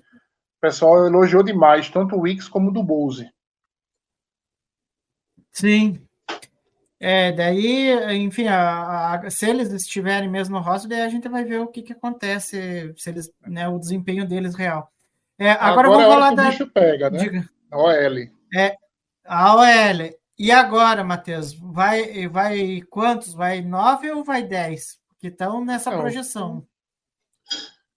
O 0.59 0.61
pessoal 0.61 1.07
elogiou 1.07 1.43
demais, 1.43 1.91
tanto 1.91 2.17
o 2.17 2.21
Wicks 2.23 2.49
como 2.49 2.71
o 2.71 2.73
do 2.73 2.83
Bose. 2.83 3.31
Sim. 5.53 6.01
É, 6.99 7.33
daí, 7.33 7.91
enfim, 8.17 8.47
a- 8.47 9.15
a- 9.15 9.31
se 9.31 9.49
eles 9.49 9.73
estiverem 9.73 10.29
mesmo 10.29 10.57
no 10.57 10.63
roster, 10.63 10.91
daí 10.91 11.01
a 11.03 11.09
gente 11.09 11.29
vai 11.29 11.45
ver 11.45 11.61
o 11.61 11.67
que, 11.69 11.83
que 11.83 11.93
acontece, 11.95 12.93
se 12.97 13.11
eles, 13.11 13.31
né, 13.47 13.67
o 13.69 13.79
desempenho 13.79 14.27
deles 14.29 14.55
real. 14.55 14.91
É, 15.39 15.53
agora, 15.53 15.89
Agora, 15.89 15.89
é 15.89 15.91
vamos 15.91 16.05
hora 16.07 16.15
falar 16.15 16.29
que 16.29 16.33
o 16.35 16.37
da. 16.37 16.51
bicho 16.51 16.67
pega, 16.71 17.11
né? 17.11 17.19
Diga. 17.19 17.49
OL. 17.73 18.15
A 19.25 19.55
OL. 19.57 20.11
E 20.39 20.51
agora, 20.51 21.05
Matheus? 21.05 21.53
Vai, 21.53 22.27
vai 22.29 22.81
quantos? 22.91 23.33
Vai 23.35 23.61
nove 23.61 24.11
ou 24.11 24.25
vai 24.25 24.43
dez? 24.43 24.99
Que 25.19 25.29
estão 25.29 25.65
nessa 25.65 25.91
Não. 25.91 26.01
projeção. 26.01 26.67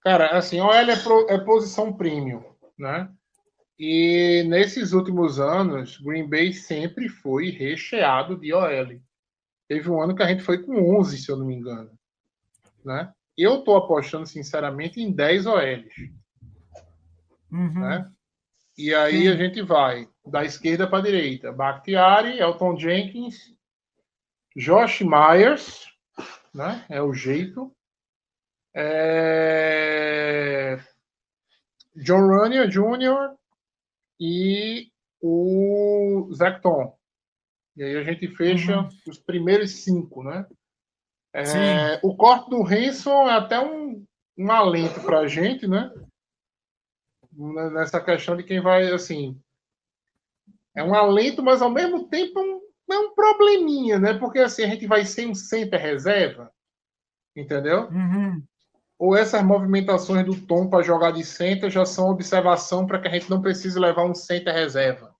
Cara, 0.01 0.37
assim, 0.37 0.59
OL 0.59 0.73
é, 0.73 0.95
pro- 1.01 1.29
é 1.29 1.37
posição 1.37 1.93
premium, 1.93 2.43
né? 2.77 3.09
E 3.79 4.43
nesses 4.47 4.91
últimos 4.91 5.39
anos, 5.39 5.97
Green 5.97 6.27
Bay 6.29 6.51
sempre 6.53 7.07
foi 7.07 7.49
recheado 7.49 8.37
de 8.37 8.53
OL. 8.53 8.99
Teve 9.67 9.89
um 9.89 10.01
ano 10.01 10.13
que 10.15 10.21
a 10.21 10.27
gente 10.27 10.43
foi 10.43 10.61
com 10.61 10.97
11, 10.99 11.17
se 11.17 11.31
eu 11.31 11.37
não 11.37 11.45
me 11.45 11.55
engano, 11.55 11.89
né? 12.83 13.11
Eu 13.37 13.63
tô 13.63 13.75
apostando, 13.77 14.27
sinceramente, 14.27 15.01
em 15.01 15.11
10 15.11 15.45
OLs, 15.47 16.11
Uhum. 17.51 17.79
né? 17.79 18.11
E 18.77 18.93
aí 18.93 19.23
Sim. 19.23 19.27
a 19.29 19.35
gente 19.35 19.61
vai 19.61 20.07
da 20.25 20.43
esquerda 20.43 20.87
para 20.87 20.99
a 20.99 21.03
direita. 21.03 21.51
Bakhtiari, 21.51 22.39
Elton 22.39 22.77
Jenkins, 22.77 23.53
Josh 24.55 25.01
Myers, 25.01 25.85
né? 26.53 26.85
É 26.89 27.01
o 27.01 27.13
jeito. 27.13 27.75
É... 28.75 30.79
John 31.95 32.27
Runyan 32.27 32.67
Jr. 32.67 33.35
e 34.19 34.87
o 35.21 36.29
Zecton. 36.33 36.97
E 37.75 37.83
aí 37.83 37.97
a 37.97 38.03
gente 38.03 38.27
fecha 38.35 38.79
Uhum. 38.79 38.89
os 39.07 39.19
primeiros 39.19 39.83
cinco, 39.83 40.23
né? 40.23 40.45
É, 41.35 41.99
o 42.03 42.15
corte 42.15 42.49
do 42.49 42.61
Hanson 42.63 43.27
é 43.27 43.33
até 43.33 43.59
um, 43.59 44.05
um 44.37 44.51
alento 44.51 45.01
para 45.01 45.19
a 45.19 45.27
gente, 45.27 45.67
né? 45.67 45.91
Nessa 47.35 47.99
questão 47.99 48.35
de 48.35 48.43
quem 48.43 48.61
vai, 48.61 48.91
assim. 48.91 49.39
É 50.75 50.83
um 50.83 50.93
alento, 50.93 51.43
mas 51.43 51.61
ao 51.61 51.69
mesmo 51.69 52.07
tempo 52.07 52.39
é 52.39 52.41
um, 52.41 52.61
é 52.91 52.99
um 52.99 53.13
probleminha, 53.13 53.99
né? 53.99 54.13
Porque 54.13 54.39
assim, 54.39 54.63
a 54.63 54.67
gente 54.67 54.87
vai 54.87 55.05
sem 55.05 55.29
um 55.29 55.35
center 55.35 55.79
reserva, 55.79 56.51
entendeu? 57.35 57.89
Uhum. 57.89 58.43
Ou 58.97 59.15
essas 59.15 59.43
movimentações 59.43 60.25
do 60.25 60.39
Tom 60.47 60.69
para 60.69 60.83
jogar 60.83 61.11
de 61.11 61.23
center 61.23 61.69
já 61.69 61.85
são 61.85 62.09
observação 62.09 62.87
para 62.87 62.99
que 62.99 63.07
a 63.07 63.11
gente 63.11 63.29
não 63.29 63.41
precise 63.41 63.77
levar 63.77 64.05
um 64.05 64.15
center 64.15 64.53
reserva. 64.53 65.12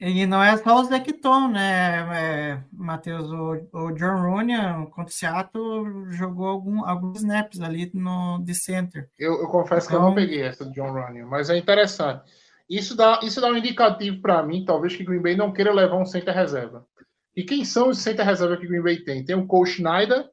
E 0.00 0.26
não 0.26 0.40
é 0.40 0.56
só 0.56 0.80
o 0.80 0.84
Zecton, 0.84 1.48
né, 1.48 1.98
é, 2.14 2.64
Matheus? 2.72 3.28
O, 3.32 3.68
o 3.72 3.92
John 3.92 4.22
Runyan 4.22 4.86
contra 4.86 5.10
o 5.10 5.16
Seattle 5.16 6.12
jogou 6.12 6.46
algum, 6.46 6.84
alguns 6.84 7.16
snaps 7.18 7.60
ali 7.60 7.90
no, 7.92 8.38
de 8.44 8.54
center. 8.54 9.10
Eu, 9.18 9.40
eu 9.40 9.48
confesso 9.48 9.88
que 9.88 9.94
eu 9.94 9.98
Então- 9.98 10.08
não 10.10 10.14
peguei 10.14 10.42
essa 10.42 10.64
do 10.64 10.72
John 10.72 10.92
Running, 10.92 11.22
mas 11.22 11.50
é 11.50 11.56
interessante. 11.58 12.22
Isso 12.70 12.94
dá, 12.94 13.18
isso 13.24 13.40
dá 13.40 13.48
um 13.48 13.56
indicativo 13.56 14.20
para 14.20 14.40
mim, 14.42 14.64
talvez, 14.64 14.94
que 14.94 15.02
Green 15.04 15.20
Bay 15.22 15.34
não 15.36 15.52
queira 15.52 15.72
levar 15.74 15.96
um 15.96 16.06
center 16.06 16.32
reserva. 16.34 16.86
E 17.34 17.42
quem 17.42 17.64
são 17.64 17.88
os 17.88 17.98
center 17.98 18.24
reserva 18.24 18.56
que 18.56 18.68
Green 18.68 18.82
Bay 18.82 18.98
tem? 19.02 19.24
Tem 19.24 19.34
o 19.34 19.46
Cole 19.48 19.68
Schneider, 19.68 20.28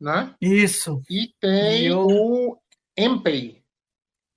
né? 0.00 0.32
Isso, 0.40 1.02
E 1.10 1.32
tem 1.40 1.86
eu- 1.86 2.06
o 2.06 2.56
Empey. 2.96 3.62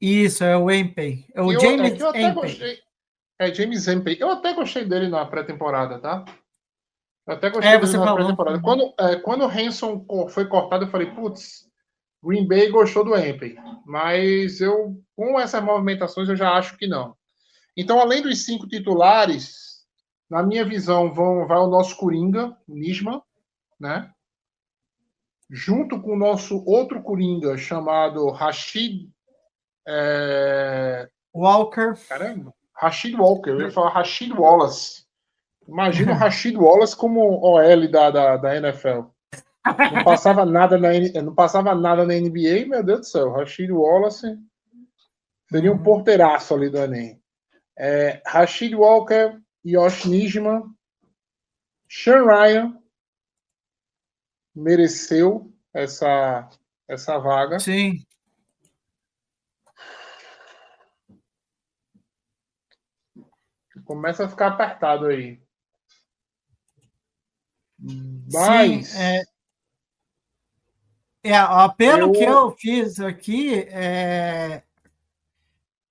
isso, 0.02 0.44
é 0.44 0.58
o 0.58 0.72
Empey. 0.72 1.26
É 1.36 1.42
o 1.42 1.52
Eu- 1.52 1.60
James 1.60 1.92
é 1.94 2.02
eu 2.02 2.10
até 2.10 2.22
Empey. 2.24 2.34
gostei. 2.34 2.80
É 3.40 3.54
James 3.54 3.88
Empey. 3.88 4.18
Eu 4.20 4.30
até 4.32 4.54
gostei 4.54 4.84
dele 4.84 5.08
na 5.08 5.26
pré-temporada, 5.26 5.98
tá? 6.00 6.26
Eu 7.26 7.36
até 7.36 7.50
gostei 7.50 7.72
É, 7.72 7.80
dele 7.80 7.98
na 7.98 8.14
pré-temporada. 8.14 8.62
Quando, 8.62 8.94
é, 9.00 9.16
quando 9.16 9.46
o 9.46 9.50
Hanson 9.50 10.06
foi 10.30 10.46
cortado, 10.48 10.84
eu 10.84 10.90
falei, 10.90 11.10
putz, 11.12 11.70
Green 12.22 12.46
Bay 12.46 12.70
gostou 12.70 13.06
do 13.06 13.16
Empey. 13.16 13.56
Mas 13.86 14.60
eu, 14.60 15.02
com 15.16 15.40
essas 15.40 15.64
movimentações, 15.64 16.28
eu 16.28 16.36
já 16.36 16.52
acho 16.52 16.78
que 16.78 16.86
não. 16.86 17.16
Então, 17.78 18.00
além 18.00 18.22
dos 18.22 18.44
cinco 18.44 18.68
titulares, 18.68 19.86
na 20.30 20.44
minha 20.44 20.66
visão, 20.66 21.14
vão, 21.14 21.48
vai 21.48 21.60
o 21.60 21.68
nosso 21.70 21.96
Coringa, 21.96 22.58
Nisman, 22.68 23.22
né? 23.80 24.12
Junto 25.50 26.02
com 26.02 26.14
o 26.14 26.20
nosso 26.20 26.62
outro 26.66 27.02
Coringa, 27.02 27.58
chamado 27.58 28.30
Rashid. 28.32 29.10
é, 29.88 31.10
Walker. 31.34 31.94
Caramba. 32.08 32.54
Rashid 32.80 33.16
Walker, 33.16 33.52
eu 33.52 33.62
ia 33.62 33.72
falar 33.72 33.90
Rashid 33.90 34.32
Wallace. 34.32 35.04
Imagina 35.68 36.14
o 36.14 36.16
Rashid 36.18 36.56
Wallace 36.56 36.96
como 36.96 37.22
OL 37.44 37.88
da, 37.92 38.10
da, 38.10 38.38
da 38.38 38.56
NFL. 38.56 39.04
Não 39.94 40.04
passava 40.04 40.46
nada 40.46 40.78
na 40.78 40.90
não 41.22 41.36
passava 41.36 41.76
nada 41.76 42.06
na 42.06 42.14
NBA, 42.14 42.66
meu 42.68 42.84
Deus 42.84 43.02
do 43.02 43.06
céu. 43.06 43.32
Rashid 43.32 43.72
Wallace 43.72 44.38
seria 45.52 45.72
um 45.72 45.84
porteiraço 45.84 46.54
ali 46.54 46.70
do 46.70 46.78
Enem. 46.78 47.22
É, 47.78 48.22
Rashid 48.26 48.74
Walker, 48.74 49.38
Josh 49.64 50.06
Nijman, 50.06 50.64
Sean 51.90 52.24
Ryan 52.26 52.78
mereceu 54.56 55.52
essa, 55.74 56.50
essa 56.88 57.18
vaga. 57.18 57.60
Sim. 57.60 58.06
Começa 63.90 64.24
a 64.24 64.30
ficar 64.30 64.50
apertado 64.50 65.08
aí. 65.08 65.42
Mas 68.32 68.88
Sim, 68.88 69.00
é, 69.00 69.24
é, 71.24 71.44
ó, 71.44 71.68
pelo 71.70 72.02
Eu- 72.04 72.12
que 72.12 72.24
eu 72.24 72.52
fiz 72.52 73.00
aqui, 73.00 73.56
é, 73.72 74.62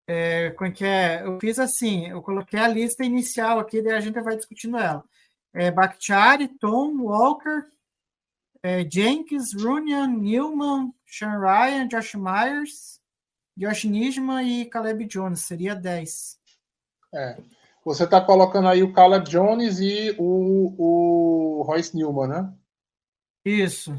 é, 0.06 0.50
como 0.50 0.70
é 0.70 0.72
que 0.72 0.84
é? 0.84 1.24
Eu 1.24 1.40
fiz 1.40 1.58
assim, 1.58 2.06
eu 2.06 2.22
coloquei 2.22 2.60
a 2.60 2.68
lista 2.68 3.04
inicial 3.04 3.58
aqui, 3.58 3.82
daí 3.82 3.94
a 3.94 4.00
gente 4.00 4.20
vai 4.20 4.36
discutindo 4.36 4.76
ela. 4.76 5.02
É, 5.52 5.68
Bakhtiari, 5.72 6.46
Tom, 6.46 7.00
Walker, 7.02 7.66
é, 8.62 8.88
Jenkins, 8.88 9.54
Runyan, 9.60 10.06
Newman, 10.06 10.94
Sean 11.04 11.40
Ryan, 11.40 11.88
Josh 11.88 12.14
Myers, 12.14 13.00
Josh 13.56 13.86
Nisman 13.86 14.60
e 14.60 14.66
Caleb 14.66 15.04
Jones. 15.06 15.40
Seria 15.40 15.74
10. 15.74 16.38
É. 17.12 17.57
Você 17.88 18.04
está 18.04 18.20
colocando 18.20 18.68
aí 18.68 18.82
o 18.82 18.92
Caleb 18.92 19.26
Jones 19.30 19.80
e 19.80 20.14
o, 20.18 20.74
o 20.78 21.62
Royce 21.62 21.96
Newman, 21.96 22.28
né? 22.28 22.52
Isso. 23.42 23.96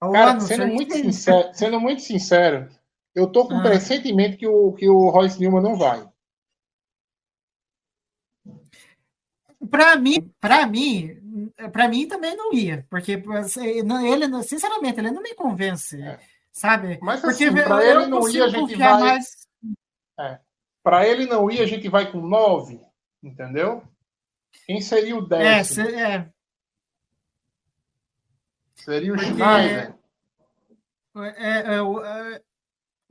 Cara, 0.00 0.38
sendo 0.38 0.68
muito, 0.68 0.94
sincero, 0.94 1.50
sendo 1.52 1.80
muito 1.80 2.02
sincero, 2.02 2.68
eu 3.12 3.26
tô 3.26 3.48
com 3.48 3.56
ah. 3.56 3.62
pressentimento 3.62 4.36
que 4.36 4.46
o, 4.46 4.72
que 4.74 4.88
o 4.88 5.10
Royce 5.10 5.40
Newman 5.40 5.60
não 5.60 5.76
vai. 5.76 6.08
Para 9.68 9.96
mim, 9.96 10.32
para 10.38 10.64
mim, 10.64 11.50
para 11.72 11.88
mim 11.88 12.06
também 12.06 12.36
não 12.36 12.52
ia, 12.52 12.86
porque 12.88 13.12
ele, 13.12 14.42
sinceramente, 14.44 15.00
ele 15.00 15.10
não 15.10 15.20
me 15.22 15.34
convence, 15.34 16.00
é. 16.00 16.20
sabe? 16.52 17.00
Mas 17.02 17.20
porque 17.20 17.46
assim, 17.46 17.54
para 17.56 17.84
ele 17.84 18.06
não 18.06 18.28
ir, 18.28 18.40
a 18.40 18.48
gente 18.48 18.76
vai. 18.76 19.00
Mais... 19.00 19.48
É. 20.20 20.38
Para 20.84 21.08
ele 21.08 21.24
não 21.24 21.50
ir, 21.50 21.62
a 21.62 21.66
gente 21.66 21.88
vai 21.88 22.12
com 22.12 22.20
9, 22.20 22.78
entendeu? 23.22 23.82
Quem 24.66 24.82
seria 24.82 25.16
o 25.16 25.26
10? 25.26 25.42
É, 25.42 25.64
se, 25.64 25.94
é. 25.94 26.28
Seria 28.74 29.14
o 29.14 29.16
porque... 29.16 29.30
Schneider. 29.32 29.94
É, 31.16 31.22
é, 31.38 31.76
é, 31.76 32.42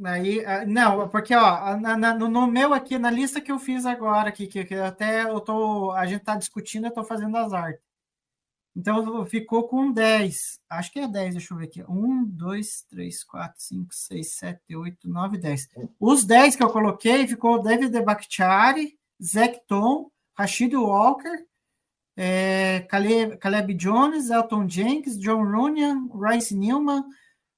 Aí, 0.06 0.46
ah, 0.46 0.66
não, 0.66 1.08
porque 1.08 1.34
ó, 1.34 1.78
na, 1.78 1.98
na, 1.98 2.14
no 2.14 2.46
meu 2.46 2.74
aqui, 2.74 3.00
na 3.00 3.10
lista 3.10 3.40
que 3.40 3.52
eu 3.52 3.58
fiz 3.58 3.86
agora, 3.86 4.30
aqui, 4.30 4.48
que, 4.48 4.66
que 4.66 4.76
até 4.76 5.24
eu 5.24 5.40
tô, 5.40 5.92
a 5.92 6.06
gente 6.06 6.20
está 6.20 6.36
discutindo, 6.36 6.86
eu 6.86 6.90
estou 6.90 7.04
fazendo 7.04 7.36
as 7.38 7.54
artes. 7.54 7.82
Então 8.76 9.26
ficou 9.26 9.68
com 9.68 9.92
10. 9.92 10.60
Acho 10.70 10.92
que 10.92 11.00
é 11.00 11.08
10, 11.08 11.36
deixa 11.36 11.54
eu 11.54 11.58
ver 11.58 11.66
aqui. 11.66 11.84
1, 11.88 12.26
2, 12.26 12.82
3, 12.90 13.24
4, 13.24 13.54
5, 13.58 13.94
6, 13.94 14.34
7, 14.36 14.76
8, 14.76 15.10
9, 15.10 15.38
10. 15.38 15.70
Os 16.00 16.26
10 16.26 16.56
que 16.56 16.64
eu 16.64 16.70
coloquei 16.70 17.28
ficou 17.28 17.62
David 17.62 18.02
Bakhtiari, 18.02 18.98
Zach 19.24 19.60
Tom, 19.68 20.10
Rashid 20.36 20.76
Walker, 20.76 21.46
é, 22.18 22.82
Caleb, 22.90 23.38
Caleb 23.38 23.74
Jones, 23.76 24.30
Elton 24.30 24.68
Jenkins, 24.68 25.20
John 25.20 25.44
Runyan, 25.44 26.10
Rice 26.14 26.56
Newman, 26.56 27.04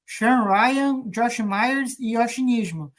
Sean 0.06 0.44
Ryan, 0.44 1.10
Josh 1.10 1.40
Myers 1.40 1.98
e 2.00 2.16
Yoshi 2.16 2.44
Nismo. 2.44 2.92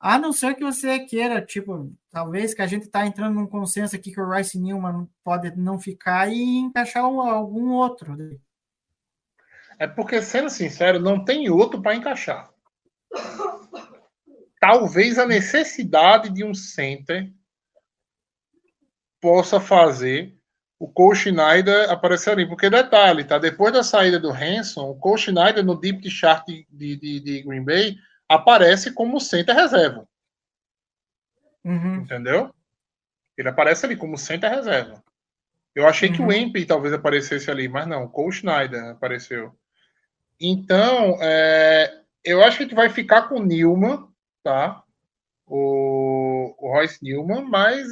A 0.00 0.18
não 0.18 0.32
ser 0.32 0.54
que 0.54 0.62
você 0.62 1.00
queira, 1.00 1.44
tipo, 1.44 1.92
talvez 2.10 2.54
que 2.54 2.62
a 2.62 2.66
gente 2.66 2.84
está 2.84 3.04
entrando 3.04 3.34
num 3.34 3.46
consenso 3.46 3.96
aqui 3.96 4.12
que 4.12 4.20
o 4.20 4.30
Rice 4.30 4.58
Newman 4.58 5.08
pode 5.24 5.56
não 5.56 5.78
ficar 5.78 6.30
e 6.30 6.58
encaixar 6.58 7.02
algum 7.02 7.70
outro. 7.72 8.16
É 9.78 9.88
porque, 9.88 10.22
sendo 10.22 10.50
sincero, 10.50 11.00
não 11.00 11.24
tem 11.24 11.50
outro 11.50 11.82
para 11.82 11.96
encaixar. 11.96 12.48
Talvez 14.60 15.18
a 15.18 15.26
necessidade 15.26 16.30
de 16.30 16.44
um 16.44 16.54
center 16.54 17.32
possa 19.20 19.60
fazer 19.60 20.38
o 20.78 20.86
Cole 20.86 21.16
Schneider 21.16 21.90
apareceu 21.90 22.32
ali. 22.32 22.46
Porque, 22.46 22.70
detalhe, 22.70 23.24
tá? 23.24 23.38
Depois 23.38 23.72
da 23.72 23.82
saída 23.82 24.18
do 24.18 24.30
Hanson, 24.30 24.90
o 24.90 24.94
Cole 24.94 25.20
Schneider 25.20 25.64
no 25.64 25.74
deep 25.78 26.08
chart 26.08 26.46
de, 26.46 26.64
de, 26.70 27.20
de 27.20 27.42
Green 27.42 27.64
Bay 27.64 27.96
aparece 28.28 28.92
como 28.92 29.20
center 29.20 29.54
reserva. 29.54 30.06
Uhum. 31.64 31.96
Entendeu? 31.96 32.54
Ele 33.36 33.48
aparece 33.48 33.86
ali 33.86 33.96
como 33.96 34.18
center 34.18 34.50
reserva. 34.50 35.02
Eu 35.74 35.86
achei 35.86 36.08
uhum. 36.08 36.14
que 36.14 36.22
o 36.22 36.26
uhum. 36.26 36.66
talvez 36.66 36.92
aparecesse 36.92 37.50
ali, 37.50 37.68
mas 37.68 37.86
não, 37.86 38.04
o 38.04 38.08
Cole 38.08 38.32
Schneider 38.32 38.84
apareceu. 38.86 39.56
Então, 40.40 41.16
é, 41.20 42.02
eu 42.24 42.42
acho 42.42 42.56
que 42.56 42.62
a 42.64 42.66
gente 42.66 42.74
vai 42.74 42.88
ficar 42.88 43.22
com 43.22 43.36
o 43.36 43.44
Newman, 43.44 44.08
tá? 44.42 44.82
O, 45.46 46.54
o 46.58 46.72
Royce 46.72 47.02
Newman, 47.02 47.44
mas 47.44 47.86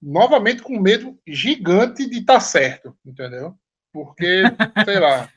novamente 0.00 0.62
com 0.62 0.78
medo 0.78 1.18
gigante 1.26 2.08
de 2.08 2.18
estar 2.18 2.34
tá 2.34 2.40
certo, 2.40 2.96
entendeu? 3.04 3.54
Porque, 3.92 4.42
sei 4.84 5.00
lá, 5.00 5.28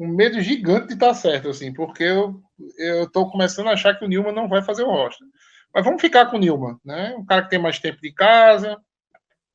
um 0.00 0.08
medo 0.08 0.40
gigante 0.40 0.88
de 0.88 0.94
estar 0.94 1.08
tá 1.08 1.14
certo, 1.14 1.50
assim, 1.50 1.72
porque 1.74 2.04
eu, 2.04 3.10
tô 3.12 3.30
começando 3.30 3.68
a 3.68 3.72
achar 3.72 3.94
que 3.94 4.04
o 4.04 4.08
Nilman 4.08 4.32
não 4.32 4.48
vai 4.48 4.62
fazer 4.62 4.82
o 4.82 4.90
roster. 4.90 5.26
Mas 5.74 5.84
vamos 5.84 6.00
ficar 6.00 6.26
com 6.26 6.36
o 6.36 6.40
Nilman, 6.40 6.78
né? 6.82 7.14
Um 7.18 7.24
cara 7.24 7.42
que 7.42 7.50
tem 7.50 7.58
mais 7.58 7.78
tempo 7.78 8.00
de 8.00 8.10
casa, 8.10 8.80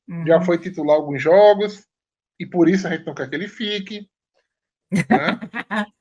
uhum. 0.08 0.24
já 0.24 0.40
foi 0.40 0.56
titular 0.58 0.96
alguns 0.96 1.20
jogos, 1.20 1.84
e 2.38 2.46
por 2.46 2.68
isso 2.68 2.86
a 2.86 2.90
gente 2.90 3.04
não 3.04 3.14
quer 3.14 3.28
que 3.28 3.34
ele 3.34 3.48
fique. 3.48 4.08
Né? 4.92 5.02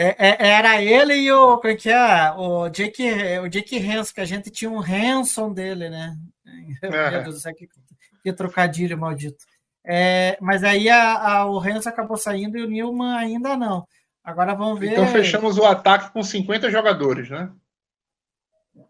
É, 0.00 0.28
é, 0.28 0.48
era 0.50 0.80
ele 0.80 1.12
e 1.14 1.32
o, 1.32 1.58
como 1.58 1.72
é 1.72 1.74
que 1.74 1.90
é? 1.90 2.30
O 2.36 2.68
Jake, 2.68 3.02
o 3.42 3.48
Jake 3.48 3.84
Hanson, 3.84 4.14
que 4.14 4.20
a 4.20 4.24
gente 4.24 4.48
tinha 4.48 4.70
um 4.70 4.80
Hanson 4.80 5.52
dele, 5.52 5.90
né? 5.90 6.16
É. 6.80 7.10
Meu 7.10 7.22
Deus 7.24 7.34
do 7.34 7.40
céu, 7.40 7.52
que, 7.52 7.66
que 8.22 8.32
trocadilho 8.32 8.96
maldito. 8.96 9.44
É, 9.88 10.36
mas 10.40 10.62
aí 10.62 10.88
a, 10.88 11.14
a, 11.14 11.50
o 11.50 11.58
Hanson 11.58 11.88
acabou 11.88 12.16
saindo 12.16 12.58
e 12.58 12.62
o 12.62 12.68
Newman 12.68 13.16
ainda 13.16 13.56
não. 13.56 13.86
Agora 14.22 14.54
vamos 14.54 14.78
ver. 14.78 14.92
Então 14.92 15.06
fechamos 15.06 15.56
o 15.56 15.64
ataque 15.64 16.12
com 16.12 16.22
50 16.22 16.70
jogadores, 16.70 17.30
né? 17.30 17.50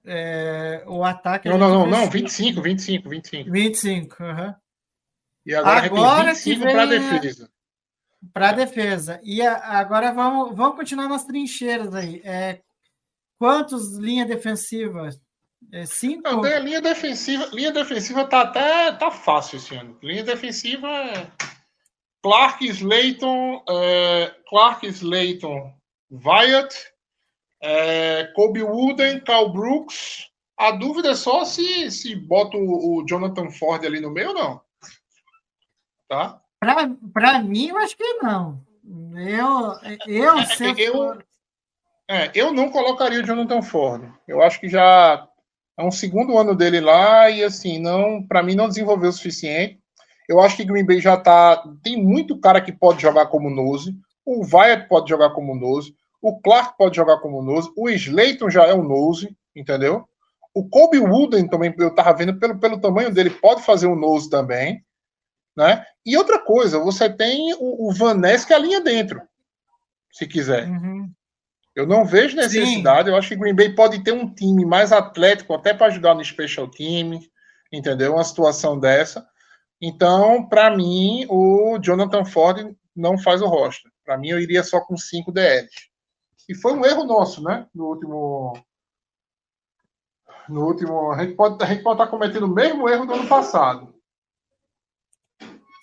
É, 0.05 0.83
o 0.87 1.05
ataque. 1.05 1.49
Não, 1.49 1.57
não, 1.57 1.71
não, 1.71 1.87
não, 1.87 2.11
25, 2.11 2.61
25, 2.61 3.09
25. 3.09 3.51
25, 3.51 4.23
uhum. 4.23 4.55
E 5.47 5.55
agora, 5.55 5.87
agora 5.87 6.35
25 6.35 6.63
para 6.63 6.83
a 6.83 6.87
defesa 6.87 7.51
para 8.33 8.51
a 8.51 8.53
defesa. 8.53 9.21
E 9.23 9.43
a, 9.43 9.79
agora 9.79 10.13
vamos, 10.13 10.57
vamos 10.57 10.77
continuar 10.77 11.09
nas 11.09 11.25
trincheiras 11.25 11.95
aí. 11.95 12.21
É, 12.25 12.61
quantos 13.39 13.97
linha 13.97 14.27
defensiva? 14.27 15.09
É, 15.73 15.85
cinco? 15.85 16.29
A 16.29 16.59
linha 16.59 16.81
defensiva. 16.81 17.47
Linha 17.53 17.73
defensiva 17.73 18.25
tá 18.25 18.43
até 18.43 18.93
tá 18.93 19.11
fácil 19.11 19.57
esse 19.57 19.75
ano. 19.75 19.99
Linha 20.03 20.23
defensiva 20.23 20.89
é 20.89 21.31
Clark 22.23 22.67
Slayton, 22.67 23.63
é, 23.69 24.35
Clark 24.49 24.87
Slayton, 24.87 25.73
Wyatt, 26.11 26.75
é, 27.63 28.25
Kobe 28.35 28.63
Wooden, 28.63 29.21
Cal 29.21 29.53
Brooks. 29.53 30.29
A 30.57 30.73
dúvida 30.73 31.11
é 31.11 31.15
só 31.15 31.45
se, 31.45 31.91
se 31.91 32.17
bota 32.17 32.57
o, 32.57 32.99
o 32.99 33.07
Jonathan 33.07 33.51
Ford 33.51 33.85
ali 33.85 34.01
no 34.01 34.11
meio 34.11 34.29
ou 34.29 34.35
não. 34.35 34.61
Tá? 36.09 36.41
Para 37.13 37.39
mim, 37.41 37.69
eu 37.69 37.79
acho 37.79 37.97
que 37.97 38.15
não. 38.15 38.61
Eu, 39.15 39.75
eu, 40.07 40.39
é, 40.39 40.49
eu, 40.59 40.79
eu, 40.79 41.19
é, 42.09 42.33
eu 42.35 42.53
não 42.53 42.71
colocaria 42.71 43.21
o 43.21 43.25
Jonathan 43.25 43.63
Ford. 43.63 44.11
Eu 44.27 44.43
acho 44.43 44.59
que 44.59 44.69
já 44.69 45.29
é 45.79 45.83
um 45.83 45.93
segundo 45.93 46.37
ano 46.37 46.57
dele 46.57 46.81
lá 46.81 47.31
e 47.31 47.45
assim, 47.45 47.79
não, 47.79 48.21
para 48.27 48.43
mim 48.43 48.57
não 48.57 48.69
desenvolveu 48.69 49.11
o 49.11 49.13
suficiente. 49.13 49.79
Eu 50.29 50.41
acho 50.41 50.57
que 50.57 50.65
Green 50.65 50.85
Bay 50.85 51.01
já 51.01 51.17
tá, 51.17 51.63
tem 51.83 52.03
muito 52.03 52.39
cara 52.41 52.61
que 52.61 52.73
pode 52.73 53.01
jogar 53.01 53.27
como 53.27 53.49
nose. 53.49 53.95
O 54.27 54.45
Wyatt 54.45 54.89
pode 54.89 55.09
jogar 55.09 55.31
como 55.31 55.55
nose, 55.55 55.95
o 56.21 56.39
Clark 56.41 56.77
pode 56.77 56.97
jogar 56.97 57.19
como 57.19 57.41
nose, 57.41 57.71
o 57.77 57.89
Slayton 57.89 58.51
já 58.51 58.67
é 58.67 58.75
um 58.75 58.83
nose, 58.83 59.35
entendeu? 59.55 60.05
O 60.53 60.69
Kobe 60.69 60.99
Wooden 60.99 61.47
também, 61.47 61.73
eu 61.79 61.95
tava 61.95 62.13
vendo 62.13 62.39
pelo, 62.39 62.59
pelo 62.59 62.81
tamanho 62.81 63.15
dele, 63.15 63.31
pode 63.31 63.63
fazer 63.63 63.87
um 63.87 63.95
nose 63.95 64.29
também. 64.29 64.85
Né? 65.57 65.85
E 66.05 66.17
outra 66.17 66.41
coisa, 66.41 66.79
você 66.79 67.09
tem 67.09 67.55
o, 67.55 67.89
o 67.89 67.93
Van 67.93 68.15
Ness 68.15 68.45
que 68.45 68.53
alinha 68.53 68.81
dentro, 68.81 69.23
se 70.13 70.27
quiser. 70.27 70.69
Uhum. 70.69 71.11
Eu 71.79 71.87
não 71.87 72.05
vejo 72.05 72.35
necessidade. 72.35 73.05
Sim. 73.05 73.11
Eu 73.13 73.17
acho 73.17 73.29
que 73.29 73.37
Green 73.37 73.55
Bay 73.55 73.73
pode 73.73 74.03
ter 74.03 74.11
um 74.11 74.29
time 74.35 74.67
mais 74.67 74.91
atlético, 74.91 75.55
até 75.55 75.73
para 75.73 75.87
ajudar 75.87 76.13
no 76.13 76.25
special 76.25 76.69
team, 76.69 77.21
entendeu? 77.73 78.15
Uma 78.15 78.25
situação 78.25 78.81
dessa. 78.81 79.25
Então, 79.81 80.45
para 80.49 80.77
mim, 80.77 81.25
o 81.29 81.79
Jonathan 81.81 82.25
Ford 82.25 82.75
não 82.97 83.17
faz 83.17 83.41
o 83.41 83.47
roster. 83.47 83.93
Para 84.05 84.19
mim, 84.19 84.31
eu 84.31 84.41
iria 84.41 84.65
só 84.65 84.81
com 84.81 84.97
cinco 84.97 85.31
DLs. 85.31 85.71
E 86.49 86.55
foi 86.57 86.73
um 86.73 86.85
erro 86.85 87.05
nosso, 87.05 87.45
né? 87.45 87.69
No 87.73 87.85
último. 87.85 88.61
No 90.49 90.67
último. 90.67 91.13
A 91.13 91.23
gente 91.23 91.37
pode, 91.37 91.63
a 91.63 91.67
gente 91.69 91.85
pode 91.85 91.95
estar 91.95 92.07
tá 92.07 92.11
cometendo 92.11 92.47
o 92.47 92.53
mesmo 92.53 92.89
erro 92.89 93.07
do 93.07 93.13
ano 93.13 93.29
passado. 93.29 93.95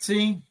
Sim. 0.01 0.43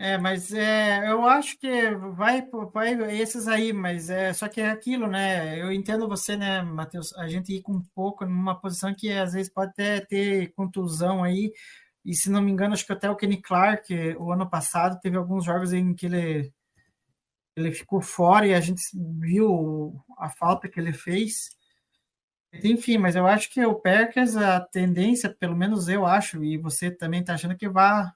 É, 0.00 0.16
mas 0.16 0.52
é, 0.52 1.10
eu 1.10 1.26
acho 1.26 1.58
que 1.58 1.90
vai, 2.14 2.46
vai 2.72 3.20
esses 3.20 3.48
aí, 3.48 3.72
mas 3.72 4.08
é 4.08 4.32
só 4.32 4.48
que 4.48 4.60
é 4.60 4.70
aquilo, 4.70 5.08
né? 5.08 5.60
Eu 5.60 5.72
entendo 5.72 6.08
você, 6.08 6.36
né, 6.36 6.62
Matheus? 6.62 7.12
A 7.14 7.26
gente 7.26 7.52
ir 7.52 7.62
com 7.62 7.72
um 7.72 7.82
pouco 7.96 8.24
numa 8.24 8.54
posição 8.60 8.94
que 8.94 9.10
às 9.10 9.32
vezes 9.32 9.52
pode 9.52 9.72
até 9.72 10.00
ter 10.00 10.52
contusão 10.52 11.24
aí. 11.24 11.52
E 12.04 12.14
se 12.14 12.30
não 12.30 12.40
me 12.40 12.52
engano, 12.52 12.74
acho 12.74 12.86
que 12.86 12.92
até 12.92 13.10
o 13.10 13.16
Kenny 13.16 13.42
Clark, 13.42 13.92
o 14.18 14.32
ano 14.32 14.48
passado, 14.48 15.00
teve 15.00 15.16
alguns 15.16 15.44
jogos 15.44 15.72
em 15.72 15.92
que 15.94 16.06
ele, 16.06 16.52
ele 17.56 17.72
ficou 17.72 18.00
fora 18.00 18.46
e 18.46 18.54
a 18.54 18.60
gente 18.60 18.82
viu 19.20 20.00
a 20.18 20.30
falta 20.30 20.68
que 20.68 20.78
ele 20.80 20.92
fez. 20.92 21.50
Enfim, 22.64 22.98
mas 22.98 23.16
eu 23.16 23.26
acho 23.26 23.50
que 23.50 23.64
o 23.66 23.74
Packers, 23.74 24.36
a 24.36 24.60
tendência, 24.60 25.34
pelo 25.38 25.56
menos 25.56 25.88
eu 25.88 26.06
acho, 26.06 26.42
e 26.44 26.56
você 26.56 26.90
também 26.90 27.20
está 27.20 27.34
achando 27.34 27.56
que 27.56 27.68
vai 27.68 28.10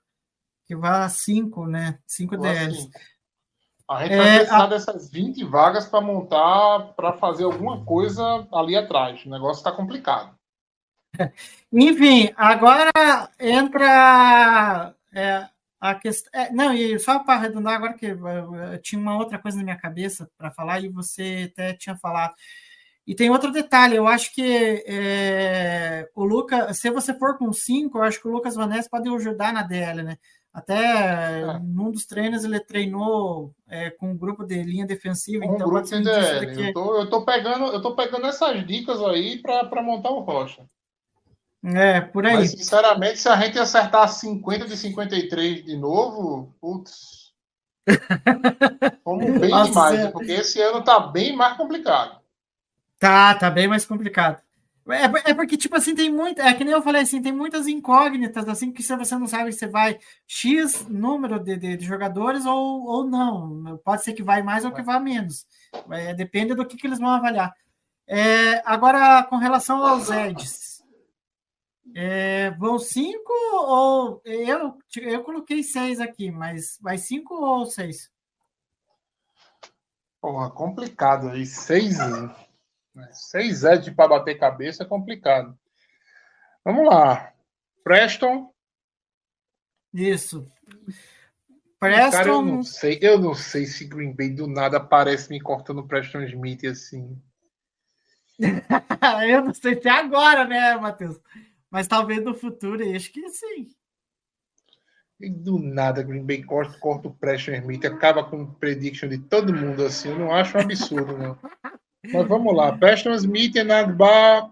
que 0.72 0.76
vá 0.76 1.06
5, 1.06 1.66
né? 1.66 1.98
5 2.06 2.34
Ou 2.36 2.40
DLs. 2.40 2.88
a 3.90 4.02
gente 4.04 4.12
É, 4.14 4.16
vai 4.16 4.34
precisar 4.36 4.64
a- 4.64 4.66
dessas 4.66 5.10
20 5.10 5.44
vagas 5.44 5.86
para 5.86 6.00
montar, 6.00 6.94
para 6.96 7.12
fazer 7.18 7.44
alguma 7.44 7.84
coisa 7.84 8.48
ali 8.52 8.74
atrás. 8.74 9.22
O 9.26 9.30
negócio 9.30 9.60
está 9.60 9.70
complicado. 9.70 10.34
Enfim, 11.70 12.32
agora 12.36 12.90
entra 13.38 14.94
é, 15.12 15.46
a 15.78 15.94
questão. 15.94 16.30
é, 16.40 16.50
não, 16.50 16.72
e 16.72 16.98
só 16.98 17.18
para 17.18 17.34
arredondar, 17.34 17.74
agora 17.74 17.92
que 17.92 18.06
eu, 18.06 18.26
eu 18.26 18.80
tinha 18.80 19.00
uma 19.00 19.18
outra 19.18 19.38
coisa 19.38 19.58
na 19.58 19.64
minha 19.64 19.76
cabeça 19.78 20.30
para 20.38 20.50
falar 20.50 20.80
e 20.80 20.88
você 20.88 21.50
até 21.52 21.74
tinha 21.74 21.96
falado. 21.96 22.34
E 23.06 23.14
tem 23.14 23.28
outro 23.30 23.50
detalhe, 23.52 23.96
eu 23.96 24.06
acho 24.06 24.32
que 24.32 24.84
é, 24.86 26.08
o 26.14 26.24
Lucas, 26.24 26.78
se 26.78 26.88
você 26.88 27.12
for 27.12 27.36
com 27.36 27.52
5, 27.52 27.98
eu 27.98 28.04
acho 28.04 28.20
que 28.22 28.28
o 28.28 28.30
Lucas 28.30 28.54
Vanessa 28.54 28.88
pode 28.88 29.08
ajudar 29.12 29.52
na 29.52 29.62
DL, 29.62 30.02
né? 30.02 30.16
Até 30.54 31.40
É. 31.40 31.58
num 31.60 31.90
dos 31.90 32.04
treinos 32.04 32.44
ele 32.44 32.60
treinou 32.60 33.54
é, 33.66 33.88
com 33.90 34.10
um 34.10 34.16
grupo 34.16 34.44
de 34.44 34.62
linha 34.62 34.84
defensiva, 34.86 35.44
Um 35.46 35.54
então 35.54 35.66
grupo 35.66 35.72
pode 35.76 35.88
ser 35.88 35.98
de 35.98 36.04
DL. 36.04 36.54
que- 36.56 36.68
Eu 36.68 36.72
tô, 36.74 37.00
eu 37.00 37.10
tô 37.10 37.24
pegando, 37.24 37.64
eu 37.66 37.80
tô 37.80 37.96
pegando 37.96 38.26
essas 38.26 38.66
dicas 38.66 39.00
aí 39.02 39.38
para 39.40 39.82
montar 39.82 40.10
o 40.10 40.20
Rocha. 40.20 40.62
É, 41.64 42.00
por 42.00 42.26
aí. 42.26 42.34
Mas, 42.34 42.50
sinceramente, 42.50 43.18
se 43.20 43.28
a 43.28 43.36
gente 43.36 43.58
acertar 43.58 44.08
50 44.08 44.66
de 44.66 44.76
53 44.76 45.64
de 45.64 45.76
novo, 45.76 46.52
putz. 46.60 47.32
Como 49.04 49.38
bem 49.40 49.50
Nossa, 49.50 49.68
demais, 49.70 49.98
né? 50.04 50.10
porque 50.10 50.32
esse 50.32 50.60
ano 50.60 50.82
tá 50.84 51.00
bem 51.00 51.34
mais 51.34 51.56
complicado. 51.56 52.20
Tá, 52.98 53.34
tá 53.34 53.50
bem 53.50 53.66
mais 53.68 53.84
complicado. 53.86 54.40
É, 54.88 55.08
por- 55.08 55.22
é 55.24 55.32
porque, 55.34 55.56
tipo 55.56 55.76
assim, 55.76 55.94
tem 55.94 56.10
muita. 56.10 56.42
É 56.42 56.54
que 56.54 56.64
nem 56.64 56.72
eu 56.74 56.82
falei 56.82 57.02
assim, 57.02 57.22
tem 57.22 57.30
muitas 57.32 57.68
incógnitas, 57.68 58.48
assim, 58.48 58.72
que 58.72 58.82
se 58.82 58.96
você 58.96 59.16
não 59.16 59.28
sabe 59.28 59.52
se 59.52 59.66
vai 59.66 59.98
X 60.26 60.86
número 60.88 61.38
de, 61.38 61.56
de- 61.56 61.76
de 61.76 61.84
jogadores 61.86 62.44
ou, 62.46 62.84
ou 62.84 63.04
não. 63.06 63.78
Pode 63.84 64.02
ser 64.02 64.12
que 64.12 64.22
vai 64.24 64.42
mais 64.42 64.64
ou 64.64 64.72
que 64.72 64.82
vá 64.82 64.98
menos. 64.98 65.46
É, 65.90 66.12
depende 66.14 66.54
do 66.54 66.66
que, 66.66 66.76
que 66.76 66.86
eles 66.86 66.98
vão 66.98 67.10
avaliar. 67.10 67.54
É, 68.08 68.60
agora, 68.64 69.22
com 69.24 69.36
relação 69.36 69.84
aos 69.86 70.10
Eds. 70.10 70.82
É, 71.94 72.50
vão 72.52 72.78
cinco 72.78 73.32
ou. 73.54 74.20
Eu, 74.24 74.78
eu 74.96 75.22
coloquei 75.22 75.62
seis 75.62 76.00
aqui, 76.00 76.30
mas 76.30 76.76
vai 76.80 76.98
cinco 76.98 77.34
ou 77.34 77.66
seis? 77.66 78.10
Porra, 80.20 80.50
complicado 80.50 81.28
aí. 81.28 81.44
Seis, 81.46 81.98
né? 81.98 82.34
Seis 83.12 83.64
Ed 83.64 83.90
para 83.92 84.08
bater 84.08 84.38
cabeça 84.38 84.82
é 84.82 84.86
complicado. 84.86 85.58
Vamos 86.64 86.86
lá. 86.86 87.32
Preston. 87.82 88.52
Isso. 89.92 90.46
Cara, 91.80 92.06
eu 92.06 92.10
Preston. 92.10 92.42
não 92.42 92.62
sei. 92.62 92.98
Eu 93.02 93.18
não 93.18 93.34
sei 93.34 93.66
se 93.66 93.84
Green 93.86 94.14
Bay 94.14 94.30
do 94.30 94.46
nada 94.46 94.76
aparece 94.76 95.28
me 95.30 95.40
cortando 95.40 95.78
o 95.78 95.86
Preston 95.86 96.22
Smith 96.22 96.64
assim. 96.64 97.20
Eu 99.28 99.44
não 99.44 99.54
sei 99.54 99.80
se 99.80 99.88
é 99.88 99.90
agora, 99.90 100.46
né, 100.46 100.74
Matheus? 100.76 101.20
Mas 101.70 101.86
talvez 101.86 102.22
no 102.22 102.34
futuro, 102.34 102.82
eu 102.82 102.96
acho 102.96 103.12
que 103.12 103.28
sim. 103.28 103.68
E 105.20 105.30
do 105.30 105.58
nada, 105.58 106.02
Green 106.02 106.24
Bay 106.24 106.42
corta, 106.42 106.76
corta 106.78 107.08
o 107.08 107.14
Preston 107.14 107.52
Smith, 107.52 107.84
acaba 107.84 108.24
com 108.24 108.42
o 108.42 108.54
prediction 108.54 109.08
de 109.08 109.18
todo 109.18 109.54
mundo 109.54 109.84
assim. 109.84 110.10
Eu 110.10 110.18
não 110.18 110.34
acho 110.34 110.56
um 110.56 110.60
absurdo, 110.60 111.16
não. 111.16 111.38
Mas 112.04 112.26
vamos 112.28 112.54
lá. 112.54 112.76
Preston 112.76 113.12
Smith, 113.14 113.54
Enadbar, 113.56 114.50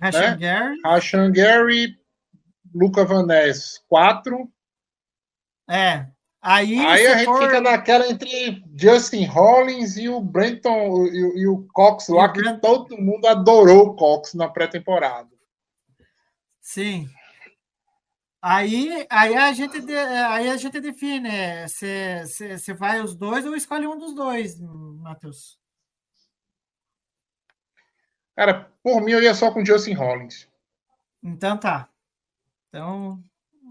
Rashan 0.00 0.36
Gary. 0.38 0.80
Rashan 0.84 1.32
Gary, 1.32 1.98
Luca 2.74 3.04
Van 3.04 3.24
Ness, 3.26 3.82
quatro. 3.88 4.50
É. 5.68 6.06
Aí, 6.42 6.78
Aí 6.78 7.06
a 7.06 7.16
gente 7.18 7.24
for- 7.24 7.40
fica 7.42 7.60
naquela 7.60 8.06
entre 8.10 8.62
Justin 8.76 9.24
Hollins 9.24 9.96
e 9.96 10.08
o 10.10 10.20
Brenton 10.20 11.06
e, 11.06 11.24
o- 11.24 11.38
e 11.38 11.46
o 11.48 11.66
Cox 11.72 12.08
lá, 12.08 12.26
o 12.26 12.32
que 12.32 12.42
Brent- 12.42 12.60
todo 12.60 12.98
mundo 13.00 13.26
adorou 13.26 13.86
o 13.88 13.94
Cox 13.96 14.34
na 14.34 14.46
pré-temporada. 14.48 15.30
Sim. 16.60 17.08
Aí, 18.42 19.06
aí, 19.08 19.34
a 19.34 19.52
gente 19.54 19.80
de- 19.80 19.96
aí 19.96 20.50
a 20.50 20.56
gente 20.58 20.78
define 20.80 21.20
né, 21.20 21.66
se, 21.68 22.26
se, 22.26 22.58
se 22.58 22.72
vai 22.74 23.00
os 23.00 23.14
dois 23.16 23.46
ou 23.46 23.56
escolhe 23.56 23.86
um 23.86 23.96
dos 23.96 24.14
dois, 24.14 24.60
Matheus. 24.60 25.58
Cara, 28.36 28.70
por 28.82 29.00
mim 29.00 29.12
eu 29.12 29.22
ia 29.22 29.34
só 29.34 29.52
com 29.52 29.64
Justin 29.64 29.92
Hollins. 29.94 30.48
Então 31.22 31.56
tá. 31.56 31.88
Então, 32.68 33.22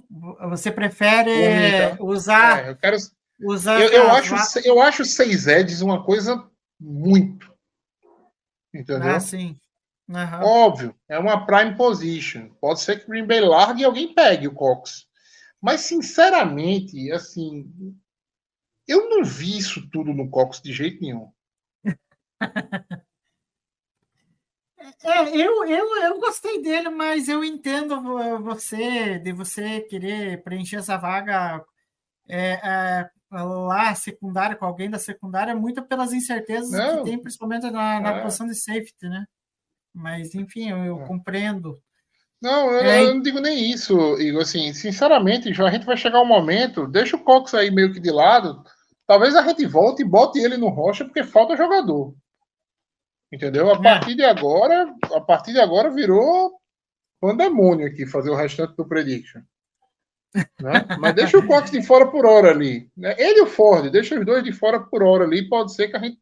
vo- 0.09 0.38
você 0.49 0.72
prefere 0.72 1.32
mim, 1.32 1.97
tá? 1.97 2.03
usar. 2.03 2.66
É, 2.66 2.70
eu 2.70 2.76
quero 2.78 2.97
usar 3.41 3.80
Eu, 3.82 3.89
eu, 3.91 4.11
acho, 4.11 4.59
eu 4.66 4.82
acho 4.82 5.05
seis 5.05 5.47
Eds 5.47 5.82
uma 5.82 6.03
coisa 6.05 6.49
muito. 6.80 7.53
Entendeu? 8.74 9.16
Ah, 9.16 9.20
sim. 9.20 9.59
Aham. 10.09 10.43
Óbvio, 10.43 10.95
é 11.07 11.18
uma 11.20 11.45
prime 11.45 11.76
position. 11.76 12.49
Pode 12.59 12.82
ser 12.82 12.99
que 12.99 13.05
o 13.05 13.09
Green 13.09 13.26
Bay 13.26 13.39
largue 13.41 13.82
e 13.82 13.86
alguém 13.86 14.14
pegue 14.14 14.47
o 14.47 14.53
Cox. 14.53 15.07
Mas, 15.61 15.82
sinceramente, 15.82 17.09
assim, 17.11 17.72
eu 18.88 19.09
não 19.09 19.24
vi 19.24 19.57
isso 19.57 19.88
tudo 19.89 20.14
no 20.14 20.30
Cox 20.30 20.61
de 20.61 20.74
jeito 20.74 21.01
nenhum. 21.01 21.32
É, 25.03 25.29
eu, 25.36 25.65
eu, 25.65 25.95
eu 26.03 26.19
gostei 26.19 26.61
dele, 26.61 26.89
mas 26.89 27.27
eu 27.29 27.43
entendo 27.43 28.01
vo- 28.01 28.39
você, 28.41 29.19
de 29.19 29.31
você 29.31 29.81
querer 29.81 30.43
preencher 30.43 30.77
essa 30.77 30.97
vaga 30.97 31.63
é, 32.27 32.53
é, 32.63 33.09
lá, 33.31 33.93
secundária, 33.95 34.55
com 34.55 34.65
alguém 34.65 34.89
da 34.89 34.99
secundária, 34.99 35.55
muito 35.55 35.81
pelas 35.84 36.13
incertezas 36.13 36.71
Não. 36.71 36.97
que 37.03 37.09
tem, 37.11 37.19
principalmente 37.21 37.69
na, 37.69 37.99
na 37.99 38.09
É. 38.17 38.21
posição 38.21 38.47
de 38.47 38.55
safety, 38.55 39.07
né? 39.09 39.25
Mas, 39.93 40.34
enfim, 40.36 40.69
eu, 40.69 40.77
eu 40.86 41.01
É. 41.01 41.07
compreendo. 41.07 41.77
Não, 42.41 42.69
eu, 42.71 42.79
É, 42.81 43.03
eu 43.03 43.13
não 43.15 43.21
digo 43.21 43.39
nem 43.39 43.71
isso, 43.71 43.93
Igor. 44.19 44.41
Assim, 44.41 44.73
sinceramente, 44.73 45.49
a 45.49 45.69
gente 45.71 45.86
vai 45.86 45.95
chegar 45.97 46.21
um 46.21 46.25
momento, 46.25 46.88
deixa 46.88 47.15
o 47.15 47.23
Cox 47.23 47.53
aí 47.53 47.71
meio 47.71 47.93
que 47.93 47.99
de 47.99 48.11
lado. 48.11 48.61
Talvez 49.07 49.36
a 49.36 49.41
gente 49.47 49.65
volte 49.65 50.01
e 50.01 50.05
bote 50.05 50.39
ele 50.39 50.57
no 50.57 50.69
rocha, 50.69 51.05
porque 51.05 51.23
falta 51.23 51.55
jogador. 51.55 52.13
Entendeu? 53.34 53.69
A 53.73 53.77
É. 53.77 53.81
partir 53.81 54.15
de 54.15 54.23
agora, 54.23 54.93
a 55.11 55.19
partir 55.21 55.53
de 55.53 55.59
agora 55.59 55.89
virou 55.89 56.53
pandemônio 57.19 57.88
aqui 57.88 58.05
fazer 58.05 58.29
o 58.29 58.36
restante 58.36 58.75
do 58.75 58.88
prediction. 58.88 59.41
Né? 60.36 60.73
Mas 60.99 61.15
deixa 61.15 61.38
o 61.39 61.47
Cox 61.47 61.71
de 61.71 61.81
fora 61.81 62.09
por 62.11 62.25
hora 62.25 62.51
ali. 62.51 62.91
né? 62.95 63.15
Ele 63.17 63.39
e 63.39 63.41
o 63.41 63.47
Ford, 63.47 63.89
deixa 63.91 64.19
os 64.19 64.25
dois 64.25 64.43
de 64.43 64.51
fora 64.51 64.79
por 64.79 65.01
hora 65.01 65.23
ali. 65.23 65.47
Pode 65.49 65.73
ser 65.73 65.88
que 65.89 65.97
a 65.97 65.99
gente 65.99 66.19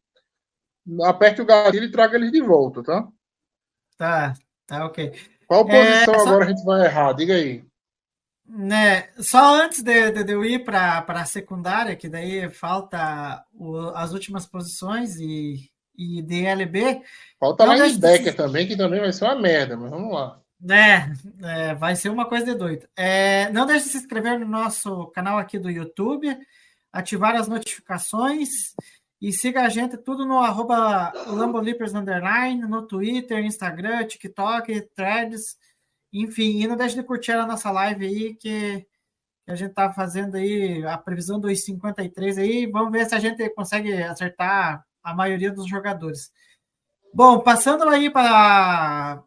aperte 1.04 1.40
o 1.42 1.46
gatilho 1.46 1.84
e 1.84 1.90
traga 1.92 2.16
eles 2.16 2.32
de 2.32 2.40
volta, 2.40 2.82
tá? 2.82 3.06
Tá, 3.98 4.34
tá 4.66 4.86
ok. 4.86 5.12
Qual 5.46 5.68
É, 5.68 5.82
posição 6.04 6.14
só- 6.14 6.28
agora 6.28 6.44
a 6.44 6.48
gente 6.48 6.64
vai 6.64 6.86
errar? 6.86 7.12
Diga 7.12 7.34
aí. 7.34 7.64
Né, 8.46 9.08
só 9.18 9.54
antes 9.62 9.82
de, 9.82 10.10
de- 10.10 10.24
de 10.24 10.32
eu 10.32 10.44
ir 10.44 10.64
para 10.64 11.04
a 11.08 11.24
secundária, 11.24 11.94
que 11.96 12.08
daí 12.08 12.48
falta 12.50 13.44
o- 13.54 13.88
as 13.94 14.12
últimas 14.12 14.44
posições 14.46 15.16
e, 15.18 15.70
e 15.96 16.22
DLB, 16.22 17.02
Falta 17.38 17.66
Não, 17.66 17.74
linebacker 17.74 18.22
deixa- 18.22 18.36
também, 18.36 18.66
que 18.66 18.76
também 18.76 19.00
vai 19.00 19.12
ser 19.12 19.24
uma 19.24 19.34
merda, 19.36 19.76
mas 19.76 19.90
vamos 19.90 20.12
lá. 20.14 20.40
né, 20.60 21.12
é, 21.42 21.74
vai 21.74 21.96
ser 21.96 22.08
uma 22.08 22.24
coisa 22.26 22.44
de 22.46 22.54
doido. 22.54 22.86
É, 22.96 23.50
não 23.50 23.66
deixe 23.66 23.84
de 23.86 23.90
se 23.90 23.98
inscrever 23.98 24.38
no 24.38 24.46
nosso 24.46 25.06
canal 25.08 25.38
aqui 25.38 25.58
do 25.58 25.68
YouTube, 25.70 26.36
ativar 26.92 27.34
as 27.34 27.48
notificações 27.48 28.48
e 29.20 29.32
siga 29.32 29.62
a 29.62 29.68
gente 29.68 29.96
tudo 29.96 30.24
no 30.26 30.38
arroba 30.38 31.12
Lambolipers 31.26 31.94
Underline, 31.94 32.60
no 32.62 32.82
Twitter, 32.86 33.44
Instagram, 33.44 34.04
TikTok, 34.06 34.80
Threads, 34.94 35.56
enfim, 36.12 36.60
e 36.62 36.66
não 36.68 36.76
deixe 36.76 36.94
de 36.94 37.02
curtir 37.02 37.32
a 37.32 37.46
nossa 37.46 37.70
live 37.70 38.04
aí, 38.06 38.34
que 38.34 38.86
que 39.44 39.50
a 39.50 39.56
gente 39.56 39.72
tá 39.74 39.92
fazendo 39.92 40.36
aí 40.36 40.86
a 40.86 40.96
previsão 40.96 41.40
dos 41.40 41.64
53 41.64 42.38
aí, 42.38 42.64
vamos 42.66 42.92
ver 42.92 43.04
se 43.06 43.14
a 43.16 43.18
gente 43.18 43.48
consegue 43.50 43.92
acertar 44.00 44.84
a 45.02 45.14
maioria 45.14 45.50
dos 45.52 45.68
jogadores. 45.68 46.30
Bom, 47.14 47.40
passando 47.40 47.84
aí 47.88 48.10
para 48.10 49.22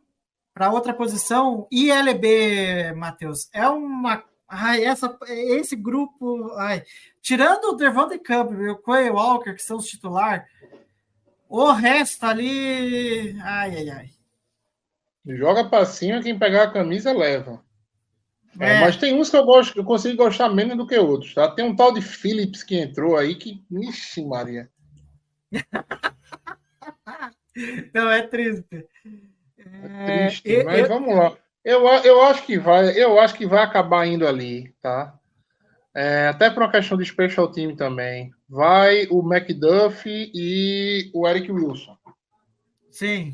para 0.53 0.71
outra 0.71 0.93
posição, 0.93 1.67
ILB, 1.69 2.93
Matheus, 2.95 3.49
é 3.53 3.67
uma 3.67 4.23
ai, 4.47 4.86
essa 4.86 5.17
esse 5.28 5.76
grupo, 5.76 6.51
ai, 6.53 6.82
tirando 7.21 7.65
o 7.65 7.76
Devontae 7.76 8.17
Campbell 8.19 8.61
e 8.67 8.69
o 8.69 8.78
Quay 8.78 9.09
Walker, 9.09 9.53
que 9.53 9.61
são 9.61 9.78
os 9.78 9.86
titular, 9.88 10.47
o 11.49 11.71
resto 11.71 12.26
ali, 12.26 13.38
ai 13.41 13.76
ai 13.78 13.89
ai. 13.89 14.09
Joga 15.28 15.67
pra 15.67 15.86
cima, 15.86 16.21
quem 16.21 16.38
pegar 16.38 16.63
a 16.63 16.71
camisa 16.71 17.11
leva. 17.11 17.63
É, 18.59 18.78
É. 18.78 18.80
mas 18.82 18.95
tem 18.95 19.13
uns 19.19 19.30
que 19.30 19.36
eu 19.36 19.43
gosto, 19.43 19.78
eu 19.78 19.84
consigo 19.84 20.15
gostar 20.15 20.47
menos 20.49 20.78
do 20.78 20.88
que 20.88 20.97
outros, 20.97 21.34
tá? 21.34 21.49
Tem 21.51 21.65
um 21.65 21.76
tal 21.76 21.93
de 21.93 22.01
Phillips 22.01 22.63
que 22.63 22.78
entrou 22.80 23.17
aí 23.17 23.36
que. 23.36 23.61
Ixi, 23.71 24.23
Maria. 24.23 24.69
Não 27.93 28.09
é 28.11 28.27
triste. 28.27 28.87
É 29.57 30.05
triste, 30.05 30.49
eu- 30.51 30.65
mas 30.65 30.79
eu- 30.79 30.87
vamos 30.87 31.15
lá. 31.15 31.37
Eu, 31.63 31.87
eu 32.03 32.21
acho 32.23 32.45
que 32.45 32.59
vai, 32.59 32.89
eu 33.01 33.19
acho 33.19 33.33
que 33.35 33.45
vai 33.47 33.63
acabar 33.63 34.05
indo 34.05 34.27
ali, 34.27 34.71
tá? 34.81 35.17
É, 35.95 36.27
até 36.27 36.49
por 36.49 36.61
uma 36.61 36.71
questão 36.71 36.97
de 36.97 37.05
special 37.05 37.51
team 37.51 37.75
também. 37.75 38.31
Vai 38.47 39.07
o 39.09 39.21
McDuff 39.21 40.03
e 40.07 41.09
o 41.13 41.27
Eric 41.27 41.51
Wilson. 41.51 41.97
Sim. 42.91 43.33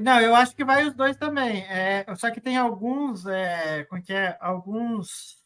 Não, 0.00 0.20
eu 0.20 0.34
acho 0.34 0.54
que 0.54 0.64
vai 0.64 0.86
os 0.86 0.94
dois 0.94 1.16
também. 1.16 1.62
É, 1.64 2.04
só 2.16 2.30
que 2.30 2.40
tem 2.40 2.56
alguns, 2.56 3.26
é, 3.26 3.84
como 3.84 4.02
que 4.02 4.12
é? 4.12 4.36
Alguns, 4.40 5.37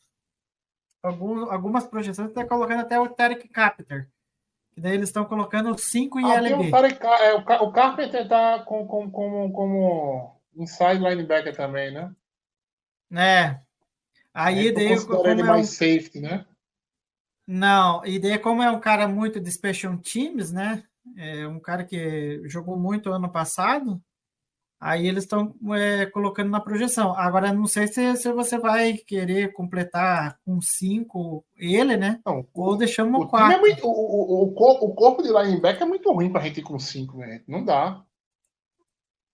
algumas 1.03 1.87
projeções 1.87 2.29
estão 2.29 2.47
colocando 2.47 2.81
até 2.81 2.99
o 2.99 3.09
Tarek 3.09 3.49
Capter. 3.49 4.09
Que 4.75 4.81
daí 4.81 4.95
eles 4.95 5.09
estão 5.09 5.25
colocando 5.25 5.77
5 5.77 6.19
em 6.19 6.25
Ah, 6.25 6.37
LB. 6.37 6.69
o, 6.69 6.71
Tarek 6.71 6.99
é, 7.05 7.35
o, 7.35 7.39
o 7.65 7.73
Carpenter 7.73 8.27
tá 8.29 8.61
com, 8.61 8.87
com, 8.87 9.11
como, 9.11 9.53
como 9.53 10.41
inside 10.57 10.99
linebacker 11.03 11.55
também, 11.55 11.93
né? 11.93 12.11
né? 13.11 13.63
Aí 14.33 14.73
tu 14.73 14.77
daí, 14.77 14.89
considera 14.89 15.17
como 15.19 15.29
ele 15.29 15.43
é 15.43 15.53
um- 15.53 15.65
safety, 15.65 16.21
né? 16.21 16.47
Não, 17.47 18.07
e 18.07 18.19
daí, 18.19 18.39
como 18.39 18.63
é 18.63 18.71
um 18.71 18.81
cara 18.81 19.07
muito 19.09 19.41
de 19.41 19.51
special 19.53 19.99
teams, 19.99 20.53
né? 20.53 20.83
É 21.17 21.47
um 21.47 21.59
cara 21.61 21.85
que 21.85 22.41
jogou 22.49 22.79
muito 22.79 23.11
ano 23.13 23.31
passado, 23.31 24.01
aí 24.85 25.07
eles 25.07 25.23
estão 25.23 25.55
é, 25.75 26.07
colocando 26.07 26.51
na 26.51 26.61
projeção. 26.61 27.15
Agora, 27.17 27.53
não 27.53 27.67
sei 27.67 27.87
se, 27.87 28.17
se 28.17 28.33
você 28.33 28.59
vai 28.59 28.95
querer 28.95 29.53
completar 29.53 30.39
com 30.45 30.61
cinco 30.61 31.45
ele, 31.57 31.97
né? 31.97 32.21
Não, 32.27 32.45
Ou 32.53 32.77
deixamos 32.77 33.21
o, 33.21 33.25
é 33.25 33.29
quatro. 33.29 33.61
muito, 33.61 33.87
o, 33.87 33.91
o, 33.91 34.43
o, 34.43 34.53
cor- 34.53 34.83
o 34.83 34.93
corpo 34.95 35.23
de 35.23 35.29
linebacker 35.29 35.83
é 35.83 35.87
muito 35.87 36.11
ruim 36.13 36.33
pra 36.33 36.43
gente 36.43 36.59
ir 36.61 36.65
com 36.65 36.79
cinco, 36.79 37.19
né? 37.19 37.43
Não 37.47 37.65
dá. 37.65 38.05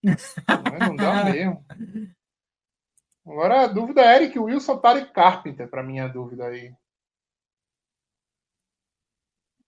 Não, 0.03 0.89
não 0.91 0.97
dá 0.97 1.25
mesmo. 1.33 1.65
Agora 3.27 3.63
a 3.63 3.67
dúvida 3.67 4.03
é 4.03 4.17
Eric 4.17 4.39
Wilson 4.39 4.79
Tarek 4.79 5.13
Carpenter, 5.13 5.69
pra 5.69 5.83
minha 5.83 6.07
dúvida 6.09 6.47
aí. 6.47 6.73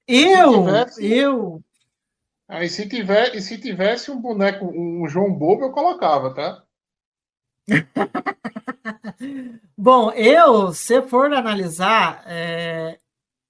Eu, 0.07 0.65
tivesse- 0.65 1.07
eu, 1.07 1.63
Aí 2.51 2.69
se 2.69 2.89
tiver, 2.89 3.37
e 3.37 3.41
se 3.41 3.57
tivesse 3.59 4.11
um 4.11 4.21
boneco, 4.21 4.67
um 4.67 5.09
João 5.09 5.33
Bobo, 5.33 5.67
eu 5.67 5.71
colocava, 5.71 6.35
tá? 6.35 6.65
Bom, 9.79 10.11
eu, 10.13 10.73
se 10.73 11.01
for 11.03 11.33
analisar, 11.33 12.25
é, 12.27 12.99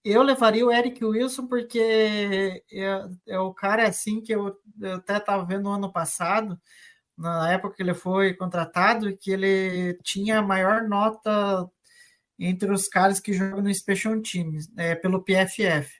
eu 0.05 0.23
levaria 0.23 0.67
o 0.67 0.71
Eric 0.71 1.03
Wilson 1.03 1.47
porque 1.47 2.63
é, 2.71 3.09
é 3.27 3.39
o 3.39 3.55
cara 3.55 3.89
assim 3.89 4.21
que 4.21 4.35
eu, 4.35 4.55
eu 4.79 4.97
até 4.97 5.17
estava 5.17 5.47
vendo 5.47 5.65
no 5.65 5.73
ano 5.73 5.91
passado, 5.91 6.61
na 7.17 7.51
época 7.51 7.77
que 7.77 7.83
ele 7.83 7.95
foi 7.95 8.35
contratado, 8.35 9.17
que 9.17 9.31
ele 9.31 9.95
tinha 10.03 10.41
a 10.41 10.43
maior 10.43 10.83
nota 10.83 11.67
entre 12.39 12.71
os 12.71 12.87
caras 12.87 13.19
que 13.19 13.33
jogam 13.33 13.63
no 13.63 13.75
Special 13.75 14.21
Teams, 14.21 14.71
é, 14.77 14.95
pelo 14.95 15.25
PFF. 15.25 16.00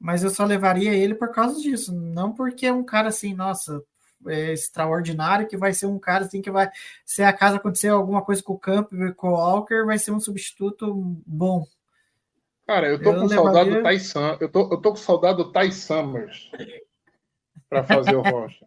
Mas 0.00 0.24
eu 0.24 0.30
só 0.30 0.44
levaria 0.44 0.94
ele 0.94 1.14
por 1.14 1.30
causa 1.30 1.60
disso, 1.60 1.94
não 1.94 2.32
porque 2.32 2.64
é 2.66 2.72
um 2.72 2.82
cara 2.82 3.08
assim, 3.08 3.34
nossa, 3.34 3.82
é 4.26 4.52
extraordinário, 4.52 5.46
que 5.46 5.56
vai 5.58 5.74
ser 5.74 5.86
um 5.86 5.98
cara 5.98 6.24
assim 6.24 6.40
que 6.40 6.50
vai, 6.50 6.70
se 7.04 7.22
acaso 7.22 7.56
acontecer 7.56 7.88
alguma 7.88 8.22
coisa 8.22 8.42
com 8.42 8.54
o 8.54 8.58
Campbell 8.58 9.08
e 9.08 9.14
com 9.14 9.28
o 9.28 9.32
Walker, 9.34 9.84
vai 9.84 9.98
ser 9.98 10.12
um 10.12 10.20
substituto 10.20 10.94
bom. 11.26 11.66
Cara, 12.66 12.88
eu 12.88 13.02
tô 13.02 13.12
Eu 13.12 13.20
com 13.20 13.28
saudade 13.28 13.68
do 13.70 13.76
levaria- 13.76 13.98
Ty 13.98 14.04
Sam, 14.04 14.38
eu 14.40 14.48
tô, 14.50 14.60
eu 14.72 14.80
tô 14.80 14.90
com 14.90 14.96
saudade 14.96 15.36
do 15.36 15.52
Ty 15.52 15.70
Summers 15.72 16.50
pra 17.68 17.84
fazer 17.84 18.14
o 18.16 18.22
Rocha. 18.22 18.66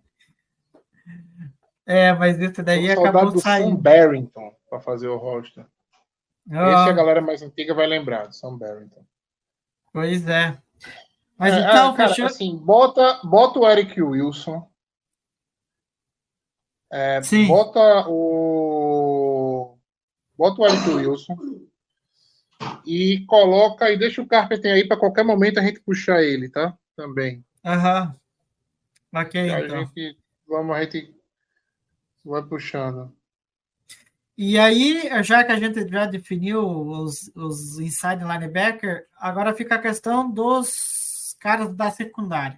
É, 1.85 2.13
mas 2.13 2.39
esse 2.39 2.53
Tô 2.53 2.63
daí 2.63 2.85
com 2.95 3.01
acabou 3.01 3.11
saudade 3.11 3.33
do 3.33 3.39
Sam 3.41 3.49
saindo. 3.49 3.77
Barrington 3.77 4.55
pra 4.69 4.79
fazer 4.79 5.07
o 5.07 5.17
Rocha. 5.17 5.65
Ah, 6.51 6.81
Esse 6.83 6.89
a 6.89 6.93
galera 6.93 7.21
mais 7.21 7.41
antiga 7.41 7.73
vai 7.73 7.87
lembrar, 7.87 8.27
do 8.27 8.35
Sam 8.35 8.57
Barrington. 8.57 9.03
Pois 9.91 10.27
é. 10.27 10.57
Mas 11.43 11.55
É, 11.55 11.59
então, 11.59 11.93
é, 11.93 11.97
cara, 11.97 12.09
fechou. 12.09 12.25
assim, 12.25 12.55
bota, 12.55 13.19
bota 13.21 13.59
o 13.59 13.69
Eric 13.69 14.01
Wilson. 14.01 14.65
É, 16.89 17.21
Sim. 17.21 17.47
bota 17.47 18.07
o. 18.07 19.77
Bota 20.37 20.61
o 20.61 20.65
Eric 20.65 20.89
Wilson. 20.89 21.35
E 22.85 23.25
coloca 23.25 23.91
e 23.91 23.97
deixa 23.97 24.21
o 24.21 24.27
Carpenter 24.27 24.73
aí 24.73 24.87
para 24.87 24.95
qualquer 24.95 25.25
momento 25.25 25.59
a 25.59 25.63
gente 25.63 25.81
puxar 25.81 26.23
ele, 26.23 26.47
tá? 26.47 26.77
Também. 26.95 27.43
Aham. 27.65 28.15
Ok, 29.13 29.41
a 29.51 29.59
então. 29.59 29.85
gente. 29.85 30.17
Vamos, 30.47 30.77
a 30.77 30.81
gente 30.81 31.13
vai 32.23 32.41
puxando. 32.41 33.13
E 34.37 34.57
aí, 34.57 35.09
já 35.23 35.43
que 35.43 35.51
a 35.51 35.59
gente 35.59 35.85
já 35.89 36.05
definiu 36.05 36.65
os, 36.65 37.29
os 37.35 37.79
inside 37.79 38.23
linebacker, 38.23 39.07
agora 39.17 39.53
fica 39.53 39.75
a 39.75 39.81
questão 39.81 40.31
dos 40.31 41.02
caras 41.43 41.75
da 41.75 41.91
secundária. 41.91 42.57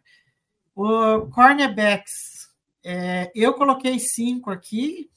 O 0.75 1.27
cornerbacks, 1.31 2.49
é, 2.83 3.31
eu 3.33 3.55
coloquei 3.55 3.97
cinco 3.99 4.51
aqui, 4.51 5.09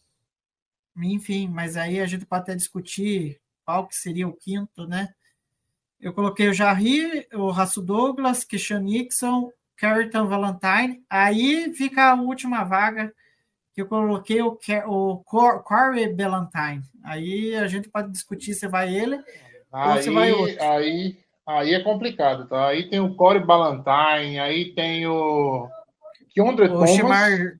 enfim, 0.97 1.47
mas 1.49 1.77
aí 1.77 2.01
a 2.01 2.07
gente 2.07 2.25
pode 2.25 2.43
até 2.43 2.55
discutir 2.55 3.39
qual 3.64 3.87
que 3.87 3.95
seria 3.95 4.27
o 4.27 4.33
quinto, 4.37 4.87
né? 4.87 5.09
Eu 6.01 6.14
coloquei 6.14 6.49
o 6.49 6.55
Jarry, 6.55 7.27
o 7.35 7.51
Raço 7.51 7.83
Douglas, 7.83 8.45
Christian 8.45 8.81
Nixon, 8.81 9.51
Carrington 9.77 10.27
Valentine, 10.27 11.05
aí 11.11 11.75
fica 11.75 12.11
a 12.11 12.14
última 12.14 12.64
vaga, 12.64 13.12
que 13.75 13.83
eu 13.83 13.87
coloquei 13.87 14.41
o, 14.43 14.59
o 14.87 15.19
Cor- 15.19 15.62
Corey 15.62 16.12
Ballantyne. 16.12 16.83
Aí 17.05 17.55
a 17.55 17.66
gente 17.69 17.89
pode 17.89 18.11
discutir 18.11 18.55
se 18.55 18.66
vai 18.66 18.93
ele. 18.95 19.23
Ou 19.73 19.93
você 19.95 20.11
vai 20.11 20.29
Aí, 20.29 20.33
outro? 20.33 20.64
aí, 20.64 21.19
aí 21.49 21.74
é 21.74 21.82
complicado, 21.82 22.46
tá? 22.46 22.68
Aí 22.68 22.88
tem 22.88 23.01
o 23.01 23.14
Corey 23.14 23.44
Ballantyne, 23.44 24.38
aí 24.38 24.74
tem 24.74 25.07
o. 25.07 25.68
Keondre 26.34 26.66
O 26.66 26.72
Thomas. 26.74 26.90
Shemar. 26.90 27.59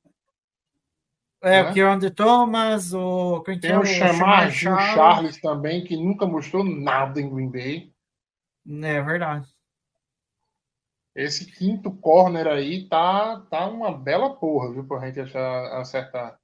É, 1.41 1.63
né? 1.63 1.71
o 1.71 1.73
Keondre 1.73 2.11
Thomas, 2.11 2.93
o. 2.93 3.43
Quem 3.43 3.59
Tem 3.59 3.77
o 3.77 3.85
Chamar 3.85 4.51
Gil 4.51 4.73
Charles. 4.73 4.95
Charles 4.95 5.41
também, 5.41 5.85
que 5.85 5.97
nunca 5.97 6.27
mostrou 6.27 6.63
nada 6.63 7.21
em 7.21 7.31
Green 7.31 7.51
Bay. 7.51 7.93
É 8.83 9.01
verdade. 9.01 9.49
Esse 11.15 11.47
quinto 11.47 11.91
corner 11.91 12.47
aí 12.47 12.89
tá, 12.89 13.41
tá 13.51 13.67
uma 13.67 13.97
bela 13.97 14.37
porra, 14.37 14.73
viu, 14.73 14.85
pra 14.87 15.05
gente 15.07 15.19
achar, 15.19 15.81
acertar. 15.81 16.39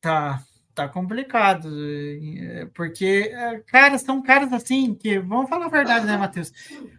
Tá, 0.00 0.42
tá 0.76 0.88
complicado. 0.88 1.68
eh, 1.80 2.66
Porque, 2.74 3.30
eh, 3.34 3.60
cara, 3.66 3.98
são 3.98 4.22
caras 4.22 4.52
assim 4.52 4.94
que, 4.94 5.18
vamos 5.18 5.48
falar 5.48 5.66
a 5.66 5.68
verdade, 5.68 6.06
né, 6.06 6.16
Matheus? 6.16 6.52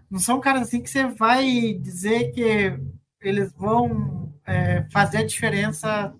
Não 0.10 0.20
são 0.20 0.40
caras 0.42 0.64
assim 0.64 0.82
que 0.82 0.90
você 0.90 1.06
vai 1.08 1.74
dizer 1.76 2.32
que 2.32 2.78
eles 3.22 3.54
vão 3.54 4.34
eh, 4.46 4.86
fazer 4.92 5.20
a 5.20 5.26
diferença. 5.26 6.14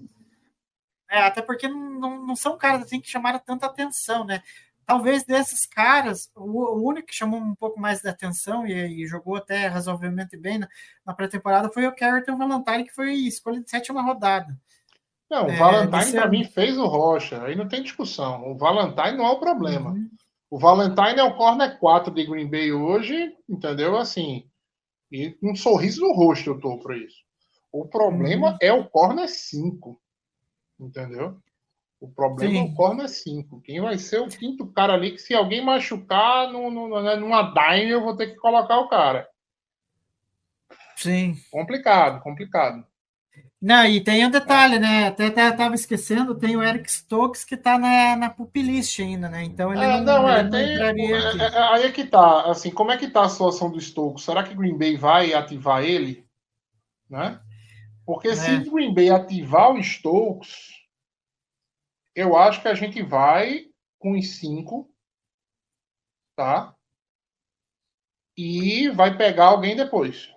né? 1.10 1.20
até 1.20 1.42
porque 1.42 1.68
não, 1.68 2.26
não, 2.26 2.36
são 2.36 2.58
caras 2.58 2.84
assim 2.84 3.00
que 3.02 3.10
chamaram 3.10 3.40
tanta 3.40 3.66
atenção, 3.66 4.26
né? 4.26 4.42
Talvez 4.86 5.24
desses 5.26 5.66
caras, 5.66 6.30
o, 6.36 6.78
o 6.80 6.88
único 6.88 7.08
que 7.08 7.16
chamou 7.16 7.40
um 7.42 7.56
pouco 7.56 7.80
mais 7.80 8.02
de 8.02 8.08
atenção 8.10 8.66
e, 8.66 9.04
e 9.04 9.08
jogou 9.08 9.36
até 9.36 9.68
razoavelmente 9.68 10.38
bem 10.38 10.60
na, 10.60 10.70
na 11.06 11.14
pré-temporada 11.14 11.70
foi 11.74 11.86
o 11.88 11.96
Carrington 11.96 12.38
Valentine, 12.38 12.86
que 12.86 12.94
foi 12.96 13.14
escolha 13.16 13.62
de 13.62 13.70
sétima 13.70 14.02
rodada. 14.02 14.58
Não, 15.30 15.48
o 15.48 15.50
É, 15.52 15.58
Valentine 15.58 16.04
você- 16.06 16.18
pra 16.18 16.28
mim 16.30 16.44
fez 16.46 16.78
o 16.78 16.86
Rocha, 16.86 17.44
aí 17.44 17.56
não 17.56 17.68
tem 17.68 17.84
discussão. 17.84 18.50
O 18.50 18.58
Valentine 18.58 19.18
não 19.18 19.26
é 19.26 19.32
o 19.32 19.40
problema. 19.40 19.92
Uhum. 19.92 20.10
O 20.50 20.58
Valentine 20.58 21.20
é 21.20 21.24
o 21.24 21.36
corner 21.36 21.78
4 21.80 22.14
de 22.14 22.26
Green 22.26 22.50
Bay 22.50 22.72
hoje, 22.72 23.36
entendeu? 23.50 23.98
Assim, 23.98 24.50
e 25.12 25.38
um 25.44 25.54
sorriso 25.56 26.02
no 26.02 26.14
rosto 26.14 26.50
eu 26.52 26.60
tô 26.60 26.78
por 26.80 26.96
isso. 26.96 27.18
O 27.72 27.86
problema 27.86 28.52
Uhum. 28.52 28.58
é 28.62 28.72
o 28.72 28.86
corner 28.86 29.28
5, 29.28 30.00
entendeu? 30.80 31.38
O 32.00 32.08
problema 32.10 32.54
é 32.54 32.58
Sim. 32.64 32.72
o 32.72 32.76
corner 32.76 33.10
5. 33.10 33.60
Quem 33.62 33.82
vai 33.82 33.98
ser 33.98 34.22
o 34.22 34.28
quinto 34.30 34.66
cara 34.68 34.94
ali 34.94 35.12
que 35.12 35.18
se 35.18 35.34
alguém 35.34 35.62
machucar 35.66 36.50
no, 36.52 36.72
no, 36.72 37.02
né, 37.02 37.16
numa 37.18 37.42
dime 37.42 37.90
eu 37.90 38.02
vou 38.02 38.16
ter 38.16 38.28
que 38.28 38.36
colocar 38.38 38.80
o 38.80 38.88
cara. 38.88 39.28
Sim. 40.96 41.36
Complicado, 41.52 42.22
complicado. 42.22 42.86
Não, 43.60 43.86
e 43.86 44.04
tem 44.04 44.24
um 44.26 44.30
detalhe, 44.30 44.78
né? 44.78 45.08
Até 45.08 45.28
estava 45.28 45.74
esquecendo, 45.74 46.38
tem 46.38 46.56
o 46.56 46.64
Eric 46.64 46.92
Stokes 46.92 47.44
que 47.44 47.56
está 47.56 47.78
na, 47.80 48.16
na 48.16 48.30
pup 48.30 48.62
list 48.62 49.00
ainda, 49.00 49.28
né? 49.28 49.44
Então 49.44 49.74
ele 49.74 49.84
É, 49.84 49.88
não, 50.00 50.04
não, 50.04 50.30
é, 50.30 50.44
não 50.44 50.50
tem, 50.52 50.62
é, 50.62 50.90
é, 50.92 51.74
aí 51.74 51.84
é 51.84 51.92
que 51.92 52.06
tá, 52.06 52.52
assim, 52.52 52.70
como 52.70 52.92
é 52.92 52.98
que 52.98 53.10
tá 53.10 53.24
a 53.24 53.30
situação 53.30 53.72
do 53.72 53.82
Stokes? 53.82 54.24
Será 54.24 54.44
que 54.44 54.54
Green 54.54 54.78
Bay 54.78 54.96
vai 54.96 55.34
ativar 55.34 55.84
ele? 55.84 56.24
Né? 57.10 57.40
Porque 58.06 58.36
se 58.36 58.52
É. 58.52 58.60
Green 58.60 58.94
Bay 58.94 59.10
ativar 59.10 59.72
o 59.72 59.84
Stokes, 59.84 60.56
eu 62.16 62.38
acho 62.38 62.62
que 62.62 62.68
a 62.68 62.76
gente 62.76 63.02
vai 63.02 63.66
com 63.98 64.12
os 64.12 64.38
cinco, 64.38 64.88
tá? 66.36 66.76
E 68.38 68.90
vai 68.90 69.18
pegar 69.18 69.46
alguém 69.48 69.76
depois. 69.76 70.32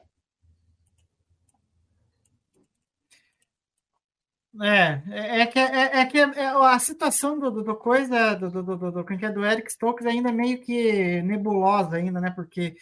É, 4.60 5.00
é, 5.10 5.40
é 5.42 5.46
que, 5.46 5.58
é, 5.60 6.00
é 6.00 6.06
que 6.06 6.18
é- 6.18 6.46
a 6.48 6.78
situação 6.78 7.38
do, 7.38 7.50
do, 7.50 7.62
do 7.62 7.76
coisa 7.76 8.34
do, 8.34 8.50
do, 8.50 8.62
do, 8.62 8.90
do, 8.90 9.06
é 9.24 9.30
do 9.30 9.44
Eric 9.46 9.70
Stokes 9.70 10.04
ainda 10.06 10.30
é 10.30 10.32
meio 10.32 10.60
que 10.60 11.22
nebulosa 11.22 11.96
ainda, 11.96 12.20
né? 12.20 12.30
Porque 12.30 12.74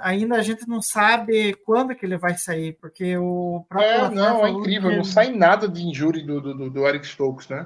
ainda 0.00 0.36
a 0.36 0.42
gente 0.42 0.68
não 0.68 0.82
sabe 0.82 1.54
quando 1.64 1.94
que 1.94 2.04
ele 2.04 2.18
vai 2.18 2.36
sair, 2.36 2.74
porque 2.78 3.16
o 3.16 3.64
próprio 3.68 3.90
É, 3.90 4.10
não, 4.10 4.44
é 4.44 4.50
incrível. 4.50 4.90
que- 4.90 4.96
Não 4.96 5.04
sai 5.04 5.32
nada 5.32 5.66
de 5.66 5.82
injury 5.82 6.22
do, 6.22 6.40
do, 6.40 6.70
do- 6.70 6.86
Eric 6.86 7.06
Stokes, 7.06 7.48
né? 7.48 7.62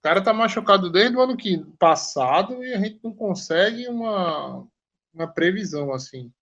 O 0.00 0.02
cara 0.02 0.20
tá 0.22 0.32
machucado 0.32 0.90
desde 0.90 1.16
o 1.16 1.20
ano 1.20 1.36
que 1.36 1.64
passado 1.78 2.62
e 2.64 2.72
a 2.74 2.78
gente 2.78 3.00
não 3.04 3.12
consegue 3.12 3.88
uma, 3.88 4.64
uma 5.14 5.26
previsão 5.32 5.92
assim. 5.92 6.32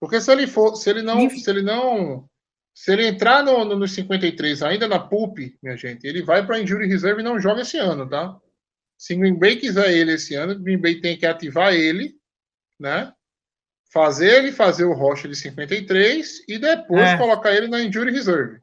Porque 0.00 0.20
se 0.20 0.30
ele 0.32 0.46
for, 0.48 0.74
se 0.74 0.90
ele 0.90 1.02
não, 1.02 1.28
se 1.30 1.48
ele 1.50 1.62
não, 1.62 2.28
se 2.74 2.92
ele 2.92 3.06
entrar 3.06 3.42
no, 3.44 3.64
no, 3.64 3.76
nos 3.76 3.92
53 3.92 4.62
ainda 4.62 4.88
na 4.88 4.98
PUP, 4.98 5.56
minha 5.62 5.76
gente, 5.76 6.06
ele 6.06 6.22
vai 6.22 6.44
para 6.44 6.58
injury 6.58 6.86
reserve 6.86 7.20
e 7.20 7.24
não 7.24 7.38
joga 7.40 7.62
esse 7.62 7.78
ano, 7.78 8.08
tá? 8.08 8.36
Se 8.96 9.14
Green 9.14 9.38
Bay 9.38 9.56
quiser 9.56 9.90
ele 9.92 10.12
esse 10.12 10.34
ano, 10.34 10.58
Green 10.58 10.78
Bay 10.78 11.00
tem 11.00 11.16
que 11.16 11.26
ativar 11.26 11.74
ele, 11.74 12.14
né? 12.78 13.12
Fazer 13.92 14.38
ele 14.38 14.52
fazer 14.52 14.84
o 14.84 14.94
rocha 14.94 15.28
de 15.28 15.36
53 15.36 16.44
e 16.48 16.58
depois 16.58 17.10
É. 17.10 17.16
colocar 17.18 17.52
ele 17.54 17.68
na 17.68 17.82
injury 17.82 18.10
reserve, 18.10 18.58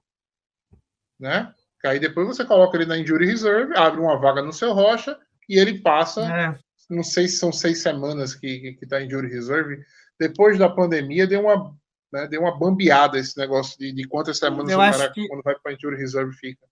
né? 1.19 1.53
Aí 1.85 1.99
depois 1.99 2.27
você 2.27 2.43
coloca 2.43 2.75
ele 2.75 2.85
na 2.85 2.97
injury 2.97 3.25
reserve, 3.25 3.75
abre 3.77 4.01
uma 4.01 4.17
vaga 4.17 4.41
no 4.41 4.51
seu 4.51 4.73
rocha 4.73 5.17
e 5.47 5.57
ele 5.57 5.79
passa 5.81 6.21
É, 6.25 6.59
não 6.89 7.03
sei 7.03 7.27
se 7.27 7.37
são 7.37 7.51
seis 7.51 7.81
semanas 7.81 8.33
que, 8.33 8.59
que, 8.59 8.73
que 8.73 8.87
tá 8.87 9.01
em 9.01 9.09
jury 9.09 9.29
reserve. 9.29 9.83
Depois 10.19 10.57
da 10.57 10.67
pandemia, 10.67 11.27
deu 11.27 11.41
uma, 11.41 11.73
né, 12.11 12.27
deu 12.27 12.41
uma 12.41 12.57
bambeada 12.57 13.17
esse 13.17 13.37
negócio 13.37 13.77
de, 13.77 13.91
de 13.91 14.07
quantas 14.07 14.37
semanas 14.37 14.71
Eu 14.71 14.77
o 14.79 14.81
cara, 14.81 15.11
que- 15.11 15.27
quando 15.27 15.43
vai 15.43 15.55
para 15.59 15.73
injury 15.73 15.97
reserve, 15.97 16.33
fica. 16.33 16.65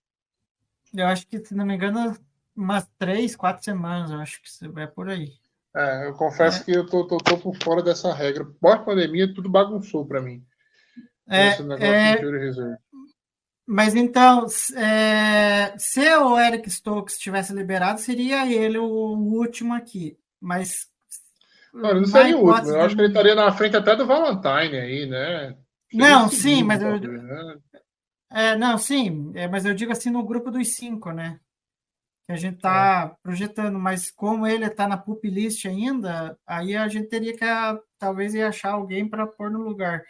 eu 0.94 1.08
acho 1.08 1.28
que, 1.28 1.44
se 1.46 1.54
não 1.56 1.66
me 1.66 1.76
engano, 1.76 2.18
umas 2.56 2.88
três, 2.98 3.36
quatro 3.36 3.64
semanas, 3.64 4.12
eu 4.12 4.18
acho 4.20 4.42
que 4.42 4.50
você 4.50 4.68
vai 4.68 4.88
por 4.88 5.10
aí. 5.10 5.34
É, 5.76 6.08
eu 6.08 6.14
confesso 6.14 6.66
que 6.66 6.72
eu 6.72 6.86
tô, 6.88 7.06
tô, 7.06 7.18
tô 7.18 7.38
por 7.38 7.56
fora 7.62 7.84
dessa 7.84 8.12
regra. 8.14 8.46
Pós-pandemia, 8.60 9.32
tudo 9.32 9.48
bagunçou 9.50 10.06
para 10.08 10.22
mim. 10.22 10.44
É, 11.30 11.50
esse 11.50 11.62
negócio 11.62 11.86
é, 11.86 12.16
de 12.16 12.22
jury 12.24 12.40
reserve. 12.40 12.78
Mas 13.70 13.94
então, 13.96 14.48
é, 14.76 15.78
se 15.78 16.00
o 16.16 16.40
Eric 16.40 16.68
Stokes 16.72 17.18
tivesse 17.20 17.54
liberado, 17.54 18.00
seria 18.00 18.50
ele 18.52 18.78
o 18.80 18.88
último 18.88 19.74
aqui. 19.74 20.18
Mas. 20.40 20.90
Não, 21.78 21.90
ele 21.92 22.00
não 22.02 22.08
seria 22.08 22.36
o 22.38 22.40
último. 22.40 22.52
hipótese 22.52 22.74
Eu 22.74 22.82
acho 22.82 22.96
que 22.96 23.02
ele 23.02 23.08
estaria 23.10 23.36
na 23.36 23.52
frente 23.52 23.78
até 23.78 23.96
do 23.96 24.06
Valentine 24.08 24.78
aí, 24.78 25.06
né? 25.06 25.58
Seria 25.90 26.08
Não, 26.10 26.30
sim, 26.30 26.64
mas 26.64 26.82
eu- 26.82 27.00
talvez, 27.00 27.24
né? 27.24 27.58
É, 28.30 28.56
não, 28.56 28.78
sim, 28.78 29.32
é, 29.36 29.48
mas 29.48 29.66
eu 29.66 29.74
digo 29.74 29.92
assim 29.92 30.10
no 30.10 30.24
grupo 30.26 30.52
dos 30.52 30.76
cinco, 30.76 31.12
né? 31.12 31.40
Que 32.26 32.34
a 32.34 32.36
gente 32.36 32.58
tá 32.60 33.16
projetando, 33.24 33.80
mas 33.80 34.12
como 34.12 34.46
ele 34.46 34.70
tá 34.70 34.86
na 34.88 34.98
pup 34.98 35.24
list 35.30 35.66
ainda, 35.66 36.38
aí 36.46 36.76
a 36.76 36.88
gente 36.90 37.08
teria 37.08 37.36
que 37.38 37.44
ah, 37.46 37.80
talvez 37.98 38.34
ir 38.34 38.42
achar 38.44 38.72
alguém 38.74 39.08
para 39.08 39.26
pôr 39.26 39.50
no 39.50 39.60
lugar. 39.60 40.04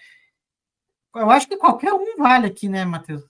Eu 1.15 1.29
acho 1.29 1.47
que 1.47 1.57
qualquer 1.57 1.93
um 1.93 2.17
vale 2.17 2.47
aqui, 2.47 2.67
né, 2.67 2.85
Matheus? 2.85 3.23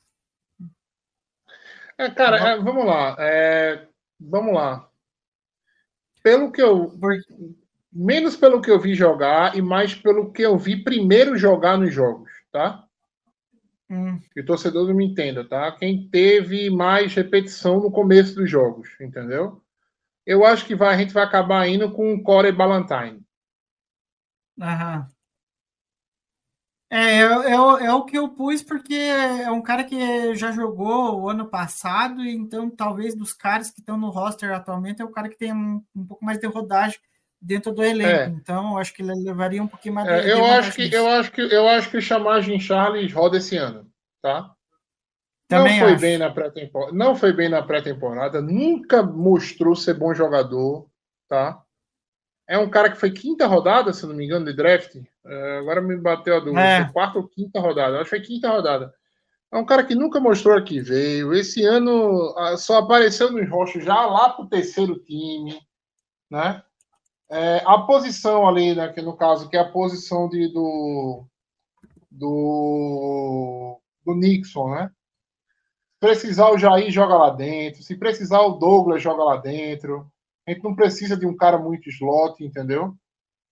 É, 1.98 2.10
cara, 2.12 2.38
é, 2.52 2.58
vamos 2.58 2.86
lá. 2.86 3.16
é, 3.20 3.88
vamos 4.20 4.54
lá. 4.54 4.88
Pelo 6.24 6.52
que 6.52 6.62
eu, 6.62 6.98
menos 7.98 8.36
pelo 8.38 8.62
que 8.62 8.72
eu 8.72 8.80
vi 8.80 8.94
jogar 8.96 9.58
e 9.58 9.62
mais 9.62 9.96
pelo 9.96 10.32
que 10.32 10.42
eu 10.44 10.58
vi 10.58 10.84
primeiro 10.84 11.38
jogar 11.38 11.78
nos 11.78 11.94
jogos, 11.94 12.32
tá? 12.52 12.86
hum, 13.90 14.22
Que 14.34 14.40
o 14.42 14.46
torcedor 14.46 14.88
não 14.88 14.96
me 14.96 15.06
entenda, 15.06 15.44
tá? 15.48 15.70
Quem 15.74 16.08
teve 16.10 16.70
mais 16.70 17.14
repetição 17.14 17.80
no 17.82 17.92
começo 17.92 18.36
dos 18.36 18.50
jogos, 18.50 18.90
entendeu? 19.02 19.62
Eu 20.26 20.46
acho 20.46 20.66
que 20.66 20.76
vai, 20.76 20.96
a 20.96 20.98
gente 21.00 21.14
vai 21.14 21.24
acabar 21.24 21.68
indo 21.68 21.92
com 21.92 22.14
o 22.16 22.24
Corey 22.24 22.52
Ballantyne. 22.52 23.22
aham. 24.62 25.08
É, 26.90 26.98
é, 26.98 27.22
é 27.54 27.60
o- 27.60 27.78
é 27.78 27.94
o 27.94 28.06
que 28.06 28.18
eu 28.18 28.30
pus 28.30 28.64
porque 28.64 28.94
é 28.96 29.52
um 29.52 29.62
cara 29.62 29.84
que 29.84 30.34
já 30.36 30.52
jogou 30.54 31.20
o 31.22 31.30
ano 31.30 31.50
passado, 31.50 32.22
então 32.26 32.70
talvez 32.70 33.14
dos 33.16 33.34
caras 33.34 33.70
que 33.72 33.82
estão 33.82 33.98
no 33.98 34.10
roster 34.10 34.54
atualmente 34.54 35.02
é 35.02 35.06
o 35.06 35.12
cara 35.12 35.28
que 35.30 35.38
tem 35.38 35.54
um, 35.54 35.84
um 35.96 36.06
pouco 36.08 36.24
mais 36.24 36.40
de 36.40 36.48
rodagem 36.48 36.98
dentro 37.42 37.72
do 37.72 37.84
elenco. 37.84 38.10
É. 38.10 38.26
Então 38.28 38.72
eu 38.72 38.78
acho 38.78 38.94
que 38.94 39.02
ele 39.02 39.14
levaria 39.16 39.62
um 39.62 39.68
pouquinho 39.68 39.96
mais 39.96 40.08
É, 40.08 40.22
de, 40.22 40.30
eu, 40.30 40.46
acho 40.46 40.72
que, 40.74 40.94
eu, 40.94 41.08
acho 41.08 41.32
que, 41.32 41.42
eu 41.42 41.68
acho 41.68 41.90
que 41.90 41.98
o 41.98 42.02
Chamagem 42.02 42.60
Charles 42.60 43.14
roda 43.14 43.38
esse 43.38 43.58
ano, 43.58 43.90
tá? 44.22 44.54
Também 45.48 45.80
não 45.80 45.86
foi 45.86 45.94
acho. 45.94 46.02
bem 46.02 46.18
na 46.18 46.30
pré-temporada. 46.30 46.94
Não 46.94 47.16
foi 47.16 47.34
bem 47.34 47.50
na 47.50 47.64
pré-temporada. 47.64 48.42
Nunca 48.42 49.02
mostrou 49.02 49.76
ser 49.76 49.94
bom 49.94 50.14
jogador, 50.14 50.90
tá? 51.30 51.64
É 52.50 52.58
um 52.58 52.70
cara 52.70 52.90
que 52.90 52.98
foi 52.98 53.12
quinta 53.12 53.46
rodada, 53.48 53.94
se 53.94 54.06
não 54.06 54.14
me 54.14 54.26
engano, 54.26 54.46
de 54.46 54.54
draft. 54.54 54.96
É, 55.26 55.58
agora 55.60 55.82
me 55.82 55.96
bateu 55.98 56.36
a 56.36 56.40
dúvida. 56.40 56.62
É. 56.62 56.92
Quarta 56.92 57.20
ou 57.20 57.28
quinta 57.28 57.60
rodada. 57.60 57.96
Acho 57.96 58.10
que 58.10 58.18
foi 58.18 58.22
quinta 58.22 58.50
rodada. 58.50 58.94
É 59.52 59.58
um 59.58 59.66
cara 59.66 59.84
que 59.86 59.96
nunca 59.96 60.20
mostrou 60.20 60.62
que 60.62 60.82
veio. 60.82 61.34
Esse 61.34 61.64
ano 61.64 62.34
ah, 62.38 62.58
só 62.58 62.80
apareceu 62.80 63.32
nos 63.32 63.50
roxos 63.50 63.84
já 63.84 64.06
lá 64.06 64.30
pro 64.30 64.48
terceiro 64.48 65.00
time, 65.00 65.58
né? 66.30 66.62
É, 67.30 67.62
a 67.66 67.80
posição 67.80 68.48
ali, 68.48 68.74
né, 68.74 68.92
que 68.94 69.02
no 69.02 69.16
caso, 69.16 69.50
que 69.50 69.58
é 69.58 69.60
a 69.60 69.72
posição 69.72 70.30
de, 70.30 70.48
do, 70.48 71.26
do, 72.10 73.82
do 74.06 74.16
Nixon, 74.16 74.70
né? 74.70 74.92
precisar 76.00 76.52
o 76.52 76.58
Jair 76.58 76.92
joga 76.92 77.16
lá 77.16 77.30
dentro, 77.30 77.84
se 77.84 77.96
precisar 77.96 78.42
o 78.42 78.58
Douglas 78.58 79.02
joga 79.02 79.24
lá 79.24 79.38
dentro. 79.38 80.10
A 80.48 80.52
gente 80.52 80.64
não 80.64 80.76
precisa 80.76 81.18
de 81.18 81.26
um 81.26 81.36
cara 81.36 81.58
muito 81.58 81.90
slot, 81.90 82.44
entendeu? 82.44 82.96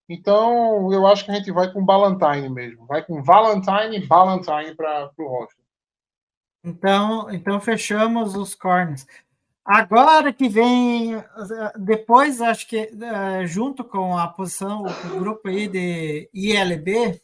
Então, 0.08 0.92
eu 0.94 1.06
acho 1.08 1.26
que 1.26 1.32
a 1.32 1.34
gente 1.34 1.52
vai 1.52 1.72
com 1.72 1.86
Valentine 1.86 2.48
mesmo. 2.48 2.86
Vai 2.86 3.04
com 3.04 3.24
Valentine 3.24 3.98
e 3.98 4.06
Valentine 4.06 4.76
para 4.76 5.12
o 5.18 5.28
roster. 5.28 5.66
Então, 6.64 7.30
então 7.32 7.60
fechamos 7.60 8.36
os 8.36 8.56
corners. 8.56 9.06
Agora 9.66 10.32
que 10.32 10.48
vem, 10.48 11.16
depois 11.76 12.40
acho 12.40 12.68
que 12.68 12.78
eh, 12.78 13.48
junto 13.48 13.84
com 13.84 14.16
a 14.16 14.28
posição, 14.28 14.84
o 14.84 15.20
grupo 15.20 15.48
aí 15.48 15.68
de 15.68 16.30
ILB, 16.32 17.20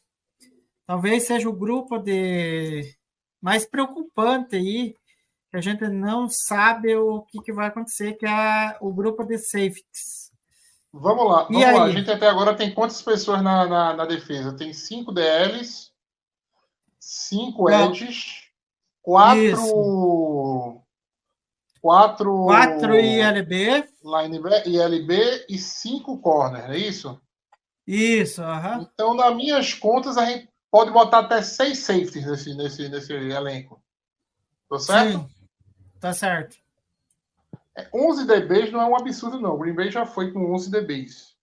talvez 0.88 1.28
seja 1.28 1.48
o 1.48 1.54
grupo 1.54 2.00
de 2.00 2.96
mais 3.40 3.64
preocupante 3.64 4.56
aí, 4.56 4.96
que 5.52 5.58
a 5.58 5.62
gente 5.62 5.88
não 5.88 6.28
sabe 6.30 6.96
o 6.96 7.22
que, 7.24 7.40
que 7.44 7.54
vai 7.54 7.68
acontecer, 7.68 8.14
que 8.14 8.26
é 8.26 8.76
o 8.82 8.92
grupo 8.92 9.24
de 9.24 9.38
safeties. 9.38 10.32
Vamos 10.92 11.26
lá, 11.26 11.44
vamos 11.44 11.62
lá. 11.62 11.84
A 11.84 11.92
gente 11.92 12.10
até 12.10 12.28
agora 12.28 12.56
tem 12.56 12.74
quantas 12.74 13.04
pessoas 13.04 13.44
na, 13.44 13.68
na, 13.68 13.94
na 13.96 14.06
defesa? 14.06 14.58
Tem 14.58 14.74
cinco 14.74 15.12
DLs, 15.12 15.92
cinco 17.00 17.70
edges, 17.70 18.50
quatro. 19.04 19.44
Isso. 19.44 20.81
Quatro. 21.82 22.46
Quatro 22.46 22.96
ILB, 23.00 23.88
ILB 24.66 25.46
e 25.50 25.58
cinco 25.58 26.20
corner, 26.20 26.70
é 26.70 26.78
isso? 26.78 27.20
isso, 27.88 28.44
aham. 28.44 28.88
Então, 28.94 29.16
nas 29.16 29.36
minhas 29.36 29.74
contas, 29.74 30.16
a 30.16 30.26
gente 30.26 30.48
pode 30.70 30.92
botar 30.92 31.20
até 31.20 31.42
seis 31.42 31.80
safeties 31.80 32.26
nesse, 32.26 32.54
nesse, 32.56 32.90
nesse 32.90 33.14
elenco. 33.14 33.82
Tá 34.70 34.80
certo? 34.80 35.12
Sim, 35.12 35.30
tá 36.00 36.14
certo. 36.14 36.58
É, 37.76 37.90
11 37.94 38.28
DBs 38.28 38.72
não 38.72 38.82
é 38.82 38.86
um 38.86 38.96
absurdo, 38.96 39.40
não. 39.40 39.56
O 39.56 39.58
Green 39.58 39.74
Bay 39.74 39.90
já 39.90 40.06
foi 40.06 40.32
com 40.32 40.54
11 40.54 40.70
DBs. 40.70 41.36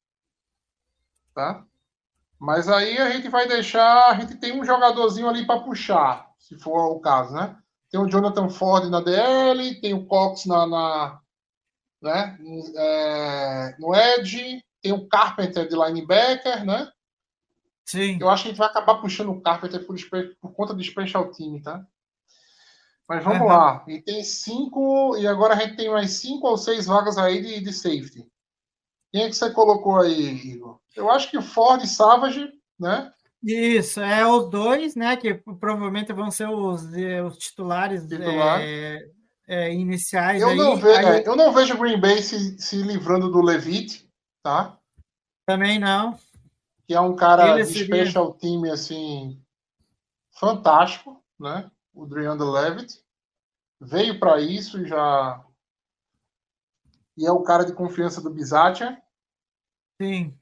Tá? 1.34 1.64
Mas 2.38 2.68
aí 2.68 2.96
a 2.98 3.10
gente 3.10 3.28
vai 3.28 3.48
deixar. 3.48 4.10
A 4.10 4.14
gente 4.14 4.36
tem 4.36 4.58
um 4.58 4.64
jogadorzinho 4.64 5.28
ali 5.28 5.44
para 5.44 5.60
puxar, 5.60 6.30
se 6.38 6.56
for 6.56 6.92
o 6.92 7.00
caso, 7.00 7.34
né? 7.34 7.56
Tem 7.90 8.00
o 8.00 8.08
Jonathan 8.08 8.48
Ford 8.48 8.88
na 8.88 9.00
DL, 9.00 9.80
tem 9.80 9.94
o 9.94 10.06
Cox 10.06 10.44
na. 10.46 10.66
na 10.66 11.20
né? 12.00 12.38
É, 12.76 13.76
no 13.78 13.94
Edge, 13.94 14.62
tem 14.80 14.92
o 14.92 15.08
Carpenter 15.08 15.68
de 15.68 15.74
linebacker, 15.74 16.64
né? 16.64 16.90
Sim. 17.84 18.18
Eu 18.20 18.28
acho 18.28 18.42
que 18.42 18.48
a 18.48 18.52
gente 18.52 18.58
vai 18.58 18.68
acabar 18.68 19.00
puxando 19.00 19.30
o 19.30 19.40
Carpenter 19.40 19.84
por, 19.86 19.96
por 20.40 20.52
conta 20.52 20.74
do 20.74 20.84
special 20.84 21.30
team, 21.32 21.60
tá? 21.62 21.84
Mas 23.08 23.24
vamos 23.24 23.48
lá. 23.48 23.82
E 23.88 24.02
tem 24.02 24.22
cinco, 24.22 25.16
e 25.16 25.26
agora 25.26 25.54
a 25.54 25.56
gente 25.56 25.76
tem 25.76 25.90
mais 25.90 26.10
cinco 26.12 26.46
ou 26.46 26.58
seis 26.58 26.84
vagas 26.84 27.16
aí 27.16 27.40
de, 27.40 27.60
de 27.60 27.72
safety. 27.72 28.30
Quem 29.10 29.22
é 29.22 29.28
que 29.28 29.34
você 29.34 29.50
colocou 29.50 29.98
aí, 29.98 30.34
Igor? 30.34 30.78
Eu 30.94 31.10
acho 31.10 31.30
que 31.30 31.38
o 31.38 31.42
Ford 31.42 31.82
e 31.82 31.86
Savage, 31.86 32.52
né? 32.78 33.10
Isso, 33.42 34.00
é 34.00 34.26
os 34.26 34.50
dois, 34.50 34.94
né? 34.96 35.16
Que 35.16 35.34
provavelmente 35.34 36.12
vão 36.12 36.30
ser 36.30 36.48
os, 36.48 36.92
eh, 36.94 37.22
os 37.22 37.36
titulares 37.38 38.02
Titular. 38.06 38.60
eh, 38.60 39.10
eh, 39.46 39.74
iniciais. 39.74 40.42
Eu 40.42 40.48
aí. 40.50 40.56
não, 40.56 40.76
ve 40.76 40.88
Aí 40.90 41.06
é, 41.22 41.28
eu 41.28 41.36
não 41.36 41.52
vejo 41.52 41.74
o 41.74 41.78
Green 41.78 42.00
Bay 42.00 42.20
se, 42.22 42.58
se 42.58 42.82
livrando 42.82 43.30
do 43.30 43.40
Levitt, 43.40 44.10
tá? 44.42 44.78
Também 45.46 45.78
não. 45.78 46.18
Que 46.86 46.94
é 46.94 47.00
um 47.00 47.14
cara 47.14 47.50
Ele 47.54 47.64
de 47.64 47.72
seria- 47.72 48.04
special 48.04 48.34
team, 48.34 48.64
assim, 48.72 49.40
fantástico, 50.38 51.22
né? 51.38 51.70
O 51.94 52.06
Dreander 52.06 52.46
Levitt. 52.48 53.02
veio 53.80 54.18
para 54.18 54.40
isso 54.40 54.80
e 54.80 54.88
já. 54.88 55.44
E 57.16 57.26
é 57.26 57.32
o 57.32 57.42
cara 57.42 57.64
de 57.64 57.72
confiança 57.72 58.20
do 58.20 58.30
Bizatia. 58.30 59.00
Sim. 60.00 60.37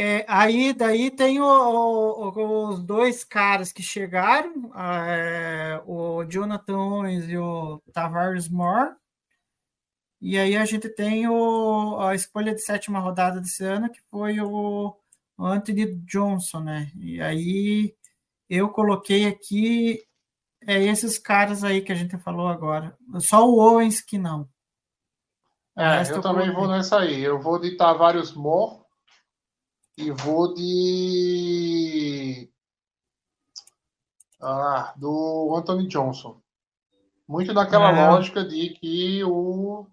É, 0.00 0.24
aí 0.28 0.72
daí 0.72 1.10
tem 1.10 1.40
o- 1.40 1.44
o- 1.44 2.68
os 2.68 2.80
dois 2.84 3.24
caras 3.24 3.72
que 3.72 3.82
chegaram, 3.82 4.70
é, 4.76 5.82
o 5.84 6.24
Jonathan 6.24 6.78
Owens 6.78 7.28
e 7.28 7.36
o 7.36 7.82
Tavares 7.92 8.48
Moore. 8.48 8.94
E 10.20 10.38
aí 10.38 10.56
a 10.56 10.64
gente 10.64 10.88
tem 10.88 11.26
o, 11.28 11.98
a 12.00 12.14
escolha 12.14 12.54
de 12.54 12.60
sétima 12.60 13.00
rodada 13.00 13.40
desse 13.40 13.64
ano, 13.64 13.90
que 13.90 14.00
foi 14.08 14.40
o 14.40 14.94
Anthony 15.36 15.96
Johnson, 16.06 16.60
né? 16.60 16.92
E 16.96 17.20
aí 17.20 17.92
eu 18.48 18.68
coloquei 18.68 19.26
aqui 19.26 20.04
é, 20.64 20.80
esses 20.80 21.18
caras 21.18 21.64
aí 21.64 21.80
que 21.80 21.90
a 21.90 21.96
gente 21.96 22.16
falou 22.18 22.46
agora. 22.46 22.96
Só 23.18 23.44
o 23.48 23.58
Owens 23.58 24.00
que 24.00 24.16
não. 24.16 24.48
É, 25.76 26.02
eu 26.02 26.20
também 26.20 26.52
coloquei. 26.52 26.54
vou 26.54 26.68
nessa 26.68 27.00
aí. 27.00 27.20
Eu 27.20 27.40
vou 27.40 27.58
de 27.58 27.76
Tavares 27.76 28.32
Moore 28.32 28.86
e 29.98 30.12
vou 30.12 30.54
de. 30.54 32.48
Ah, 34.40 34.94
do 34.96 35.56
Anthony 35.56 35.88
Johnson. 35.88 36.40
Muito 37.26 37.52
daquela 37.52 37.90
É. 37.90 38.08
lógica 38.08 38.44
de 38.44 38.70
que 38.74 39.24
o. 39.24 39.86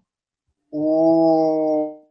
O. 0.72 2.08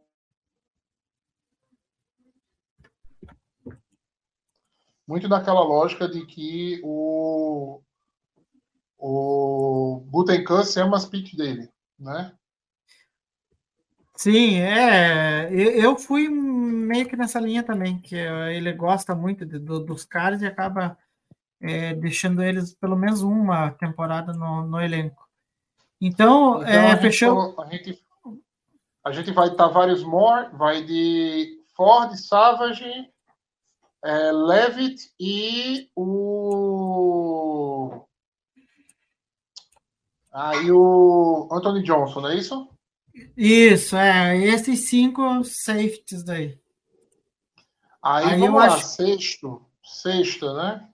Muito 5.07 5.29
daquela 5.29 5.61
lógica 5.61 6.09
de 6.09 6.25
que 6.25 6.81
o. 6.83 7.81
O 8.97 10.01
Butenkuss 10.07 10.75
é 10.77 10.83
umas 10.83 11.05
pick 11.05 11.35
dele, 11.35 11.71
né? 11.97 12.35
Sim, 14.17 14.59
é. 14.59 15.49
Eu, 15.51 15.97
fui 15.97 16.29
meio 16.29 17.07
que 17.07 17.17
nessa 17.17 17.39
linha 17.39 17.63
também, 17.63 17.99
que 17.99 18.15
eh, 18.15 18.55
ele 18.55 18.71
gosta 18.73 19.13
muito 19.13 19.45
de- 19.45 19.59
do- 19.59 19.79
dos 19.83 20.05
caras 20.05 20.41
e 20.41 20.45
acaba 20.45 20.97
eh, 21.61 21.93
deixando 21.95 22.41
eles 22.43 22.73
pelo 22.75 22.95
menos 22.95 23.21
uma 23.21 23.71
temporada 23.71 24.31
no, 24.33 24.65
no 24.65 24.79
elenco. 24.79 25.27
Então, 25.99 26.61
Então, 26.61 26.67
eh, 26.67 26.87
a, 26.87 26.91
gente, 26.91 27.01
fechou. 27.01 27.29
falou- 27.53 27.61
a, 27.61 27.65
gente, 27.71 28.05
a 29.03 29.11
gente 29.11 29.31
vai 29.31 29.49
de 29.49 29.57
Tavares 29.57 30.03
Moore, 30.03 30.49
vai 30.55 30.83
de 30.83 31.59
Ford, 31.75 32.15
Savage, 32.15 33.09
é, 34.03 34.31
Levitt 34.31 35.11
e 35.19 35.89
o. 35.95 38.05
Aí 40.31 40.69
o 40.71 41.47
Anthony 41.51 41.81
Johnson, 41.83 42.21
não 42.21 42.29
é 42.29 42.35
isso? 42.35 42.69
Isso, 43.35 43.95
é. 43.95 44.37
Esses 44.37 44.89
cinco 44.89 45.43
safeties 45.43 46.23
daí. 46.23 46.59
Aí, 48.01 48.25
Aí 48.25 48.39
vamos 48.39 48.55
lá, 48.59 48.67
acho- 48.67 48.87
sexto. 48.87 49.65
Sexto, 49.83 50.53
né? 50.53 50.87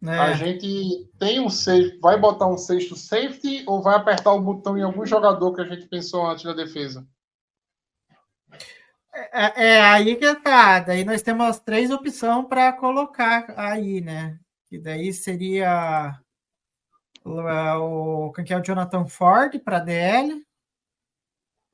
Né? 0.00 0.18
A 0.18 0.34
gente 0.34 1.10
tem 1.18 1.40
um 1.40 1.48
sexto. 1.48 1.98
Vai 2.00 2.18
botar 2.18 2.46
um 2.46 2.58
sexto 2.58 2.94
safety 2.94 3.64
ou 3.66 3.82
vai 3.82 3.96
apertar 3.96 4.32
o 4.32 4.40
botão 4.40 4.76
em 4.76 4.82
algum 4.82 5.06
jogador 5.06 5.54
que 5.54 5.62
a 5.62 5.64
gente 5.64 5.86
pensou 5.86 6.26
antes 6.26 6.44
da 6.44 6.52
defesa? 6.52 7.06
É, 9.32 9.66
é 9.68 9.80
aí 9.80 10.16
que 10.16 10.34
tá. 10.36 10.80
Daí 10.80 11.04
nós 11.04 11.22
temos 11.22 11.46
as 11.46 11.60
três 11.60 11.90
opções 11.90 12.46
para 12.46 12.72
colocar 12.72 13.54
aí, 13.56 14.00
né? 14.00 14.38
Que 14.68 14.78
daí 14.78 15.12
seria 15.12 16.18
o, 17.24 18.26
o, 18.26 18.32
quem 18.32 18.44
que 18.44 18.52
é 18.52 18.58
o 18.58 18.62
Jonathan 18.62 19.06
Ford 19.06 19.58
para 19.60 19.78
DL, 19.78 20.44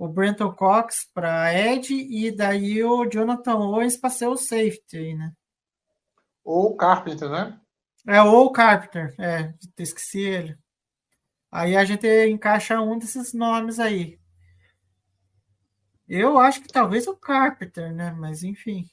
o 0.01 0.09
Brenton 0.09 0.53
Cox 0.53 1.07
para 1.14 1.55
Ed 1.55 1.94
e 1.94 2.32
daí 2.32 2.82
o 2.84 3.07
Jonathan 3.09 3.55
Owens 3.57 3.96
para 3.96 4.11
ser 4.11 4.28
o 4.28 4.36
safety 4.36 4.96
aí, 4.98 5.14
né? 5.14 5.32
Ou 6.44 6.72
o 6.72 6.76
Carpenter, 6.76 7.30
né? 7.30 7.59
É 8.07 8.20
ou 8.22 8.46
o 8.46 8.53
Carpenter, 8.53 9.14
é, 9.18 9.55
esqueci 9.78 10.20
ele. 10.20 10.59
Aí 11.53 11.76
a 11.76 11.84
gente 11.84 12.07
encaixa 12.28 12.80
um 12.80 12.98
desses 12.98 13.32
nomes 13.34 13.78
aí. 13.80 14.18
Eu 16.07 16.36
acho 16.38 16.61
que 16.61 16.68
talvez 16.68 17.07
o 17.07 17.16
Carpenter, 17.16 17.90
né? 17.94 18.11
Mas 18.12 18.42
enfim. 18.42 18.84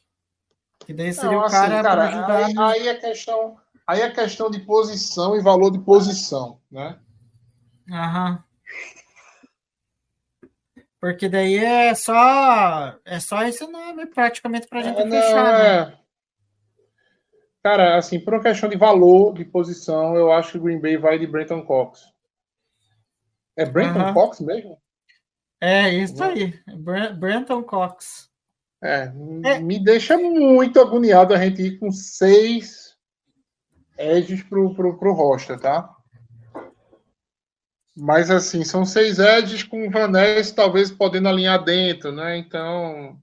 Que 0.85 0.93
daí 0.93 1.13
seria 1.13 1.37
Não, 1.37 1.39
o 1.39 1.43
assim, 1.43 1.77
cara, 1.77 1.81
cara, 1.81 2.07
ajudar. 2.07 2.47
aí, 2.47 2.53
no- 2.53 2.63
aí 2.63 2.87
é 2.87 2.95
questão, 2.95 3.57
aí 3.85 4.01
é 4.01 4.09
questão 4.09 4.49
de 4.49 4.59
posição 4.59 5.35
e 5.35 5.41
valor 5.41 5.69
de 5.71 5.79
posição, 5.79 6.61
né? 6.71 6.97
Aham. 7.91 8.43
Porque 11.07 11.29
daí 11.29 11.55
é 11.57 11.95
só 11.95 12.97
é 13.05 13.17
só 13.21 13.41
esse 13.43 13.65
nome 13.65 14.05
praticamente 14.07 14.67
para 14.67 14.79
a 14.79 14.83
gente 14.83 14.99
É, 14.99 15.05
não, 15.05 15.11
fechar, 15.21 15.43
né? 15.57 15.93
é. 15.93 15.97
Cara, 17.63 17.97
assim, 17.97 18.19
por 18.19 18.33
uma 18.33 18.43
questão 18.43 18.67
de 18.67 18.75
valor 18.77 19.33
de 19.33 19.45
posição, 19.45 20.15
eu 20.17 20.33
acho 20.33 20.51
que 20.51 20.57
o 20.57 20.61
Green 20.61 20.81
Bay 20.81 20.97
vai 20.97 21.17
de 21.17 21.25
Brenton 21.25 21.61
Cox. 21.65 22.01
É 23.55 23.63
Brenton. 23.65 24.13
Cox 24.13 24.41
mesmo? 24.41 24.77
É 25.61 25.89
isso 25.89 26.21
aí. 26.21 26.53
Bre- 26.77 27.13
Brenton 27.13 27.63
Cox. 27.63 28.29
É, 28.83 29.11
É. 29.45 29.59
me 29.59 29.79
deixa 29.83 30.17
muito 30.17 30.79
agoniado 30.81 31.33
a 31.33 31.37
gente 31.37 31.61
ir 31.61 31.79
com 31.79 31.89
seis 31.89 32.97
edges 33.97 34.43
pro, 34.43 34.75
pro, 34.75 34.99
pro 34.99 35.13
roster, 35.13 35.57
tá? 35.57 35.89
Mas 37.97 38.31
assim, 38.31 38.63
são 38.63 38.85
seis 38.85 39.19
edges 39.19 39.61
com 39.63 39.87
o 39.87 39.91
Van 39.91 40.07
Ness 40.07 40.51
talvez 40.51 40.89
podendo 40.89 41.27
alinhar 41.27 41.61
dentro, 41.63 42.13
né? 42.13 42.37
Então, 42.37 43.21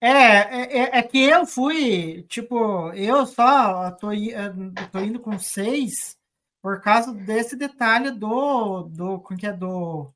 É, 0.00 0.08
é, 0.08 0.78
é- 0.78 0.98
é 0.98 1.02
que 1.02 1.18
eu 1.18 1.44
fui, 1.46 2.22
tipo, 2.28 2.92
eu 2.92 3.26
só 3.26 3.90
tô, 3.92 4.12
eh, 4.12 4.52
tô 4.92 5.00
indo 5.00 5.18
com 5.20 5.38
seis 5.38 6.16
por 6.62 6.80
causa 6.80 7.12
desse 7.12 7.56
detalhe 7.56 8.10
do, 8.12 8.82
do, 8.84 9.20
como 9.20 9.38
que 9.38 9.46
é, 9.46 9.52
do, 9.52 10.12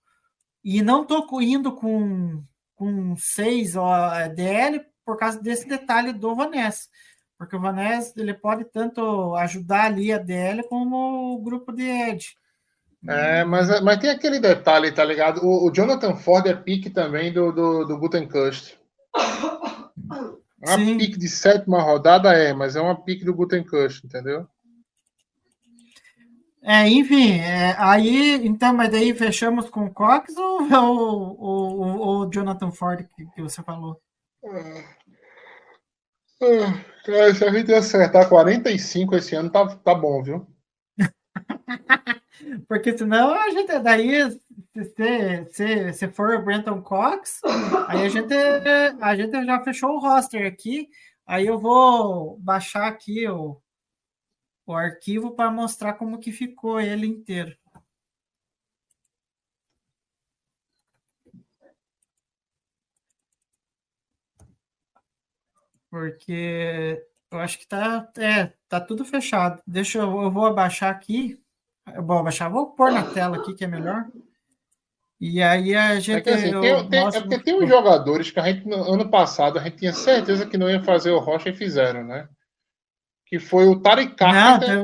e 0.64 0.82
não 0.82 1.04
tô 1.06 1.26
indo 1.40 1.74
com, 1.74 2.44
com 2.76 3.16
seis 3.16 3.76
ó, 3.76 4.14
é, 4.14 4.28
DL 4.28 4.84
por 5.04 5.16
causa 5.18 5.40
desse 5.42 5.66
detalhe 5.68 6.12
do 6.12 6.34
Vanessa, 6.36 6.88
porque 7.42 7.56
o 7.56 7.60
Vanessa, 7.60 8.12
ele 8.16 8.32
pode 8.32 8.64
tanto 8.66 9.34
ajudar 9.34 9.86
ali 9.86 10.12
a 10.12 10.18
DL 10.18 10.62
como 10.68 11.34
o 11.34 11.42
grupo 11.42 11.72
de 11.72 11.82
Ed. 11.82 12.36
é, 13.08 13.42
mas, 13.42 13.80
mas 13.82 13.98
tem 13.98 14.10
aquele 14.10 14.38
detalhe, 14.38 14.92
tá 14.92 15.04
ligado? 15.04 15.44
O, 15.44 15.66
o 15.66 15.72
Jonathan 15.72 16.14
Ford 16.14 16.46
é 16.46 16.54
pique 16.54 16.88
também 16.88 17.32
do, 17.32 17.50
do, 17.50 17.84
do 17.84 17.98
Gutenkust. 17.98 18.78
Uma 20.64 20.76
Sim. 20.76 20.96
pique 20.96 21.18
de 21.18 21.28
sétima 21.28 21.82
rodada 21.82 22.32
é, 22.32 22.54
mas 22.54 22.76
é 22.76 22.80
uma 22.80 22.94
pique 22.94 23.24
do 23.24 23.34
Gutenkust, 23.34 24.06
entendeu? 24.06 24.46
É, 26.62 26.88
enfim, 26.88 27.40
é, 27.40 27.74
aí, 27.76 28.46
então, 28.46 28.72
mas 28.72 28.88
daí 28.88 29.12
fechamos 29.12 29.68
com 29.68 29.86
o 29.86 29.92
Cox 29.92 30.36
ou 30.36 30.60
é 30.70 30.78
o, 30.78 32.22
o, 32.22 32.30
Jonathan 32.30 32.70
Ford 32.70 33.04
que, 33.16 33.26
que 33.26 33.42
você 33.42 33.60
falou? 33.64 34.00
Ah, 34.44 34.84
Cara, 37.04 37.34
se 37.34 37.44
a 37.44 37.52
gente 37.52 37.72
acertar 37.72 38.28
45 38.28 39.14
esse 39.14 39.36
ano, 39.36 39.48
tá, 39.48 39.76
tá 39.76 39.94
bom, 39.94 40.20
viu? 40.22 40.46
Porque 42.66 42.98
senão 42.98 43.32
a 43.32 43.50
gente, 43.50 43.78
daí, 43.78 44.28
se, 44.74 45.46
se, 45.50 45.92
se 45.92 46.08
for 46.08 46.34
o 46.34 46.42
Brenton 46.42 46.82
Cox, 46.82 47.40
aí 47.86 48.04
a 48.04 48.08
gente, 48.08 48.34
a 49.00 49.14
gente 49.14 49.44
já 49.44 49.62
fechou 49.62 49.90
o 49.90 50.00
roster 50.00 50.44
aqui, 50.44 50.88
aí 51.24 51.46
eu 51.46 51.60
vou 51.60 52.36
baixar 52.40 52.88
aqui 52.88 53.28
o, 53.28 53.60
o 54.66 54.74
arquivo 54.74 55.36
para 55.36 55.50
mostrar 55.50 55.92
como 55.94 56.18
que 56.18 56.32
ficou 56.32 56.80
ele 56.80 57.06
inteiro. 57.06 57.56
Porque 65.92 67.04
eu 67.30 67.38
acho 67.38 67.58
que 67.58 67.66
tá, 67.68 68.08
é, 68.16 68.50
tá 68.66 68.80
tudo 68.80 69.04
fechado. 69.04 69.60
Deixa 69.66 69.98
eu, 69.98 70.22
eu 70.22 70.30
vou 70.30 70.46
abaixar 70.46 70.90
aqui. 70.90 71.38
Eu 71.94 72.02
vou 72.02 72.16
abaixar, 72.16 72.50
vou 72.50 72.68
pôr 72.72 72.90
na 72.90 73.04
tela 73.12 73.36
aqui 73.36 73.52
que 73.54 73.62
é 73.62 73.66
melhor. 73.66 74.06
E 75.20 75.42
aí 75.42 75.74
a 75.74 75.96
É 75.96 76.00
gente. 76.00 76.22
que 76.24 76.30
assim, 76.30 76.48
eu 76.48 76.62
tem, 76.62 76.88
tem- 76.88 77.06
é 77.06 77.20
porque 77.20 77.38
tem 77.40 77.54
uns 77.62 77.68
jogadores 77.68 78.30
que 78.30 78.40
a 78.40 78.44
gente, 78.50 78.66
no 78.66 78.76
ano 78.90 79.10
passado, 79.10 79.58
a 79.58 79.62
gente 79.62 79.76
tinha 79.76 79.92
certeza 79.92 80.46
que 80.46 80.56
não 80.56 80.70
ia 80.70 80.82
fazer 80.82 81.10
o 81.10 81.18
Rocha 81.18 81.50
e 81.50 81.54
fizeram, 81.54 82.02
né? 82.04 82.26
Que 83.26 83.38
foi 83.38 83.66
o 83.66 83.78
Tarek 83.78 84.12
Não, 84.12 84.16
Carpenter 84.16 84.82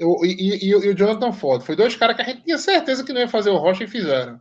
o- 0.00 0.24
e, 0.24 0.28
e- 0.28 0.64
e 0.64 0.68
e 0.70 0.88
o 0.90 0.94
Jonathan 0.96 1.32
Ford. 1.32 1.60
Foi 1.64 1.74
dois 1.74 1.96
caras 1.96 2.14
que 2.14 2.22
a 2.22 2.24
gente 2.24 2.44
tinha 2.44 2.56
certeza 2.56 3.02
que 3.02 3.12
não 3.12 3.20
ia 3.20 3.28
fazer 3.28 3.50
o 3.50 3.56
Rocha 3.56 3.82
e 3.82 3.88
fizeram. 3.88 4.40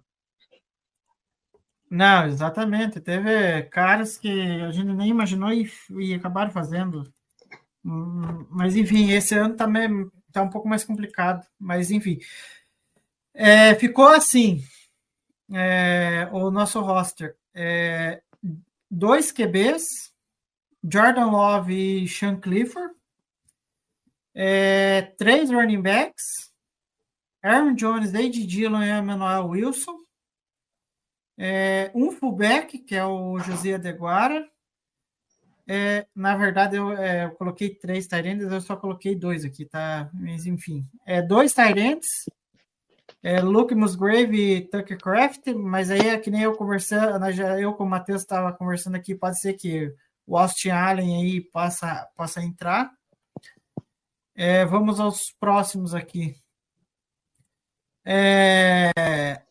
Não, 1.90 2.28
exatamente. 2.28 3.00
Teve 3.00 3.64
caras 3.64 4.18
que 4.18 4.30
a 4.62 4.72
gente 4.72 4.94
nem 4.94 5.10
imaginou 5.10 5.52
e, 5.52 5.70
e 5.92 6.14
acabaram 6.14 6.52
fazendo. 6.52 7.04
Hum, 7.86 8.46
Mas 8.50 8.76
enfim, 8.76 9.12
esse 9.12 9.36
ano 9.36 9.56
também 9.56 10.10
tá 10.32 10.42
um 10.42 10.50
pouco 10.50 10.68
mais 10.68 10.84
complicado, 10.84 11.46
mas 11.60 11.90
enfim. 11.92 12.20
É, 13.34 13.76
ficou 13.76 14.08
assim 14.08 14.64
é, 15.54 16.28
o 16.32 16.52
nosso 16.52 16.80
roster. 16.82 17.36
É, 17.54 18.22
dois 18.90 19.32
QBs, 19.32 20.12
Jordan 20.84 21.28
Love 21.28 22.04
e 22.04 22.08
Sean 22.08 22.40
Clifford. 22.40 22.94
É, 24.36 25.02
três 25.18 25.50
running 25.50 25.82
backs, 25.82 26.52
Aaron 27.42 27.74
Jones, 27.74 28.14
Ed 28.14 28.46
Dillon 28.46 28.84
e 28.84 28.90
Emmanuel 28.90 29.48
Wilson. 29.48 30.07
É, 31.38 31.92
um 31.94 32.12
fullback, 32.12 32.80
que 32.80 32.96
é 32.96 33.06
o 33.06 33.38
José 33.40 33.76
Adeguara. 33.76 34.50
É, 35.68 36.08
na 36.16 36.36
verdade, 36.36 36.78
eu, 36.78 36.92
é, 36.94 37.26
eu 37.26 37.32
coloquei 37.32 37.76
três 37.76 38.08
Tyrants, 38.08 38.52
eu 38.52 38.62
só 38.62 38.76
coloquei 38.76 39.14
dois 39.14 39.44
aqui, 39.44 39.66
tá? 39.66 40.10
Mas 40.14 40.46
enfim. 40.46 40.86
É, 41.06 41.22
dois 41.22 41.54
Tyrants, 41.54 42.08
é, 43.22 43.42
Luke 43.42 43.76
Musgrave 43.76 44.38
e 44.40 44.62
Tucker 44.62 44.98
Craft, 44.98 45.48
mas 45.54 45.92
aí 45.92 46.08
é 46.08 46.18
que 46.18 46.32
nem 46.32 46.44
eu 46.44 46.56
conversando, 46.56 47.20
né, 47.20 47.32
eu 47.60 47.74
com 47.74 47.84
o 47.84 47.90
Matheus 47.90 48.22
estava 48.22 48.54
conversando 48.54 48.96
aqui, 48.96 49.14
pode 49.14 49.40
ser 49.40 49.54
que 49.54 49.94
o 50.26 50.38
Austin 50.38 50.70
Allen 50.70 51.16
aí 51.18 51.42
possa, 51.42 52.08
possa 52.16 52.42
entrar. 52.42 52.92
É, 54.36 54.66
vamos 54.66 55.00
aos 55.00 55.32
próximos 55.40 55.94
aqui. 55.94 56.36
É, 58.06 59.42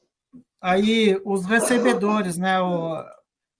aí 0.66 1.20
os 1.24 1.46
recebedores, 1.46 2.36
né? 2.36 2.60
O, 2.60 2.96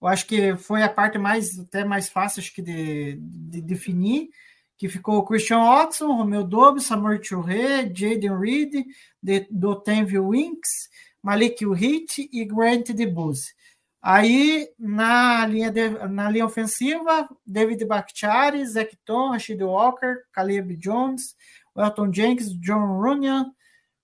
eu 0.03 0.09
acho 0.09 0.27
que 0.27 0.57
foi 0.57 0.83
a 0.83 0.89
parte 0.89 1.19
mais 1.19 1.59
até 1.59 1.85
mais 1.85 2.09
fácil 2.09 2.41
acho 2.41 2.53
que 2.53 2.61
de, 2.61 3.17
de 3.21 3.63
definir, 3.63 4.29
que 4.77 4.89
ficou 4.89 5.25
Christian 5.25 5.61
Watson, 5.61 6.17
Romeu 6.17 6.43
Dobbs, 6.43 6.85
Samuel 6.85 7.23
Churré, 7.23 7.91
Jaden 7.95 8.37
Reed, 8.37 8.85
de, 9.23 9.47
do 9.51 9.77
Tenville 9.77 10.19
Winks, 10.19 10.89
Malik 11.23 11.65
Hit 11.75 12.29
e 12.33 12.45
Grant 12.45 12.91
DeBuse. 12.91 13.55
Aí, 14.03 14.69
na 14.79 15.47
linha, 15.47 15.71
de, 15.71 15.89
na 16.09 16.29
linha 16.29 16.47
ofensiva, 16.47 17.29
David 17.45 17.85
Bakhtiari, 17.87 18.65
Zach 18.67 18.97
Tom, 19.05 19.31
Rashid 19.31 19.63
Walker, 19.63 20.23
Caleb 20.33 20.77
Jones, 20.77 21.35
Welton 21.77 22.13
Jenkins, 22.13 22.53
John 22.61 23.01
Runyan, 23.01 23.53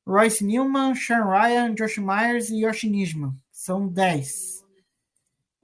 Royce 0.07 0.45
Newman, 0.45 0.95
Sean 0.95 1.25
Ryan, 1.25 1.75
Josh 1.75 1.99
Myers 1.99 2.51
e 2.51 2.65
Yoshi 2.65 2.89
Nijman. 2.89 3.33
São 3.51 3.87
10. 3.89 4.65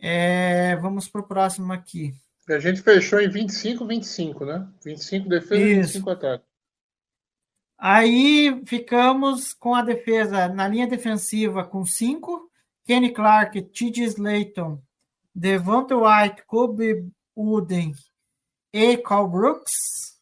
É, 0.00 0.76
vamos 0.76 1.08
para 1.08 1.20
o 1.20 1.26
próximo 1.26 1.72
aqui. 1.72 2.14
A 2.48 2.58
gente 2.58 2.80
fechou 2.80 3.20
em 3.20 3.28
25, 3.28 3.86
25, 3.86 4.44
né? 4.44 4.66
25 4.84 5.28
defesa 5.28 5.62
e 5.62 5.74
25 5.74 6.10
ataque. 6.10 6.44
Aí 7.76 8.62
ficamos 8.66 9.52
com 9.52 9.74
a 9.74 9.82
defesa 9.82 10.48
na 10.48 10.66
linha 10.66 10.86
defensiva 10.86 11.64
com 11.64 11.84
5. 11.84 12.48
Kenny 12.84 13.12
Clark, 13.12 13.60
T.J. 13.60 14.04
Slayton, 14.04 14.80
Devonta 15.34 15.94
White, 15.94 16.42
Kobe 16.46 17.06
Wooden 17.36 17.92
e 18.72 18.96
Carl 18.96 19.28
Brooks. 19.28 20.18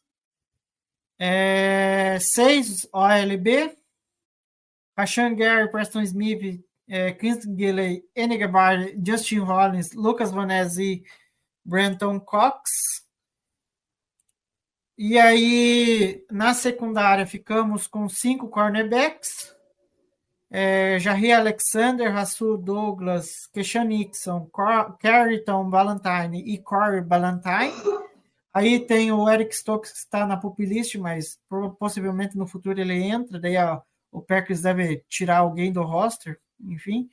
É, 1.17 2.17
seis 2.19 2.87
OLB. 2.91 3.73
Rashan 4.97 5.35
Gary, 5.35 5.69
Preston 5.69 6.01
Smith, 6.01 6.63
é, 6.87 7.11
Chris 7.11 7.43
Gilley, 7.43 8.03
Enegabar, 8.15 8.77
Justin 9.05 9.39
Rollins, 9.39 9.93
Lucas 9.93 10.31
Vanezzi, 10.31 11.03
Brenton 11.63 12.19
Cox. 12.19 13.05
E 14.97 15.19
aí, 15.19 16.25
na 16.31 16.53
secundária, 16.53 17.27
ficamos 17.27 17.85
com 17.85 18.09
cinco 18.09 18.47
cornerbacks. 18.47 19.55
É, 20.49 20.97
Alexander, 21.35 22.11
Rasul 22.11 22.57
Douglas, 22.57 23.47
Keshan 23.53 23.83
Nixon, 23.83 24.49
Carrington 24.99 25.69
Valentine 25.69 26.41
e 26.41 26.57
Corey 26.57 27.01
Valentine. 27.01 27.73
Aí 28.53 28.79
tem 28.79 29.11
o 29.11 29.29
Eric 29.29 29.53
Stokes 29.53 29.91
que 29.91 29.97
está 29.99 30.25
na 30.25 30.37
pupilist, 30.37 30.95
mas 30.95 31.37
possivelmente 31.77 32.37
no 32.37 32.47
futuro 32.47 32.79
ele 32.79 32.95
entra. 32.95 33.39
Daí 33.39 33.57
ó, 33.57 33.81
o 34.17 34.21
Packers 34.21 34.61
deve 34.61 35.03
tirar 35.07 35.37
alguém 35.37 35.71
do 35.71 35.83
roster, 35.83 36.39
enfim. 36.59 37.09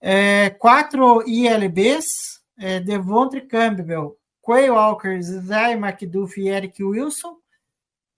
É, 0.00 0.50
quatro 0.50 1.22
ILBs, 1.28 2.40
é, 2.58 2.80
Devontre 2.80 3.42
Campbell, 3.42 4.18
Quay 4.42 4.70
Walker, 4.70 5.20
Zay 5.20 5.74
McDuff 5.74 6.40
e 6.40 6.48
Eric 6.48 6.82
Wilson. 6.82 7.36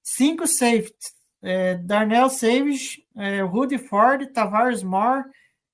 Cinco 0.03 0.47
safeties, 0.47 1.15
é, 1.43 1.75
Darnell 1.75 2.31
Savage, 2.31 3.05
é, 3.17 3.41
Rudy 3.43 3.79
Ford, 3.79 4.27
Tavares 4.33 4.83
Moore, 4.83 5.25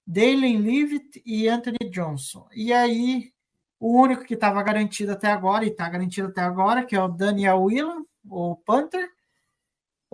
Dalen 0.06 0.58
Leavitt 0.58 1.22
e 1.24 1.48
Anthony 1.48 1.90
Johnson. 1.90 2.46
E 2.52 2.72
aí, 2.72 3.32
o 3.78 4.00
único 4.00 4.24
que 4.24 4.34
estava 4.34 4.62
garantido 4.62 5.12
até 5.12 5.30
agora, 5.30 5.64
e 5.64 5.68
está 5.68 5.88
garantido 5.88 6.28
até 6.28 6.40
agora, 6.40 6.84
que 6.84 6.96
é 6.96 7.02
o 7.02 7.08
Daniel 7.08 7.62
Whelan, 7.62 8.04
o 8.28 8.56
Panther, 8.56 9.13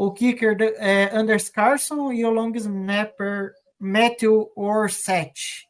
o 0.02 0.10
kicker 0.10 0.56
é 0.78 1.14
Anders 1.14 1.50
Carson 1.50 2.10
e 2.10 2.24
o 2.24 2.30
long 2.30 2.52
snapper 2.54 3.52
Matthew 3.78 4.50
Orset. 4.56 5.68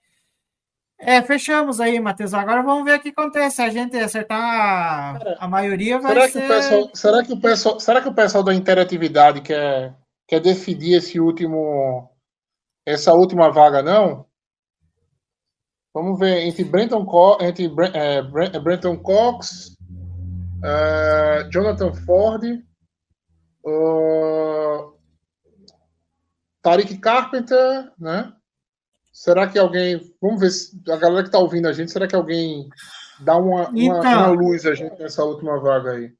É, 1.01 1.21
fechamos 1.21 1.81
aí, 1.81 1.99
Matheus. 1.99 2.33
Agora 2.33 2.63
vamos 2.63 2.85
ver 2.85 3.01
o 3.01 3.03
que 3.03 3.09
acontece. 3.09 3.57
Se 3.57 3.63
a 3.63 3.71
gente 3.71 3.97
acertar 3.97 5.19
Cara, 5.19 5.37
a 5.41 5.49
maioria, 5.49 5.99
vai 5.99 6.13
será 6.13 6.29
ser... 6.29 6.39
Que 6.39 6.45
o 6.45 6.49
pessoal, 6.49 6.91
será, 6.95 7.23
que 7.25 7.33
o 7.33 7.41
pessoal, 7.41 7.81
será 7.81 8.01
que 8.01 8.09
o 8.09 8.15
pessoal 8.15 8.45
da 8.45 8.55
interatividade 8.55 9.41
quer, 9.41 9.97
quer 10.29 10.39
decidir 10.39 10.95
esse 10.95 11.19
último, 11.19 12.09
essa 12.87 13.13
última 13.13 13.51
vaga, 13.51 13.83
não? 13.83 14.27
Vamos 15.93 16.21
ver, 16.21 16.47
entre 16.47 16.63
Brenton, 16.63 17.05
Co 17.05 17.37
entre, 17.41 17.69
é, 17.95 18.23
Brenton 18.61 18.97
Cox, 18.97 19.77
uh, 20.63 21.51
Jonathan 21.51 21.93
Ford, 22.07 22.45
uh, 23.65 24.93
Tariq 26.63 26.99
Carpenter, 26.99 27.93
né? 27.99 28.33
Será 29.13 29.49
que 29.49 29.59
alguém. 29.59 30.01
Vamos 30.21 30.41
ver 30.41 30.51
se 30.51 30.81
a 30.91 30.97
galera 30.97 31.23
que 31.23 31.29
está 31.29 31.39
ouvindo 31.39 31.69
a 31.69 31.73
gente, 31.73 31.91
será 31.91 32.07
que 32.07 32.17
alguém 32.17 32.69
dá 33.21 33.37
uma, 33.37 33.69
uma, 33.69 33.79
então, 33.79 34.01
uma 34.01 34.27
luz 34.29 34.65
a 34.65 34.75
gente 34.75 34.99
nessa 34.99 35.25
última 35.25 35.59
vaga 35.61 35.93
aí? 35.93 36.15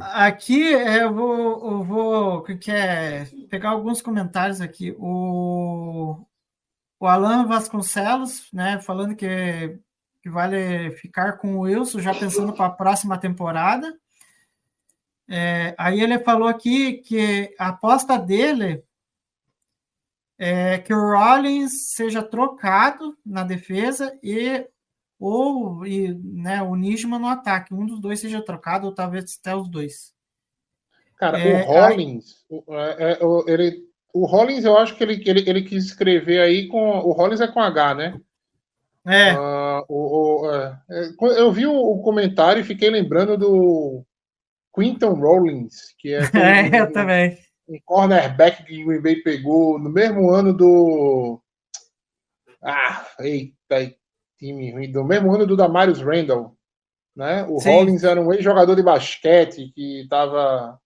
Aqui 0.00 0.72
eu 0.72 1.14
vou, 1.14 1.70
eu 1.70 1.84
vou 1.84 2.42
que 2.42 2.70
é, 2.70 3.26
pegar 3.48 3.70
alguns 3.70 4.02
comentários 4.02 4.60
aqui. 4.60 4.94
O, 4.98 6.24
o 6.98 7.06
Alan 7.06 7.46
Vasconcelos, 7.46 8.48
né, 8.52 8.80
falando 8.80 9.14
que, 9.14 9.78
que 10.20 10.28
vale 10.28 10.90
ficar 10.92 11.34
com 11.34 11.56
o 11.56 11.60
Wilson, 11.60 12.00
já 12.00 12.12
pensando 12.12 12.52
para 12.52 12.66
a 12.66 12.70
próxima 12.70 13.16
temporada. 13.16 13.96
É, 15.28 15.74
aí 15.78 16.00
ele 16.00 16.18
falou 16.18 16.48
aqui 16.48 16.94
que 16.94 17.54
a 17.58 17.68
aposta 17.68 18.18
dele 18.18 18.82
é 20.38 20.78
que 20.78 20.92
o 20.92 21.12
Rollins 21.12 21.92
seja 21.94 22.22
trocado 22.22 23.16
na 23.24 23.42
defesa 23.42 24.18
e 24.22 24.66
ou 25.18 25.86
e, 25.86 26.12
né, 26.14 26.60
o 26.62 26.74
Nijman 26.74 27.18
no 27.18 27.28
ataque. 27.28 27.72
Um 27.72 27.86
dos 27.86 28.00
dois 28.00 28.20
seja 28.20 28.42
trocado, 28.42 28.86
ou 28.86 28.94
talvez 28.94 29.38
até 29.40 29.54
os 29.56 29.68
dois. 29.68 30.12
Cara, 31.16 31.38
é, 31.38 31.62
o 31.62 31.66
Rollins, 31.66 32.44
aí... 32.50 32.62
É, 32.98 33.12
é, 33.12 33.18
ele, 33.46 33.88
o 34.12 34.26
Rollins, 34.26 34.64
eu 34.64 34.76
acho 34.76 34.96
que 34.96 35.02
ele, 35.02 35.22
ele, 35.24 35.48
ele 35.48 35.62
quis 35.62 35.86
escrever 35.86 36.40
aí 36.40 36.68
com. 36.68 36.98
O 36.98 37.12
Rollins 37.12 37.40
é 37.40 37.46
com 37.48 37.60
H, 37.60 37.94
né? 37.94 38.20
É. 39.06 39.34
Uh, 39.34 39.84
o, 39.88 40.46
o, 40.46 40.50
é, 40.50 40.80
eu 41.38 41.52
vi 41.52 41.66
o, 41.66 41.74
o, 41.74 42.02
comentário 42.02 42.60
e 42.60 42.64
fiquei 42.64 42.88
lembrando 42.88 43.36
do 43.36 44.04
Quinton 44.74 45.14
Rollins, 45.14 45.94
que 45.98 46.14
é. 46.14 46.20
é, 46.34 46.80
eu 46.80 46.92
também 46.92 47.38
um 47.68 47.78
cornerback 47.84 48.64
que 48.64 48.82
o 48.82 48.86
Green 48.86 49.00
Bay 49.00 49.16
pegou 49.16 49.78
no 49.78 49.90
mesmo 49.90 50.30
ano 50.30 50.52
do. 50.52 51.40
Ah, 52.62 53.06
eita, 53.20 53.94
time 54.38 54.72
ruim. 54.72 54.90
Do 54.90 55.04
mesmo 55.04 55.34
ano 55.34 55.46
do 55.46 55.56
Damarius 55.56 56.00
Randall. 56.00 56.56
Né? 57.16 57.44
O 57.48 57.60
Sim. 57.60 57.70
Rollins 57.70 58.04
era 58.04 58.20
um 58.20 58.32
ex-jogador 58.32 58.74
de 58.74 58.82
basquete 58.82 59.72
que 59.74 60.02
estava. 60.02 60.78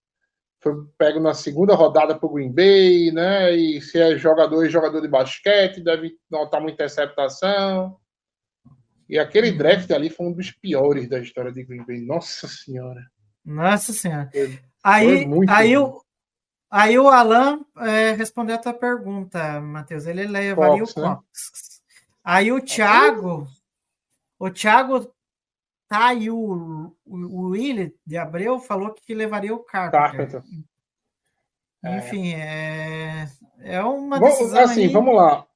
Foi 0.61 0.75
pego 0.99 1.21
na 1.21 1.35
segunda 1.35 1.75
rodada 1.75 2.19
para 2.19 2.27
o 2.27 2.33
Green 2.33 2.53
Bay, 2.53 3.13
né? 3.13 3.55
E 3.55 3.81
se 3.81 3.99
é 3.99 4.19
jogador 4.19 4.65
e 4.65 4.71
jogador 4.71 5.01
de 5.01 5.09
basquete, 5.09 5.81
deve 5.81 6.17
notar 6.29 6.61
uma 6.61 6.71
interceptação. 6.71 7.97
E 9.09 9.19
aquele 9.19 9.53
draft 9.53 9.91
ali 9.91 10.11
foi 10.11 10.27
um 10.27 10.33
dos 10.33 10.51
piores 10.51 11.09
da 11.09 11.21
história 11.21 11.53
de 11.53 11.63
Green 11.63 11.87
Bay. 11.87 12.01
Nossa 12.01 12.49
Senhora. 12.49 13.01
Nossa 13.49 13.93
Senhora. 13.93 14.31
Foi, 14.33 14.61
aí, 14.85 15.27
foi 15.29 15.47
aí, 15.49 15.73
eu, 15.73 16.03
Aí 16.71 16.99
o 16.99 17.09
Alan 17.09 17.65
é, 17.79 18.13
respondeu 18.13 18.57
a 18.57 18.59
tua 18.59 18.75
pergunta, 18.75 19.59
Matheus. 19.61 20.05
Ele 20.07 20.27
levaria 20.27 20.85
o 20.85 20.87
Cox. 20.87 20.97
Né? 20.97 21.19
Aí 22.23 22.53
o 22.53 22.61
Thiago, 22.61 23.49
o 24.39 24.51
Thiago 24.51 25.11
tá 25.89 26.09
aí, 26.09 26.31
o, 26.31 26.95
o, 27.07 27.17
o 27.17 27.41
Willi 27.53 27.97
de 28.07 28.19
Abreu 28.19 28.61
falou 28.61 28.93
que 28.93 29.15
levaria 29.15 29.55
o 29.55 29.61
Carpenter. 29.61 30.43
Carpenter. 30.43 30.43
Enfim, 31.97 32.35
é, 32.35 33.27
é 33.61 33.83
uma 33.83 34.19
Vamos- 34.19 34.37
decisão 34.39 34.61
assim, 34.61 34.83
aí- 34.83 34.93
vamos 34.93 35.15
lá. 35.17 35.47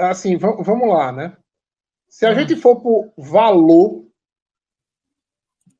Assim, 0.00 0.36
va- 0.36 0.56
vamos 0.62 0.88
lá, 0.88 1.12
né? 1.12 1.36
Se 2.08 2.26
a 2.26 2.30
Hum. 2.32 2.34
gente 2.34 2.56
for 2.56 2.80
por 2.80 3.12
valor, 3.16 4.04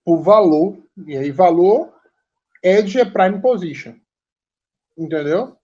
por 0.04 0.22
valor, 0.22 0.78
e 1.04 1.16
aí 1.16 1.30
valor, 1.30 1.92
Edge 2.62 3.00
é 3.00 3.04
prime 3.04 3.40
position. 3.40 3.94
Entendeu? 4.96 5.56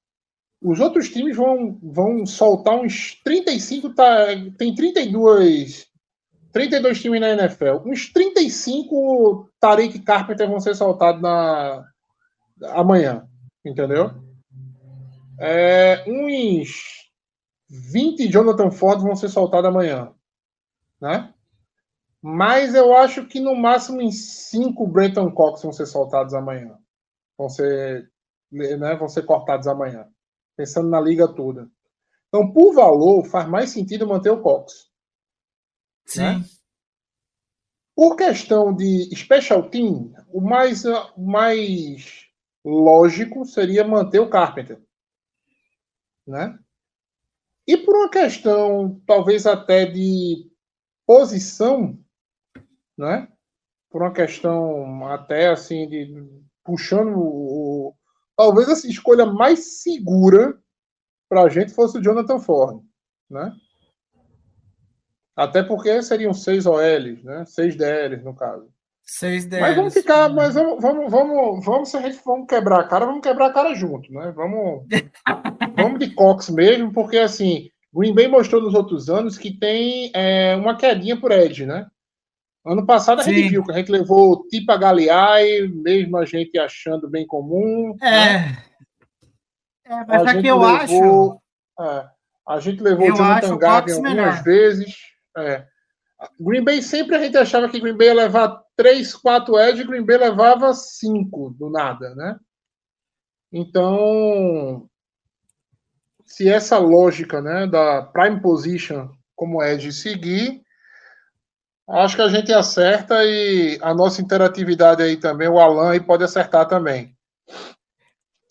Os 0.61 0.79
outros 0.79 1.09
times 1.09 1.37
vão, 1.37 1.79
vão 1.83 2.25
soltar 2.25 2.77
uns 2.77 3.21
35, 3.25 3.95
tá, 3.95 4.27
tem 4.57 4.75
32, 4.75 5.89
32 6.53 7.01
times 7.01 7.21
na 7.21 7.31
NFL. 7.31 7.87
Uns 7.87 8.13
35 8.13 9.51
Tariq 9.59 9.99
Carpenter 10.01 10.49
vão 10.49 10.61
ser 10.61 10.77
soltados 10.77 11.21
na, 11.21 11.85
amanhã. 12.71 13.27
Entendeu? 13.65 14.11
É, 15.41 16.05
uns 16.07 17.11
20 17.69 18.29
Jonathan 18.29 18.71
Ford 18.71 19.01
vão 19.01 19.17
ser 19.17 19.29
soltados 19.29 19.69
amanhã. 19.69 20.13
Né? 21.01 21.32
Mas 22.23 22.73
eu 22.73 22.97
acho 22.97 23.27
que 23.27 23.41
no 23.41 23.57
máximo 23.57 24.01
em 24.01 24.13
5 24.13 24.87
Brenton 24.87 25.29
Cox 25.33 25.63
vão 25.63 25.73
ser 25.73 25.87
soltados 25.87 26.33
amanhã. 26.35 26.79
Vão 27.37 27.49
ser, 27.49 28.09
né, 28.51 28.95
vão 28.95 29.09
ser 29.09 29.25
cortados 29.25 29.67
amanhã. 29.67 30.07
Pensando 30.57 30.89
na 30.89 31.01
liga 31.01 31.27
toda. 31.27 31.69
Então, 32.29 32.53
por 32.53 32.73
valor, 32.73 33.25
faz 33.25 33.49
mais 33.49 33.71
sentido 33.71 34.07
manter 34.07 34.31
o 34.31 34.41
Cox. 34.41 34.89
Sim. 36.07 36.21
né? 36.21 36.45
Por 37.95 38.17
questão 38.17 38.75
de 38.75 39.15
special 39.15 39.69
team, 39.69 40.13
o 40.29 40.41
mais, 40.41 40.85
o 40.85 41.21
mais 41.21 42.27
lógico 42.65 43.45
seria 43.45 43.85
manter 43.85 44.21
o 44.21 44.31
Carpenter. 44.31 44.81
Né? 46.27 46.59
E 47.67 47.77
por 47.77 47.95
uma 47.97 48.09
questão, 48.09 49.01
talvez 49.07 49.47
até 49.47 49.85
de 49.85 50.51
posição, 51.07 52.02
né? 52.97 53.29
por 53.93 54.03
uma 54.03 54.13
questão 54.13 55.07
até 55.07 55.49
assim, 55.49 55.87
de 55.87 56.11
puxando 56.65 57.19
o. 57.19 57.95
Talvez 58.35 58.69
a 58.69 58.89
escolha 58.89 59.27
mais 59.27 59.83
segura 59.83 60.59
para 61.29 61.43
a 61.43 61.49
gente 61.49 61.75
fosse 61.75 61.99
o 61.99 62.03
Jonathan 62.03 62.41
Ford. 62.41 62.83
Né? 63.31 63.53
Até 65.37 65.63
porque 65.63 66.03
seriam 66.03 66.33
seis 66.33 66.67
OLs, 66.67 67.23
né? 67.23 67.45
Seis 67.45 67.77
DLs, 67.77 68.25
no 68.25 68.35
caso. 68.35 68.69
Seis 69.05 69.45
DLs. 69.45 69.69
Mas 69.69 69.77
vamos 69.77 69.95
ficar, 69.95 70.29
mas 70.31 70.55
vamos, 70.55 70.83
vamos, 70.83 71.11
vamos, 71.11 71.65
vamos, 71.65 71.89
se 71.91 71.97
a 71.97 72.01
gente 72.01 72.21
vamos 72.25 72.47
quebrar 72.47 72.81
a 72.81 72.89
cara, 72.89 73.05
vamos 73.05 73.23
quebrar 73.23 73.47
a 73.47 73.53
cara 73.53 73.75
junto, 73.75 74.11
né? 74.13 74.33
Vamos, 74.35 74.87
vamos 75.77 75.99
de 75.99 76.15
Cox 76.15 76.49
mesmo, 76.49 76.93
porque 76.93 77.19
assim, 77.19 77.69
Green 77.93 78.15
Bay 78.15 78.29
mostrou 78.29 78.63
nos 78.63 78.75
outros 78.75 79.11
anos 79.11 79.37
que 79.37 79.53
tem 79.53 80.11
é, 80.15 80.57
uma 80.57 80.77
quedinha 80.77 81.21
por 81.21 81.31
Edge, 81.31 81.67
né? 81.67 81.87
Ano 82.65 82.87
passado 82.87 83.21
a 83.21 83.25
gente 83.25 83.43
Sim. 83.43 83.49
viu 83.49 83.65
que 83.65 83.73
a 83.73 83.75
gente 83.75 83.91
levou 83.91 84.47
Tipa 84.49 84.77
Galeai, 84.77 85.63
mesmo 85.69 86.17
a 86.17 86.25
gente 86.25 86.57
achando 86.59 87.09
bem 87.11 87.27
comum. 87.27 87.97
né? 88.01 88.57
É. 89.87 89.93
É, 89.93 90.05
mas 90.07 90.23
A 90.23 90.25
aqui 90.31 90.33
gente 90.35 90.47
eu 90.47 90.63
acho. 90.63 90.93
levou- 90.93 91.43
é, 91.81 92.07
a 92.49 92.61
gente 92.61 92.83
levou 92.83 93.07
Eu 93.07 93.15
o 93.15 93.17
Jonathan 93.17 93.47
acho 93.47 93.55
o 93.55 93.59
Garvin 93.59 93.93
algumas 93.93 94.15
melhor. 94.15 94.43
vezes. 94.45 94.95
É. 95.37 95.67
Green 96.39 96.63
Bay 96.63 96.81
sempre 96.83 97.17
a 97.17 97.19
gente 97.19 97.37
achava 97.37 97.69
que 97.69 97.81
Green 97.81 97.97
Bay 97.97 98.07
ia 98.09 98.15
levar 98.15 98.63
3, 98.77 99.13
4 99.15 99.59
edge, 99.59 99.83
Green 99.85 100.05
Bay 100.05 100.17
levava 100.19 100.73
5 100.73 101.51
do 101.59 101.69
nada, 101.69 102.15
né? 102.15 102.39
Então, 103.53 104.89
se 106.25 106.49
essa 106.49 106.79
lógica, 106.79 107.43
né, 107.43 107.67
da 107.67 108.03
prime 108.03 108.41
position 108.41 109.09
como 109.35 109.63
edge 109.63 109.93
seguir, 109.93 110.63
acho 111.89 112.17
que 112.17 112.23
a 112.23 112.29
gente 112.29 112.53
acerta 112.53 113.25
e 113.25 113.79
a 113.83 113.95
nossa 113.95 114.21
interatividade 114.21 115.03
aí 115.03 115.17
também, 115.17 115.49
o 115.49 115.59
Alan 115.59 115.91
aí 115.91 116.01
pode 116.01 116.25
acertar 116.25 116.67
também. 116.67 117.15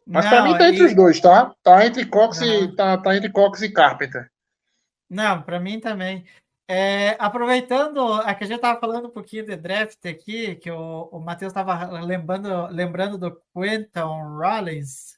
Mas 0.05 0.27
para 0.27 0.43
mim 0.43 0.57
tá 0.57 0.67
entre 0.67 0.83
e- 0.83 0.85
os 0.85 0.95
dois, 0.95 1.19
tá? 1.19 1.53
Tá 1.63 1.85
entre 1.85 2.05
Cox 2.05 2.41
e 2.41 2.75
tá, 2.75 2.97
tá 2.97 3.15
entre 3.15 3.31
Cox 3.31 3.61
e 3.61 3.71
Carpenter. 3.71 4.29
Não, 5.09 5.41
para 5.41 5.59
mim 5.59 5.79
também. 5.79 6.25
É, 6.67 7.17
aproveitando, 7.19 8.21
é 8.21 8.33
que 8.33 8.43
a 8.45 8.47
gente 8.47 8.55
estava 8.55 8.79
falando 8.79 9.07
um 9.07 9.11
pouquinho 9.11 9.45
de 9.45 9.57
draft 9.57 10.05
aqui, 10.05 10.55
que 10.55 10.71
o, 10.71 11.09
o 11.11 11.19
Matheus 11.19 11.51
estava 11.51 11.99
lembrando, 11.99 12.67
lembrando 12.67 13.17
do 13.17 13.41
Quentin 13.53 13.99
Rollins. 14.39 15.17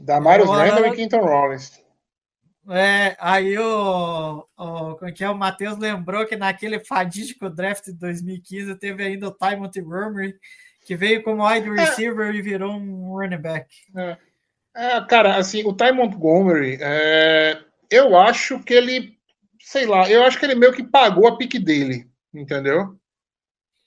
Da 0.00 0.20
Marius 0.20 0.50
Randall 0.50 0.86
e 0.86 0.96
Quinton 0.96 1.20
Rollins. 1.20 1.83
É, 2.68 3.14
aí 3.20 3.58
o, 3.58 4.46
o, 4.56 4.94
como 4.94 5.08
é 5.08 5.12
que 5.12 5.22
é? 5.22 5.28
o 5.28 5.36
Matheus 5.36 5.78
lembrou 5.78 6.26
que 6.26 6.36
naquele 6.36 6.80
fadídico 6.80 7.50
draft 7.50 7.84
de 7.84 7.92
2015 7.92 8.74
teve 8.76 9.04
ainda 9.04 9.28
o 9.28 9.32
Ty 9.32 9.56
Montgomery, 9.56 10.34
que 10.84 10.96
veio 10.96 11.22
como 11.22 11.46
wide 11.46 11.68
receiver 11.70 12.34
e 12.34 12.40
virou 12.40 12.72
um 12.72 13.12
running 13.12 13.36
back. 13.36 13.68
É, 14.74 15.00
cara, 15.02 15.36
assim, 15.36 15.62
o 15.64 15.74
Ty 15.74 15.92
Montgomery, 15.92 16.78
é, 16.80 17.60
eu 17.90 18.16
acho 18.16 18.58
que 18.60 18.72
ele, 18.72 19.18
sei 19.60 19.86
lá, 19.86 20.10
eu 20.10 20.24
acho 20.24 20.38
que 20.38 20.46
ele 20.46 20.54
meio 20.54 20.72
que 20.72 20.82
pagou 20.82 21.28
a 21.28 21.36
pique 21.36 21.58
dele, 21.58 22.08
entendeu? 22.32 22.98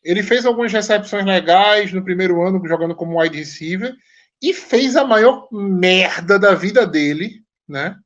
Ele 0.04 0.22
fez 0.22 0.46
algumas 0.46 0.72
recepções 0.72 1.26
legais 1.26 1.92
no 1.92 2.04
primeiro 2.04 2.42
ano 2.42 2.66
jogando 2.66 2.96
como 2.96 3.20
wide 3.20 3.38
receiver 3.38 3.94
e 4.42 4.54
fez 4.54 4.96
a 4.96 5.04
maior 5.04 5.48
merda 5.52 6.38
da 6.38 6.54
vida 6.54 6.86
dele, 6.86 7.44
né? 7.68 7.98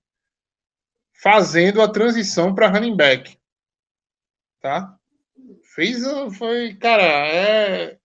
Fazendo 1.21 1.81
a 1.81 1.87
transição 1.91 2.53
para 2.55 2.67
running 2.69 2.95
back, 2.95 3.37
tá? 4.61 4.95
Fez, 5.75 6.05
a- 6.05 6.29
foi, 6.31 6.75
cara, 6.75 7.03
é, 7.03 7.97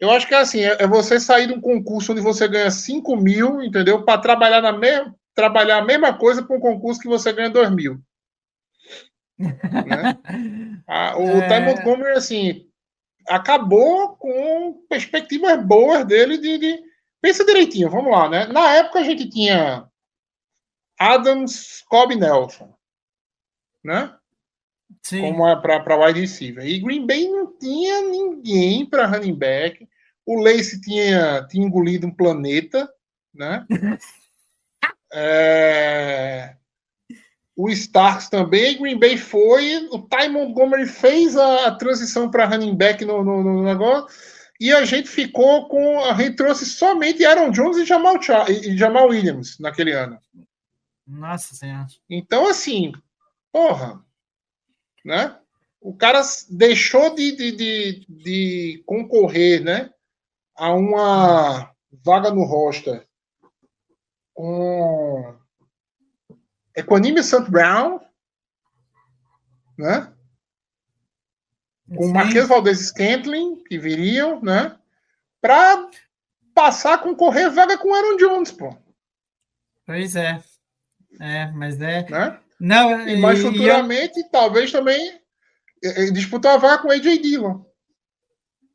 eu 0.00 0.10
acho 0.10 0.26
que 0.28 0.34
é 0.34 0.38
assim, 0.38 0.60
é 0.60 0.82
é 0.82 0.86
você 0.86 1.20
sair 1.20 1.46
de 1.48 1.54
um 1.54 1.60
concurso 1.60 2.12
onde 2.12 2.20
você 2.20 2.48
ganha 2.48 2.70
5 2.70 3.16
mil, 3.16 3.62
entendeu? 3.62 4.04
Para 4.04 4.20
trabalhar 4.20 4.60
na 4.62 4.72
mesma, 4.72 5.14
trabalhar 5.34 5.78
a 5.78 5.84
mesma 5.84 6.16
coisa 6.16 6.42
para 6.44 6.56
um 6.56 6.60
concurso 6.60 7.00
que 7.00 7.08
você 7.08 7.32
ganha 7.32 7.50
2 7.50 7.70
mil. 7.70 8.00
Né? 9.38 10.18
Ah, 10.86 11.16
o 11.18 11.42
É. 11.42 11.48
Ty 11.48 11.60
Montgomery, 11.64 12.12
assim, 12.16 12.66
acabou 13.28 14.16
com 14.16 14.84
perspectivas 14.88 15.64
boas 15.64 16.04
dele 16.06 16.38
de, 16.38 16.58
de- 16.58 16.88
Pensa 17.20 17.44
direitinho, 17.44 17.90
vamos 17.90 18.12
lá, 18.12 18.28
né? 18.28 18.46
Na 18.46 18.74
época 18.76 19.00
a 19.00 19.04
gente 19.04 19.28
tinha 19.28 19.87
Adams, 20.98 21.82
Cobb 21.88 22.12
e 22.14 22.16
Nelson, 22.16 22.74
né? 23.84 24.14
Sim, 25.02 25.20
como 25.20 25.46
é 25.46 25.54
para 25.60 26.06
wide 26.06 26.20
receiver. 26.20 26.64
E 26.66 26.78
Green 26.80 27.06
Bay 27.06 27.28
não 27.28 27.56
tinha 27.58 28.02
ninguém 28.08 28.86
para 28.86 29.06
running 29.06 29.34
back. 29.34 29.86
O 30.26 30.40
Lace 30.42 30.80
tinha, 30.80 31.46
tinha 31.48 31.66
engolido 31.66 32.06
um 32.06 32.14
planeta, 32.14 32.90
né? 33.34 33.66
É, 35.10 36.54
O 37.56 37.68
Starks 37.70 38.28
também, 38.28 38.78
Green 38.78 38.98
Bay 38.98 39.16
foi, 39.16 39.88
o 39.90 39.98
Ty 40.00 40.28
Montgomery 40.28 40.86
fez 40.86 41.34
a, 41.36 41.70
transição 41.76 42.30
para 42.30 42.44
running 42.46 42.76
back 42.76 43.04
no, 43.04 43.24
no- 43.24 43.42
no 43.42 43.62
negócio, 43.64 44.06
e 44.60 44.70
a 44.72 44.84
gente 44.84 45.08
ficou 45.08 45.66
com. 45.68 46.00
A 46.04 46.14
gente 46.14 46.36
trouxe 46.36 46.66
somente 46.66 47.24
Aaron 47.24 47.50
Jones 47.50 47.78
e 47.78 47.84
Jamal, 47.86 48.16
e 48.50 48.76
Jamal 48.76 49.08
Williams 49.08 49.58
naquele 49.58 49.92
ano. 49.92 50.18
Nossa 51.08 51.54
senhora. 51.54 51.86
Então, 52.08 52.46
assim, 52.48 52.92
porra, 53.50 54.04
né? 55.04 55.40
O 55.80 55.96
cara 55.96 56.20
deixou 56.50 57.14
de, 57.14 57.32
de, 57.34 57.52
de, 57.52 58.06
de 58.08 58.82
concorrer, 58.84 59.64
né? 59.64 59.92
A 60.54 60.72
uma 60.74 61.72
vaga 62.04 62.30
no 62.30 62.44
roster 62.44 63.08
com 64.34 65.36
Equanime 66.76 67.22
St. 67.22 67.50
Brown, 67.50 68.00
né? 69.76 70.12
Com. 71.96 72.12
Marquês 72.12 72.46
Valdez 72.46 72.80
Scantling, 72.80 73.62
que 73.64 73.78
viriam, 73.78 74.42
né? 74.42 74.78
Para 75.40 75.90
passar 76.54 76.94
a 76.94 76.98
concorrer 76.98 77.50
vaga 77.50 77.78
com 77.78 77.94
Aaron 77.94 78.16
Jones, 78.16 78.52
pô, 78.52 78.76
Pois 79.86 80.16
é. 80.16 80.42
É, 81.20 81.50
mas 81.52 81.80
é. 81.80 82.08
né? 82.08 82.38
Não, 82.60 83.08
E 83.08 83.20
mais 83.20 83.38
e- 83.38 83.42
e 83.42 83.44
eu- 83.46 83.52
futuramente, 83.52 84.28
talvez 84.30 84.70
também 84.72 85.20
disputar 86.12 86.54
a 86.54 86.58
vaga 86.58 86.82
com 86.82 86.88
o 86.88 86.90
AJ 86.90 87.18
Dillon, 87.18 87.62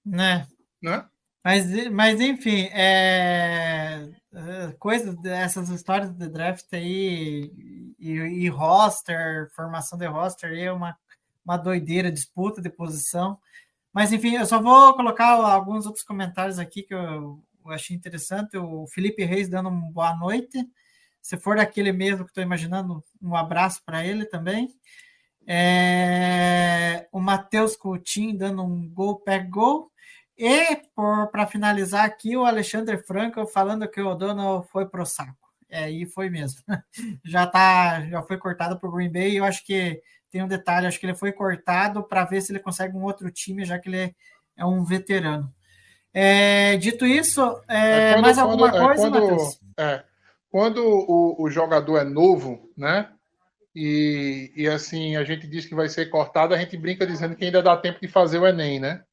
né? 0.06 0.48
né? 0.82 1.06
Mas, 1.44 1.90
mas 1.92 2.22
enfim, 2.22 2.70
é, 2.72 4.10
é, 4.34 4.72
coisas 4.80 5.14
dessas 5.22 5.68
histórias 5.70 6.10
de 6.12 6.30
draft 6.30 6.66
aí 6.74 7.52
e, 8.00 8.12
e 8.12 8.48
roster, 8.48 9.50
formação 9.54 10.00
de 10.00 10.06
roster 10.06 10.52
aí 10.52 10.62
é 10.62 10.72
uma, 10.72 10.98
uma 11.46 11.58
doideira, 11.58 12.10
disputa 12.12 12.62
de 12.62 12.70
posição. 12.70 13.38
Mas 13.92 14.14
enfim, 14.14 14.36
eu 14.36 14.46
só 14.46 14.62
vou 14.62 14.94
colocar 14.96 15.32
alguns 15.34 15.86
outros 15.86 16.06
comentários 16.06 16.58
aqui 16.58 16.84
que 16.84 16.96
o, 16.96 17.44
eu 17.66 17.72
achei 17.72 17.96
interessante. 17.96 18.58
O 18.58 18.88
Felipe 18.88 19.26
Reis 19.26 19.50
dando 19.50 19.68
uma 19.68 19.92
boa 19.92 20.16
noite. 20.16 20.58
Se 21.24 21.38
for 21.38 21.56
daquele 21.56 21.94
mesmo 21.94 22.26
que 22.26 22.32
estou 22.32 22.44
imaginando, 22.44 23.02
um 23.22 23.34
abraço 23.34 23.82
para 23.86 24.06
ele 24.06 24.26
também. 24.26 24.76
É, 25.48 27.08
o 27.14 27.20
Matheus 27.22 27.78
Coutinho 27.78 28.38
dando 28.38 28.62
um 28.62 28.90
gol, 28.90 29.16
pega 29.22 29.50
gol. 29.50 29.90
E, 30.38 30.82
para 31.32 31.48
finalizar 31.48 32.04
aqui, 32.04 32.36
o 32.36 32.44
Alexandre 32.44 32.98
Franco 32.98 33.48
falando 33.48 33.88
que 33.88 34.02
o 34.02 34.14
dono 34.16 34.64
foi 34.64 34.86
pro 34.86 35.06
saco. 35.06 35.50
É, 35.70 35.90
e 35.90 36.06
foi 36.06 36.30
mesmo. 36.30 36.62
já 37.24 37.48
tá, 37.48 38.02
já 38.02 38.22
foi 38.22 38.38
cortado 38.38 38.78
para 38.78 38.90
o 38.90 38.92
Green 38.92 39.10
Bay. 39.12 39.38
Eu 39.40 39.46
acho 39.46 39.66
que 39.66 40.02
tem 40.30 40.44
um 40.44 40.48
detalhe, 40.48 40.88
acho 40.88 41.00
que 41.00 41.06
ele 41.06 41.16
foi 41.16 41.32
cortado 41.32 42.04
para 42.04 42.26
ver 42.26 42.42
se 42.42 42.52
ele 42.52 42.60
consegue 42.60 42.98
um 42.98 43.04
outro 43.04 43.32
time, 43.32 43.64
já 43.64 43.80
que 43.80 43.88
ele 43.88 44.14
é 44.58 44.66
um 44.66 44.84
veterano. 44.84 45.50
É, 46.14 46.76
dito 46.76 47.06
isso, 47.06 47.42
é, 47.70 48.12
é 48.12 48.22
mais 48.22 48.38
alguma 48.38 48.70
quando, 48.70 48.76
é, 48.76 48.86
coisa, 48.86 49.10
quando, 49.10 49.22
Matheus? 49.22 49.60
É, 49.78 50.04
quando 50.54 50.86
o, 50.86 51.42
o, 51.42 51.50
jogador 51.50 51.98
é 51.98 52.04
novo, 52.04 52.72
né? 52.78 53.12
E, 53.76 54.54
e 54.56 54.68
assim, 54.68 55.16
a 55.16 55.24
gente 55.24 55.48
diz 55.48 55.66
que 55.66 55.74
vai 55.74 55.90
ser 55.90 56.12
cortado, 56.12 56.54
a 56.54 56.58
gente 56.60 56.78
brinca 56.78 57.08
dizendo 57.08 57.36
que 57.36 57.44
ainda 57.44 57.64
dá 57.64 57.76
tempo 57.76 58.00
de 58.00 58.08
fazer 58.08 58.38
o 58.38 58.46
Enem, 58.46 58.80
né? 58.80 59.04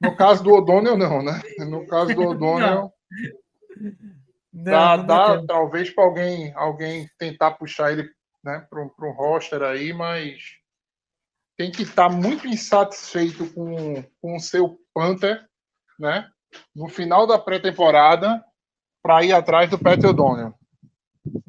No 0.00 0.14
caso 0.14 0.44
do 0.44 0.52
O'Donnell, 0.52 0.96
não, 0.96 1.24
né? 1.24 1.42
No 1.58 1.84
caso 1.88 2.14
do 2.14 2.22
O'Donnell. 2.22 2.92
dá, 4.52 4.96
não 4.96 5.06
dá 5.06 5.44
talvez 5.44 5.90
para 5.90 6.04
alguém, 6.04 6.52
alguém 6.54 7.10
tentar 7.18 7.50
puxar 7.50 7.90
ele 7.90 8.08
né, 8.44 8.64
para 8.70 8.80
um 8.80 9.12
roster 9.12 9.60
aí, 9.62 9.92
mas 9.92 10.40
tem 11.58 11.72
que 11.72 11.82
estar 11.82 12.08
tá 12.08 12.14
muito 12.14 12.46
insatisfeito 12.46 13.44
com, 13.52 14.04
com 14.22 14.36
o 14.36 14.40
seu 14.40 14.78
Panther, 14.94 15.44
né? 15.98 16.30
No 16.76 16.88
final 16.88 17.26
da 17.26 17.40
pré-temporada, 17.40 18.40
para 19.02 19.24
ir 19.24 19.32
atrás 19.32 19.68
do 19.68 19.76
Pat 19.76 19.98
O'Donnell. 20.04 20.59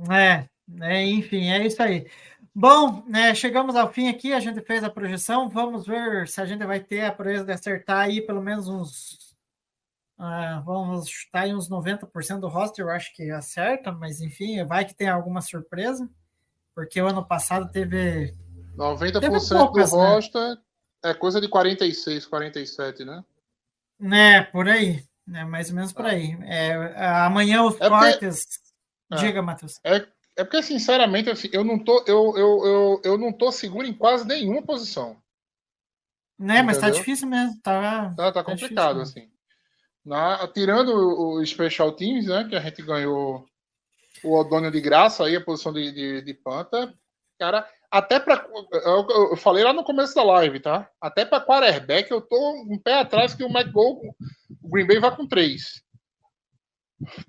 É, 0.09 0.47
é, 0.81 1.05
enfim, 1.05 1.49
é 1.49 1.65
isso 1.65 1.81
aí. 1.81 2.07
Bom, 2.53 3.03
né, 3.07 3.33
chegamos 3.33 3.75
ao 3.75 3.91
fim 3.91 4.09
aqui, 4.09 4.33
a 4.33 4.39
gente 4.39 4.59
fez 4.61 4.83
a 4.83 4.89
projeção, 4.89 5.49
vamos 5.49 5.85
ver 5.85 6.27
se 6.27 6.41
a 6.41 6.45
gente 6.45 6.65
vai 6.65 6.81
ter 6.81 7.05
a 7.05 7.11
proeza 7.11 7.45
de 7.45 7.51
acertar 7.53 7.99
aí 7.99 8.21
pelo 8.21 8.41
menos 8.41 8.67
uns. 8.67 9.31
Uh, 10.19 10.61
vamos 10.63 11.09
chutar 11.09 11.43
aí 11.43 11.55
uns 11.55 11.69
90% 11.69 12.39
do 12.39 12.47
roster, 12.47 12.85
eu 12.85 12.91
acho 12.91 13.15
que 13.15 13.31
acerta, 13.31 13.91
mas 13.91 14.21
enfim, 14.21 14.63
vai 14.65 14.85
que 14.85 14.93
tem 14.93 15.07
alguma 15.07 15.41
surpresa, 15.41 16.07
porque 16.75 17.01
o 17.01 17.07
ano 17.07 17.25
passado 17.25 17.71
teve. 17.71 18.35
90% 18.77 19.19
teve 19.19 19.49
poucas, 19.49 19.91
do 19.91 19.97
né? 19.97 20.03
roster 20.03 20.49
né? 20.49 20.57
é 21.05 21.13
coisa 21.13 21.39
de 21.39 21.47
46, 21.47 22.25
47, 22.25 23.05
né? 23.05 23.23
Né, 23.97 24.41
por 24.43 24.67
aí. 24.67 25.03
Né, 25.25 25.45
mais 25.45 25.69
ou 25.69 25.75
menos 25.75 25.93
por 25.93 26.05
aí. 26.05 26.37
É, 26.41 26.73
amanhã 27.25 27.63
os 27.63 27.79
é 27.79 27.87
cortes. 27.87 28.45
Porque... 28.45 28.70
Diga, 29.17 29.41
Matheus. 29.41 29.79
É, 29.83 30.07
é 30.37 30.43
porque, 30.43 30.61
sinceramente, 30.63 31.29
assim, 31.29 31.49
eu 31.51 31.63
não 31.63 31.77
tô, 31.77 32.03
eu, 32.07 32.37
eu, 32.37 32.65
eu, 32.65 33.01
eu 33.03 33.17
não 33.17 33.31
tô 33.31 33.51
seguro 33.51 33.85
em 33.85 33.93
quase 33.93 34.27
nenhuma 34.27 34.61
posição. 34.61 35.21
Né, 36.39 36.63
mas 36.63 36.79
tá 36.79 36.89
difícil 36.89 37.27
mesmo. 37.27 37.59
Tá, 37.61 38.09
tá, 38.09 38.15
tá, 38.15 38.31
tá 38.31 38.43
complicado, 38.43 39.03
difícil, 39.03 39.21
assim. 39.21 39.31
Na, 40.03 40.47
tirando 40.47 40.89
o 40.91 41.45
Special 41.45 41.91
Teams, 41.91 42.25
né? 42.25 42.47
Que 42.49 42.55
a 42.55 42.59
gente 42.59 42.81
ganhou 42.81 43.45
o 44.23 44.39
Odônio 44.39 44.71
de 44.71 44.81
graça 44.81 45.25
aí, 45.25 45.35
a 45.35 45.41
posição 45.41 45.71
de, 45.71 45.91
de, 45.91 46.21
de 46.23 46.33
Panta. 46.33 46.91
Cara, 47.37 47.67
até 47.91 48.19
para 48.19 48.47
eu, 48.71 49.07
eu, 49.09 49.37
falei 49.37 49.63
lá 49.63 49.73
no 49.73 49.83
começo 49.83 50.15
da 50.15 50.23
live, 50.23 50.59
tá? 50.59 50.89
Até 50.99 51.25
para 51.25 51.45
quarterback 51.45 52.09
eu 52.09 52.21
tô 52.21 52.53
um 52.67 52.79
pé 52.79 52.95
atrás 52.95 53.35
que 53.35 53.43
o 53.43 53.49
McGowan, 53.49 53.99
o 54.63 54.69
Green 54.69 54.87
Bay 54.87 54.99
vai 54.99 55.15
com 55.15 55.27
três. 55.27 55.83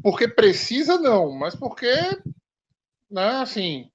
Porque 0.02 0.28
precisa 0.28 0.98
não, 0.98 1.32
mas 1.32 1.54
porque 1.54 1.90
né, 3.12 3.42
assim, 3.42 3.90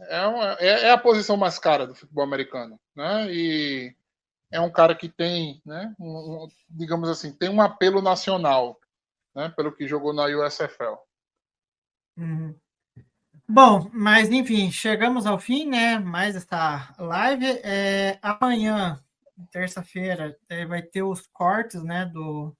é, 0.00 0.26
uma, 0.26 0.52
é, 0.60 0.86
é, 0.86 0.90
a 0.90 0.98
posição 0.98 1.36
mais 1.36 1.58
cara 1.58 1.86
do 1.86 1.94
futebol 1.94 2.22
americano, 2.22 2.78
né? 2.94 3.26
E 3.32 3.96
é 4.50 4.60
um 4.60 4.70
cara 4.70 4.94
que 4.94 5.08
tem, 5.08 5.62
né, 5.64 5.94
um, 5.98 6.44
um, 6.44 6.48
digamos 6.68 7.08
assim, 7.08 7.32
tem 7.32 7.48
um 7.48 7.62
apelo 7.62 8.02
nacional, 8.02 8.78
né, 9.34 9.48
pelo 9.56 9.72
que 9.72 9.88
jogou 9.88 10.12
na 10.12 10.24
USFL. 10.24 10.98
Uhum. 12.16 12.54
Bom, 13.48 13.90
mas 13.92 14.30
enfim, 14.30 14.70
chegamos 14.70 15.26
ao 15.26 15.38
fim, 15.38 15.66
né? 15.66 15.98
Mais 15.98 16.34
esta 16.34 16.94
live. 16.98 17.44
É, 17.62 18.18
amanhã, 18.22 19.02
terça-feira, 19.50 20.38
é, 20.48 20.64
vai 20.64 20.80
ter 20.80 21.02
os 21.02 21.26
cortes, 21.26 21.82
né? 21.82 22.06
Do 22.06 22.56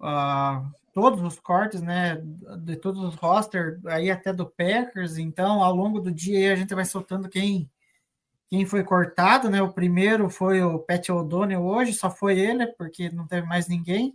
uh, 0.00 0.72
todos 0.92 1.22
os 1.22 1.40
cortes, 1.40 1.80
né, 1.80 2.16
de 2.60 2.76
todos 2.76 3.02
os 3.02 3.14
rosters, 3.14 3.84
aí 3.86 4.10
até 4.10 4.32
do 4.32 4.46
Packers, 4.46 5.18
então 5.18 5.62
ao 5.62 5.74
longo 5.74 6.00
do 6.00 6.12
dia 6.12 6.52
a 6.52 6.56
gente 6.56 6.74
vai 6.74 6.84
soltando 6.84 7.28
quem 7.28 7.70
quem 8.48 8.66
foi 8.66 8.84
cortado, 8.84 9.48
né, 9.48 9.62
o 9.62 9.72
primeiro 9.72 10.28
foi 10.28 10.62
o 10.62 10.78
Pat 10.78 11.08
O'Donnell 11.08 11.64
hoje, 11.64 11.94
só 11.94 12.10
foi 12.10 12.38
ele, 12.38 12.66
porque 12.66 13.08
não 13.08 13.26
teve 13.26 13.46
mais 13.46 13.66
ninguém, 13.66 14.12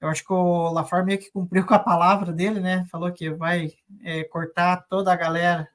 eu 0.00 0.08
acho 0.08 0.24
que 0.24 0.32
o 0.32 0.72
LaFar 0.72 1.04
meio 1.04 1.20
que 1.20 1.30
cumpriu 1.30 1.64
com 1.66 1.74
a 1.74 1.78
palavra 1.78 2.32
dele, 2.32 2.58
né, 2.58 2.84
falou 2.90 3.12
que 3.12 3.30
vai 3.30 3.70
é, 4.02 4.24
cortar 4.24 4.84
toda 4.88 5.12
a 5.12 5.16
galera 5.16 5.68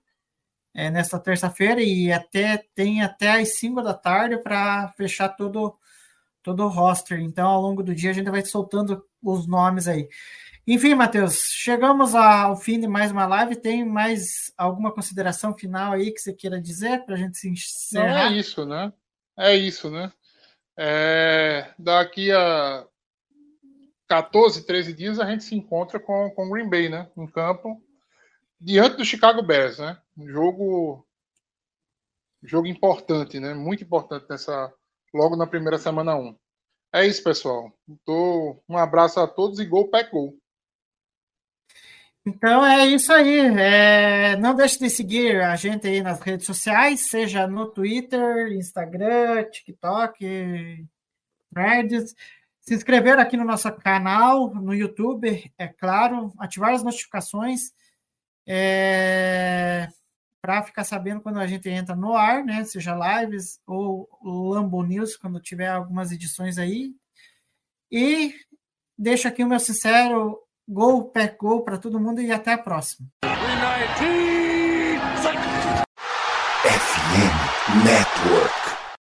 é, 0.75 0.91
terça-feira 1.23 1.81
e 1.81 2.11
até 2.11 2.63
tem 2.75 3.01
até 3.01 3.41
às 3.41 3.57
5 3.57 3.81
da 3.81 3.93
tarde 3.93 4.37
para 4.37 4.89
fechar 4.89 5.29
todo 5.29 5.75
todo 6.47 6.63
o 6.63 6.69
roster. 6.69 7.19
Então, 7.19 7.45
ao 7.45 7.61
longo 7.61 7.83
do 7.83 7.93
dia, 7.93 8.11
a 8.11 8.13
gente 8.13 8.31
vai 8.31 8.43
soltando 8.45 9.03
os 9.21 9.45
nomes 9.45 9.85
aí. 9.85 10.07
Enfim, 10.65 10.95
Matheus, 10.95 11.41
chegamos 11.51 12.15
ao 12.15 12.55
fim 12.55 12.79
de 12.79 12.87
mais 12.87 13.11
uma 13.11 13.27
live. 13.27 13.57
Tem 13.57 13.83
mais 13.83 14.53
alguma 14.57 14.93
consideração 14.93 15.53
final 15.53 15.91
aí 15.91 16.09
que 16.09 16.21
você 16.21 16.33
queira 16.33 16.61
dizer 16.61 17.03
para 17.03 17.15
a 17.15 17.17
gente 17.17 17.37
se 17.37 17.49
encerrar? 17.49 18.29
Não, 18.29 18.31
é 18.31 18.37
isso, 18.37 18.65
né? 18.65 18.93
É 19.37 19.55
isso, 19.55 19.91
né? 19.91 20.09
É, 20.77 21.73
daqui 21.77 22.31
a 22.31 22.87
14, 24.07 24.65
13 24.65 24.93
dias 24.93 25.19
a 25.19 25.29
gente 25.29 25.43
se 25.43 25.53
encontra 25.53 25.99
com 25.99 26.33
o 26.33 26.49
Green 26.49 26.69
Bay, 26.69 26.87
né? 26.87 27.09
Em 27.17 27.27
campo, 27.27 27.83
diante 28.57 28.95
do 28.95 29.03
Chicago 29.03 29.43
Bears, 29.43 29.79
né? 29.79 29.97
Um 30.17 30.29
jogo, 30.29 31.05
jogo 32.41 32.67
importante, 32.67 33.37
né? 33.37 33.53
Muito 33.53 33.83
importante 33.83 34.25
nessa, 34.29 34.73
logo 35.17 35.35
na 35.35 35.47
primeira 35.47 35.77
semana 35.77 36.15
1. 36.15 36.35
É 36.93 37.05
isso, 37.05 37.23
pessoal. 37.23 37.71
Tô... 38.05 38.61
Um 38.69 38.77
abraço 38.77 39.19
a 39.19 39.27
todos 39.27 39.59
e 39.59 39.65
gol, 39.65 39.89
pé, 39.89 40.03
gol. 40.03 40.37
Então 42.25 42.65
é 42.65 42.85
isso 42.85 43.13
aí. 43.13 43.39
É, 43.39 44.35
não 44.35 44.53
deixe 44.53 44.77
de 44.79 44.89
seguir 44.89 45.41
a 45.41 45.55
gente 45.55 45.87
aí 45.87 46.01
nas 46.01 46.19
redes 46.19 46.45
sociais, 46.45 47.07
seja 47.09 47.47
no 47.47 47.67
Twitter, 47.67 48.51
Instagram, 48.51 49.45
TikTok, 49.49 50.85
Threads. 51.53 52.13
Se 52.59 52.75
inscrever 52.75 53.17
aqui 53.17 53.37
no 53.37 53.45
nosso 53.45 53.71
canal, 53.77 54.53
no 54.53 54.73
YouTube, 54.73 55.49
é 55.57 55.67
claro, 55.69 56.33
ativar 56.37 56.73
as 56.73 56.83
notificações. 56.83 57.71
É, 58.45 59.87
para 60.41 60.63
ficar 60.63 60.83
sabendo 60.83 61.21
quando 61.21 61.39
a 61.39 61.47
gente 61.47 61.69
entra 61.69 61.95
no 61.95 62.15
ar, 62.15 62.43
né? 62.43 62.63
Seja 62.63 62.95
lives 63.21 63.59
ou 63.65 64.07
Lambo 64.23 64.83
News, 64.83 65.15
quando 65.15 65.39
tiver 65.39 65.69
algumas 65.69 66.11
edições 66.11 66.57
aí. 66.57 66.93
E 67.91 68.33
deixo 68.97 69.27
aqui 69.27 69.43
o 69.43 69.47
meu 69.47 69.59
sincero 69.59 70.39
gol, 70.67 71.09
pé 71.09 71.35
gol 71.39 71.63
para 71.63 71.77
todo 71.77 71.99
mundo 71.99 72.21
e 72.21 72.31
até 72.31 72.53
a 72.53 72.57
próxima. 72.57 73.07
FM 76.63 77.85
Net 77.85 78.06